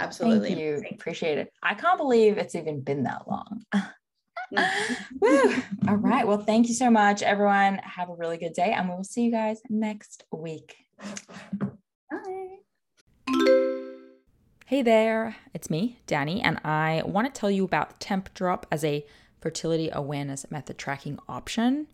absolutely. 0.00 0.48
Thank 0.48 0.60
you. 0.60 0.82
Appreciate 0.94 1.38
it. 1.38 1.52
I 1.62 1.74
can't 1.74 1.98
believe 1.98 2.38
it's 2.38 2.56
even 2.56 2.80
been 2.80 3.04
that 3.04 3.28
long. 3.28 3.62
Mm-hmm. 4.54 4.94
Woo. 5.20 5.54
All 5.88 5.96
right. 5.96 6.26
Well, 6.26 6.38
thank 6.38 6.68
you 6.68 6.74
so 6.74 6.90
much, 6.90 7.22
everyone. 7.22 7.78
Have 7.78 8.08
a 8.10 8.14
really 8.14 8.38
good 8.38 8.54
day, 8.54 8.72
and 8.72 8.88
we 8.88 8.94
will 8.94 9.04
see 9.04 9.24
you 9.24 9.30
guys 9.30 9.60
next 9.68 10.24
week. 10.32 10.76
Bye. 12.10 12.58
Hey 14.66 14.82
there, 14.82 15.36
it's 15.54 15.70
me, 15.70 15.98
Dani, 16.06 16.42
and 16.44 16.58
I 16.62 17.02
want 17.06 17.32
to 17.32 17.40
tell 17.40 17.50
you 17.50 17.64
about 17.64 18.00
Tempdrop 18.00 18.64
as 18.70 18.84
a 18.84 19.06
fertility 19.40 19.88
awareness 19.90 20.50
method 20.50 20.76
tracking 20.76 21.18
option. 21.26 21.86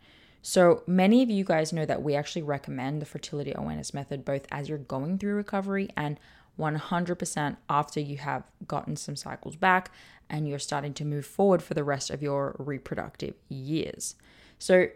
So, 0.43 0.83
many 0.87 1.23
of 1.23 1.31
you 1.31 1.45
guys 1.45 1.73
know 1.73 1.87
that 1.87 2.03
we 2.03 2.17
actually 2.17 2.43
recommend 2.43 3.01
the 3.01 3.07
fertility 3.07 3.53
awareness 3.55 3.95
method 3.95 4.25
both 4.25 4.47
as 4.51 4.69
you're 4.69 4.79
going 4.79 5.19
through 5.19 5.35
recovery 5.37 5.89
and 5.97 6.19
100% 6.59 7.57
after 7.69 8.01
you 8.01 8.19
have 8.19 8.45
gotten 8.67 8.97
some 8.97 9.17
cycles 9.17 9.57
back 9.57 9.91
and 10.31 10.49
you're 10.49 10.59
starting 10.59 10.95
to 10.95 11.05
move 11.05 11.27
forward 11.27 11.63
for 11.63 11.75
the 11.75 11.85
rest 11.85 12.11
of 12.11 12.23
your 12.23 12.57
reproductive 12.59 13.35
years. 13.49 14.15
So, 14.59 14.89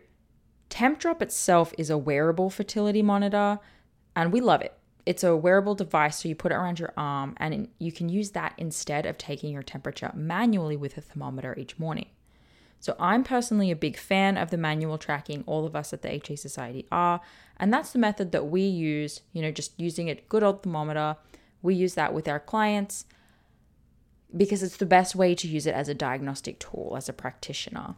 Tempdrop 0.70 1.22
itself 1.22 1.72
is 1.78 1.88
a 1.88 1.96
wearable 1.96 2.50
fertility 2.50 3.00
monitor, 3.00 3.58
and 4.14 4.32
we 4.32 4.40
love 4.40 4.60
it. 4.60 4.74
It's 5.06 5.24
a 5.24 5.34
wearable 5.34 5.74
device, 5.74 6.18
so 6.18 6.28
you 6.28 6.34
put 6.34 6.52
it 6.52 6.56
around 6.56 6.78
your 6.78 6.92
arm, 6.96 7.34
and 7.38 7.68
you 7.78 7.90
can 7.90 8.10
use 8.10 8.32
that 8.32 8.52
instead 8.58 9.06
of 9.06 9.16
taking 9.16 9.52
your 9.52 9.62
temperature 9.62 10.12
manually 10.14 10.76
with 10.76 10.98
a 10.98 11.00
thermometer 11.00 11.54
each 11.58 11.78
morning. 11.78 12.08
So, 12.80 12.94
I'm 13.00 13.24
personally 13.24 13.70
a 13.70 13.76
big 13.76 13.96
fan 13.96 14.36
of 14.36 14.50
the 14.50 14.56
manual 14.56 14.98
tracking. 14.98 15.42
All 15.46 15.66
of 15.66 15.74
us 15.74 15.92
at 15.92 16.02
the 16.02 16.12
HA 16.12 16.36
Society 16.36 16.86
are. 16.92 17.20
And 17.56 17.72
that's 17.72 17.90
the 17.90 17.98
method 17.98 18.30
that 18.32 18.46
we 18.48 18.62
use, 18.62 19.22
you 19.32 19.42
know, 19.42 19.50
just 19.50 19.78
using 19.80 20.08
a 20.08 20.14
good 20.14 20.42
old 20.42 20.62
thermometer. 20.62 21.16
We 21.62 21.74
use 21.74 21.94
that 21.94 22.14
with 22.14 22.28
our 22.28 22.40
clients 22.40 23.04
because 24.36 24.62
it's 24.62 24.76
the 24.76 24.86
best 24.86 25.14
way 25.14 25.34
to 25.34 25.48
use 25.48 25.66
it 25.66 25.74
as 25.74 25.88
a 25.88 25.94
diagnostic 25.94 26.58
tool 26.58 26.94
as 26.96 27.08
a 27.08 27.12
practitioner. 27.12 27.94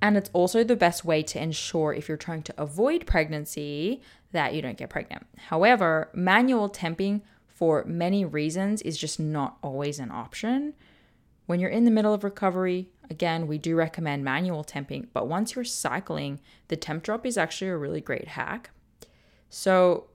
And 0.00 0.16
it's 0.16 0.30
also 0.32 0.62
the 0.62 0.76
best 0.76 1.04
way 1.04 1.22
to 1.22 1.42
ensure 1.42 1.92
if 1.94 2.08
you're 2.08 2.16
trying 2.16 2.42
to 2.44 2.54
avoid 2.60 3.06
pregnancy 3.06 4.02
that 4.32 4.54
you 4.54 4.60
don't 4.60 4.76
get 4.76 4.90
pregnant. 4.90 5.26
However, 5.48 6.10
manual 6.12 6.68
temping 6.68 7.22
for 7.46 7.84
many 7.84 8.24
reasons 8.24 8.82
is 8.82 8.98
just 8.98 9.18
not 9.18 9.56
always 9.62 9.98
an 9.98 10.10
option. 10.10 10.74
When 11.46 11.60
you're 11.60 11.70
in 11.70 11.84
the 11.84 11.90
middle 11.90 12.12
of 12.12 12.24
recovery, 12.24 12.90
again, 13.08 13.46
we 13.46 13.58
do 13.58 13.76
recommend 13.76 14.24
manual 14.24 14.64
temping, 14.64 15.08
but 15.12 15.28
once 15.28 15.54
you're 15.54 15.64
cycling, 15.64 16.40
the 16.68 16.76
Tempdrop 16.76 17.24
is 17.24 17.38
actually 17.38 17.70
a 17.70 17.76
really 17.76 18.00
great 18.00 18.28
hack. 18.28 18.70
So 19.50 20.08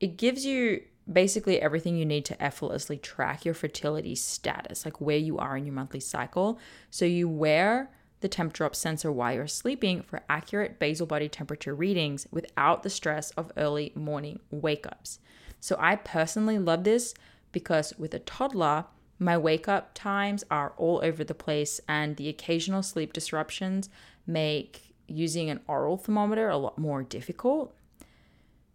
it 0.00 0.16
gives 0.16 0.44
you 0.44 0.82
basically 1.10 1.60
everything 1.60 1.96
you 1.96 2.04
need 2.04 2.24
to 2.24 2.42
effortlessly 2.42 2.98
track 2.98 3.44
your 3.44 3.54
fertility 3.54 4.14
status, 4.14 4.84
like 4.84 5.00
where 5.00 5.16
you 5.16 5.38
are 5.38 5.56
in 5.56 5.64
your 5.64 5.74
monthly 5.74 6.00
cycle. 6.00 6.58
So 6.90 7.04
you 7.04 7.28
wear 7.28 7.90
the 8.20 8.28
Tempdrop 8.28 8.74
sensor 8.74 9.12
while 9.12 9.34
you're 9.34 9.46
sleeping 9.46 10.02
for 10.02 10.22
accurate 10.28 10.78
basal 10.78 11.06
body 11.06 11.28
temperature 11.28 11.74
readings 11.74 12.26
without 12.30 12.82
the 12.82 12.90
stress 12.90 13.30
of 13.32 13.52
early 13.56 13.92
morning 13.94 14.40
wake 14.50 14.86
ups. 14.86 15.20
So 15.60 15.76
I 15.78 15.96
personally 15.96 16.58
love 16.58 16.84
this 16.84 17.14
because 17.52 17.92
with 17.98 18.14
a 18.14 18.18
toddler, 18.20 18.86
my 19.18 19.38
wake 19.38 19.68
up 19.68 19.94
times 19.94 20.44
are 20.50 20.74
all 20.76 21.00
over 21.02 21.24
the 21.24 21.34
place, 21.34 21.80
and 21.88 22.16
the 22.16 22.28
occasional 22.28 22.82
sleep 22.82 23.12
disruptions 23.12 23.88
make 24.26 24.94
using 25.08 25.48
an 25.48 25.60
oral 25.66 25.96
thermometer 25.96 26.48
a 26.48 26.56
lot 26.58 26.78
more 26.78 27.02
difficult. 27.02 27.74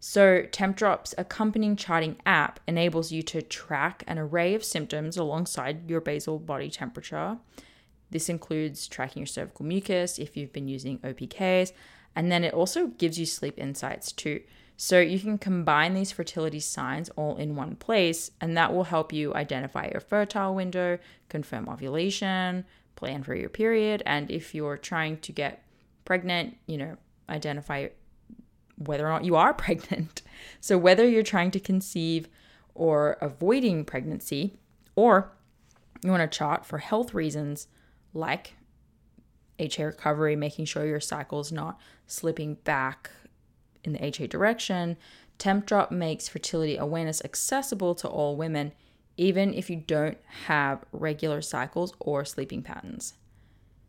So, 0.04 0.42
Tempdrop's 0.50 1.14
accompanying 1.16 1.76
charting 1.76 2.16
app 2.26 2.58
enables 2.66 3.12
you 3.12 3.22
to 3.22 3.40
track 3.40 4.02
an 4.08 4.18
array 4.18 4.52
of 4.56 4.64
symptoms 4.64 5.16
alongside 5.16 5.88
your 5.88 6.00
basal 6.00 6.40
body 6.40 6.70
temperature. 6.70 7.38
This 8.10 8.28
includes 8.28 8.88
tracking 8.88 9.20
your 9.20 9.28
cervical 9.28 9.64
mucus 9.64 10.18
if 10.18 10.36
you've 10.36 10.52
been 10.52 10.66
using 10.66 10.98
OPKs, 10.98 11.70
and 12.16 12.32
then 12.32 12.42
it 12.42 12.52
also 12.52 12.88
gives 12.88 13.16
you 13.16 13.26
sleep 13.26 13.56
insights 13.60 14.10
too. 14.10 14.40
So, 14.76 14.98
you 14.98 15.20
can 15.20 15.38
combine 15.38 15.94
these 15.94 16.10
fertility 16.10 16.58
signs 16.58 17.08
all 17.10 17.36
in 17.36 17.54
one 17.54 17.76
place, 17.76 18.32
and 18.40 18.56
that 18.56 18.74
will 18.74 18.82
help 18.82 19.12
you 19.12 19.32
identify 19.34 19.86
your 19.86 20.00
fertile 20.00 20.56
window, 20.56 20.98
confirm 21.28 21.68
ovulation, 21.68 22.64
plan 22.96 23.22
for 23.22 23.36
your 23.36 23.50
period, 23.50 24.02
and 24.04 24.32
if 24.32 24.52
you're 24.52 24.78
trying 24.78 25.18
to 25.18 25.30
get 25.30 25.62
pregnant, 26.04 26.56
you 26.66 26.76
know, 26.76 26.96
identify 27.28 27.86
whether 28.86 29.06
or 29.06 29.10
not 29.10 29.24
you 29.24 29.36
are 29.36 29.54
pregnant. 29.64 30.22
So, 30.60 30.78
whether 30.78 31.08
you're 31.08 31.22
trying 31.22 31.50
to 31.52 31.60
conceive 31.60 32.28
or 32.74 33.18
avoiding 33.20 33.84
pregnancy, 33.84 34.56
or 34.96 35.32
you 36.02 36.10
want 36.10 36.30
to 36.30 36.38
chart 36.38 36.64
for 36.64 36.78
health 36.78 37.14
reasons 37.14 37.68
like 38.14 38.54
HA 39.58 39.84
recovery, 39.84 40.36
making 40.36 40.64
sure 40.64 40.86
your 40.86 41.00
cycle 41.00 41.40
is 41.40 41.52
not 41.52 41.78
slipping 42.06 42.54
back 42.54 43.10
in 43.84 43.92
the 43.92 44.04
HA 44.04 44.26
direction, 44.28 44.96
Tempdrop 45.38 45.90
makes 45.90 46.28
fertility 46.28 46.76
awareness 46.76 47.22
accessible 47.24 47.94
to 47.96 48.08
all 48.08 48.36
women, 48.36 48.72
even 49.16 49.52
if 49.54 49.68
you 49.68 49.76
don't 49.76 50.18
have 50.46 50.84
regular 50.92 51.42
cycles 51.42 51.92
or 51.98 52.24
sleeping 52.24 52.62
patterns. 52.62 53.14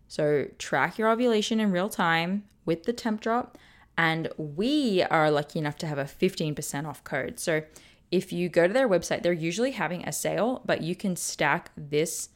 So, 0.08 0.48
track 0.58 0.98
your 0.98 1.10
ovulation 1.10 1.60
in 1.60 1.72
real 1.72 1.90
time 1.90 2.44
with 2.66 2.84
the 2.84 2.94
Tempdrop 2.94 3.56
and 3.98 4.30
we 4.38 5.04
are 5.04 5.30
lucky 5.30 5.60
enough 5.60 5.76
to 5.78 5.88
have 5.88 5.98
a 5.98 6.06
15% 6.06 6.88
off 6.88 7.04
code. 7.04 7.38
So 7.40 7.64
if 8.12 8.32
you 8.34 8.48
go 8.50 8.68
to 8.68 8.74
their 8.74 8.88
website, 8.88 9.24
they're 9.24 9.34
usually 9.34 9.72
having 9.72 10.08
a 10.08 10.12
sale, 10.12 10.62
but 10.66 10.82
you 10.82 10.96
can 10.96 11.16
stack 11.16 11.72
this 11.76 12.30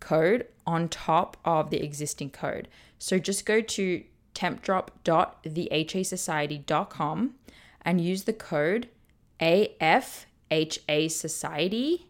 code 0.00 0.46
on 0.66 0.88
top 0.88 1.36
of 1.44 1.70
the 1.70 1.82
existing 1.82 2.30
code. 2.30 2.68
So 2.98 3.18
just 3.18 3.44
go 3.46 3.60
to 3.60 4.02
tempdrop.thehasociety.com 4.34 7.34
and 7.82 8.00
use 8.00 8.24
the 8.24 8.32
code 8.32 8.88
AFHA 9.40 11.10
Society. 11.10 12.06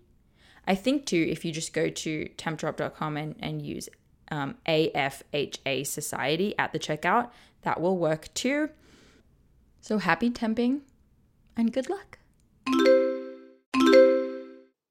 I 0.66 0.74
think 0.74 1.06
too, 1.06 1.26
if 1.30 1.44
you 1.44 1.52
just 1.52 1.72
go 1.72 1.88
to 1.88 2.28
tempdrop.com 2.36 3.16
and, 3.16 3.36
and 3.38 3.62
use 3.62 3.88
um, 4.30 4.56
AFHA 4.66 5.86
Society 5.86 6.54
at 6.58 6.72
the 6.72 6.78
checkout, 6.78 7.30
that 7.66 7.80
will 7.80 7.98
work 7.98 8.32
too. 8.32 8.70
So 9.80 9.98
happy 9.98 10.30
temping 10.30 10.82
and 11.56 11.72
good 11.72 11.90
luck. 11.90 12.18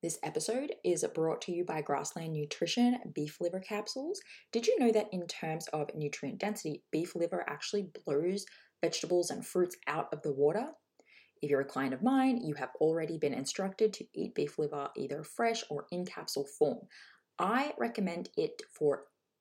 This 0.04 0.20
episode 0.22 0.74
is 0.84 1.06
brought 1.16 1.40
to 1.44 1.54
you 1.54 1.64
by 1.64 1.82
Grassland 1.82 2.34
Nutrition 2.34 3.00
beef 3.16 3.38
liver 3.40 3.62
capsules. 3.62 4.20
Did 4.52 4.68
you 4.68 4.78
know 4.78 4.92
that 4.92 5.08
in 5.14 5.26
terms 5.26 5.68
of 5.70 5.90
nutrient 5.96 6.40
density, 6.40 6.84
beef 6.92 7.16
liver 7.16 7.46
actually 7.48 7.88
blows 8.06 8.46
vegetables 8.84 9.30
and 9.30 9.48
fruits 9.48 9.78
out 9.88 10.10
of 10.12 10.22
the 10.22 10.34
water? 10.34 10.68
If 11.42 11.50
you're 11.50 11.62
a 11.62 11.66
client 11.66 11.94
of 11.94 12.04
mine, 12.04 12.42
you 12.44 12.56
have 12.56 12.72
already 12.82 13.18
been 13.18 13.34
instructed 13.34 13.94
to 13.94 14.06
eat 14.14 14.36
beef 14.36 14.60
liver 14.60 14.90
either 14.98 15.24
fresh 15.24 15.64
or 15.70 15.86
in 15.92 16.06
capsule 16.06 16.48
form. 16.60 16.80
I 17.40 17.72
recommend 17.78 18.30
it 18.36 18.62
for 18.78 19.06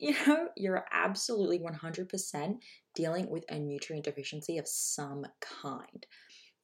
you 0.00 0.14
know, 0.26 0.48
you're 0.56 0.84
absolutely 0.92 1.58
100% 1.58 2.54
dealing 2.94 3.28
with 3.28 3.44
a 3.48 3.58
nutrient 3.58 4.06
deficiency 4.06 4.56
of 4.58 4.66
some 4.66 5.26
kind. 5.40 6.06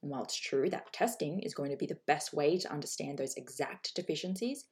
And 0.03 0.11
while 0.11 0.25
it's 0.25 0.39
true 0.39 0.71
that 0.71 0.93
testing 0.93 1.41
is 1.41 1.55
going 1.55 1.71
to 1.71 1.77
be 1.77 1.87
the 1.87 1.99
best 2.07 2.33
way 2.33 2.59
to 2.59 2.73
understand 2.73 3.19
those 3.19 3.35
exact 3.37 3.95
deficiencies, 3.95 4.65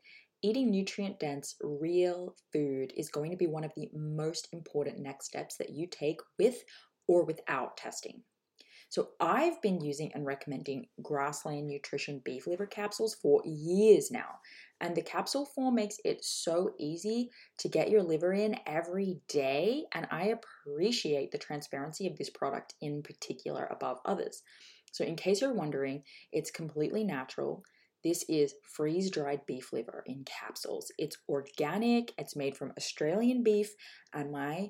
eating 0.43 0.71
nutrient 0.71 1.21
dense, 1.21 1.57
real 1.63 2.37
food 2.53 2.93
is 2.97 3.09
going 3.09 3.31
to 3.31 3.37
be 3.37 3.47
one 3.47 3.65
of 3.65 3.73
the 3.77 3.89
most 3.95 4.49
important 4.53 4.99
next 4.99 5.27
steps 5.27 5.57
that 5.59 5.71
you 5.71 5.87
take 5.87 6.21
with 6.39 6.63
or 7.07 7.25
without 7.25 7.77
testing. 7.77 8.23
So, 8.91 9.09
I've 9.19 9.61
been 9.61 9.81
using 9.81 10.13
and 10.15 10.25
recommending 10.25 10.87
grassland 11.03 11.67
nutrition 11.67 12.23
beef 12.25 12.47
liver 12.47 12.67
capsules 12.67 13.15
for 13.15 13.43
years 13.45 14.11
now, 14.11 14.39
And 14.85 14.95
the 14.95 15.01
capsule 15.01 15.47
form 15.47 15.77
makes 15.77 15.97
it 16.05 16.23
so 16.23 16.75
easy 16.79 17.31
to 17.61 17.71
get 17.71 17.89
your 17.89 18.03
liver 18.03 18.35
in 18.35 18.57
every 18.67 19.17
day. 19.29 19.85
And 19.95 20.07
I 20.11 20.35
appreciate 20.35 21.31
the 21.33 21.39
transparency 21.39 22.07
of 22.07 22.19
this 22.19 22.29
product 22.29 22.75
in 22.83 23.03
particular 23.03 23.67
above 23.71 24.01
others. 24.05 24.43
So, 24.93 25.03
in 25.03 25.17
case 25.17 25.41
you're 25.41 25.55
wondering, 25.55 26.03
it's 26.33 26.51
completely 26.51 27.03
natural. 27.03 27.63
This 28.05 28.27
is 28.29 28.57
freeze 28.63 29.11
dried 29.11 29.47
beef 29.47 29.73
liver 29.73 30.05
in 30.05 30.23
capsules. 30.27 30.93
It's 30.99 31.17
organic, 31.31 32.13
it's 32.19 32.37
made 32.37 32.55
from 32.55 32.75
Australian 32.77 33.43
beef, 33.43 33.75
and 34.13 34.31
my 34.31 34.69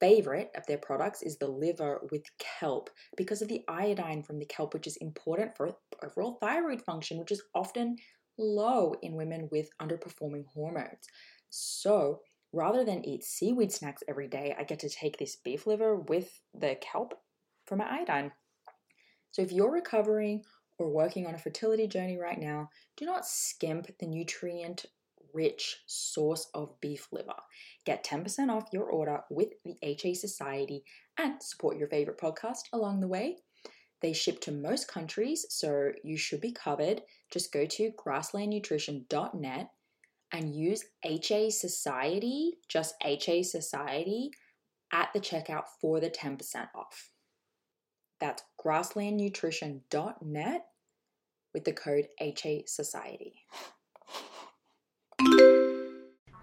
favorite 0.00 0.48
of 0.56 0.64
their 0.66 0.78
products 0.78 1.20
is 1.20 1.36
the 1.36 1.46
liver 1.46 2.00
with 2.10 2.22
kelp 2.38 2.88
because 3.18 3.42
of 3.42 3.48
the 3.48 3.62
iodine 3.68 4.22
from 4.22 4.38
the 4.38 4.46
kelp, 4.46 4.72
which 4.72 4.86
is 4.86 4.96
important 4.96 5.54
for 5.54 5.76
overall 6.02 6.38
thyroid 6.40 6.80
function, 6.80 7.18
which 7.18 7.30
is 7.30 7.42
often 7.54 7.96
low 8.40 8.94
in 9.02 9.14
women 9.14 9.48
with 9.52 9.70
underperforming 9.80 10.46
hormones. 10.54 11.06
So, 11.50 12.20
rather 12.52 12.84
than 12.84 13.04
eat 13.04 13.24
seaweed 13.24 13.72
snacks 13.72 14.02
every 14.08 14.28
day, 14.28 14.54
I 14.58 14.64
get 14.64 14.80
to 14.80 14.88
take 14.88 15.18
this 15.18 15.36
beef 15.36 15.66
liver 15.66 15.96
with 15.96 16.40
the 16.54 16.76
kelp 16.80 17.14
for 17.66 17.76
my 17.76 18.00
iodine. 18.00 18.32
So, 19.30 19.42
if 19.42 19.52
you're 19.52 19.70
recovering 19.70 20.42
or 20.78 20.88
working 20.88 21.26
on 21.26 21.34
a 21.34 21.38
fertility 21.38 21.86
journey 21.86 22.16
right 22.16 22.40
now, 22.40 22.70
do 22.96 23.04
not 23.04 23.26
skimp 23.26 23.86
the 23.98 24.06
nutrient 24.06 24.86
rich 25.32 25.82
source 25.86 26.48
of 26.54 26.80
beef 26.80 27.08
liver. 27.12 27.34
Get 27.84 28.04
10% 28.04 28.50
off 28.50 28.68
your 28.72 28.84
order 28.84 29.20
with 29.30 29.50
the 29.64 29.76
HA 29.82 30.14
Society 30.14 30.84
and 31.18 31.42
support 31.42 31.76
your 31.76 31.88
favorite 31.88 32.18
podcast 32.18 32.62
along 32.72 33.00
the 33.00 33.08
way. 33.08 33.36
They 34.00 34.12
ship 34.12 34.40
to 34.42 34.52
most 34.52 34.88
countries, 34.88 35.46
so 35.50 35.92
you 36.02 36.16
should 36.16 36.40
be 36.40 36.52
covered. 36.52 37.02
Just 37.30 37.52
go 37.52 37.66
to 37.66 37.92
grasslandnutrition.net 37.92 39.70
and 40.32 40.54
use 40.54 40.84
HA 41.04 41.50
Society, 41.50 42.58
just 42.68 42.94
HA 43.04 43.42
Society, 43.42 44.30
at 44.92 45.12
the 45.12 45.20
checkout 45.20 45.64
for 45.80 46.00
the 46.00 46.10
10% 46.10 46.68
off. 46.74 47.10
That's 48.20 48.42
grasslandnutrition.net 48.64 50.66
with 51.52 51.64
the 51.64 51.72
code 51.72 52.08
HA 52.20 52.64
Society. 52.66 53.34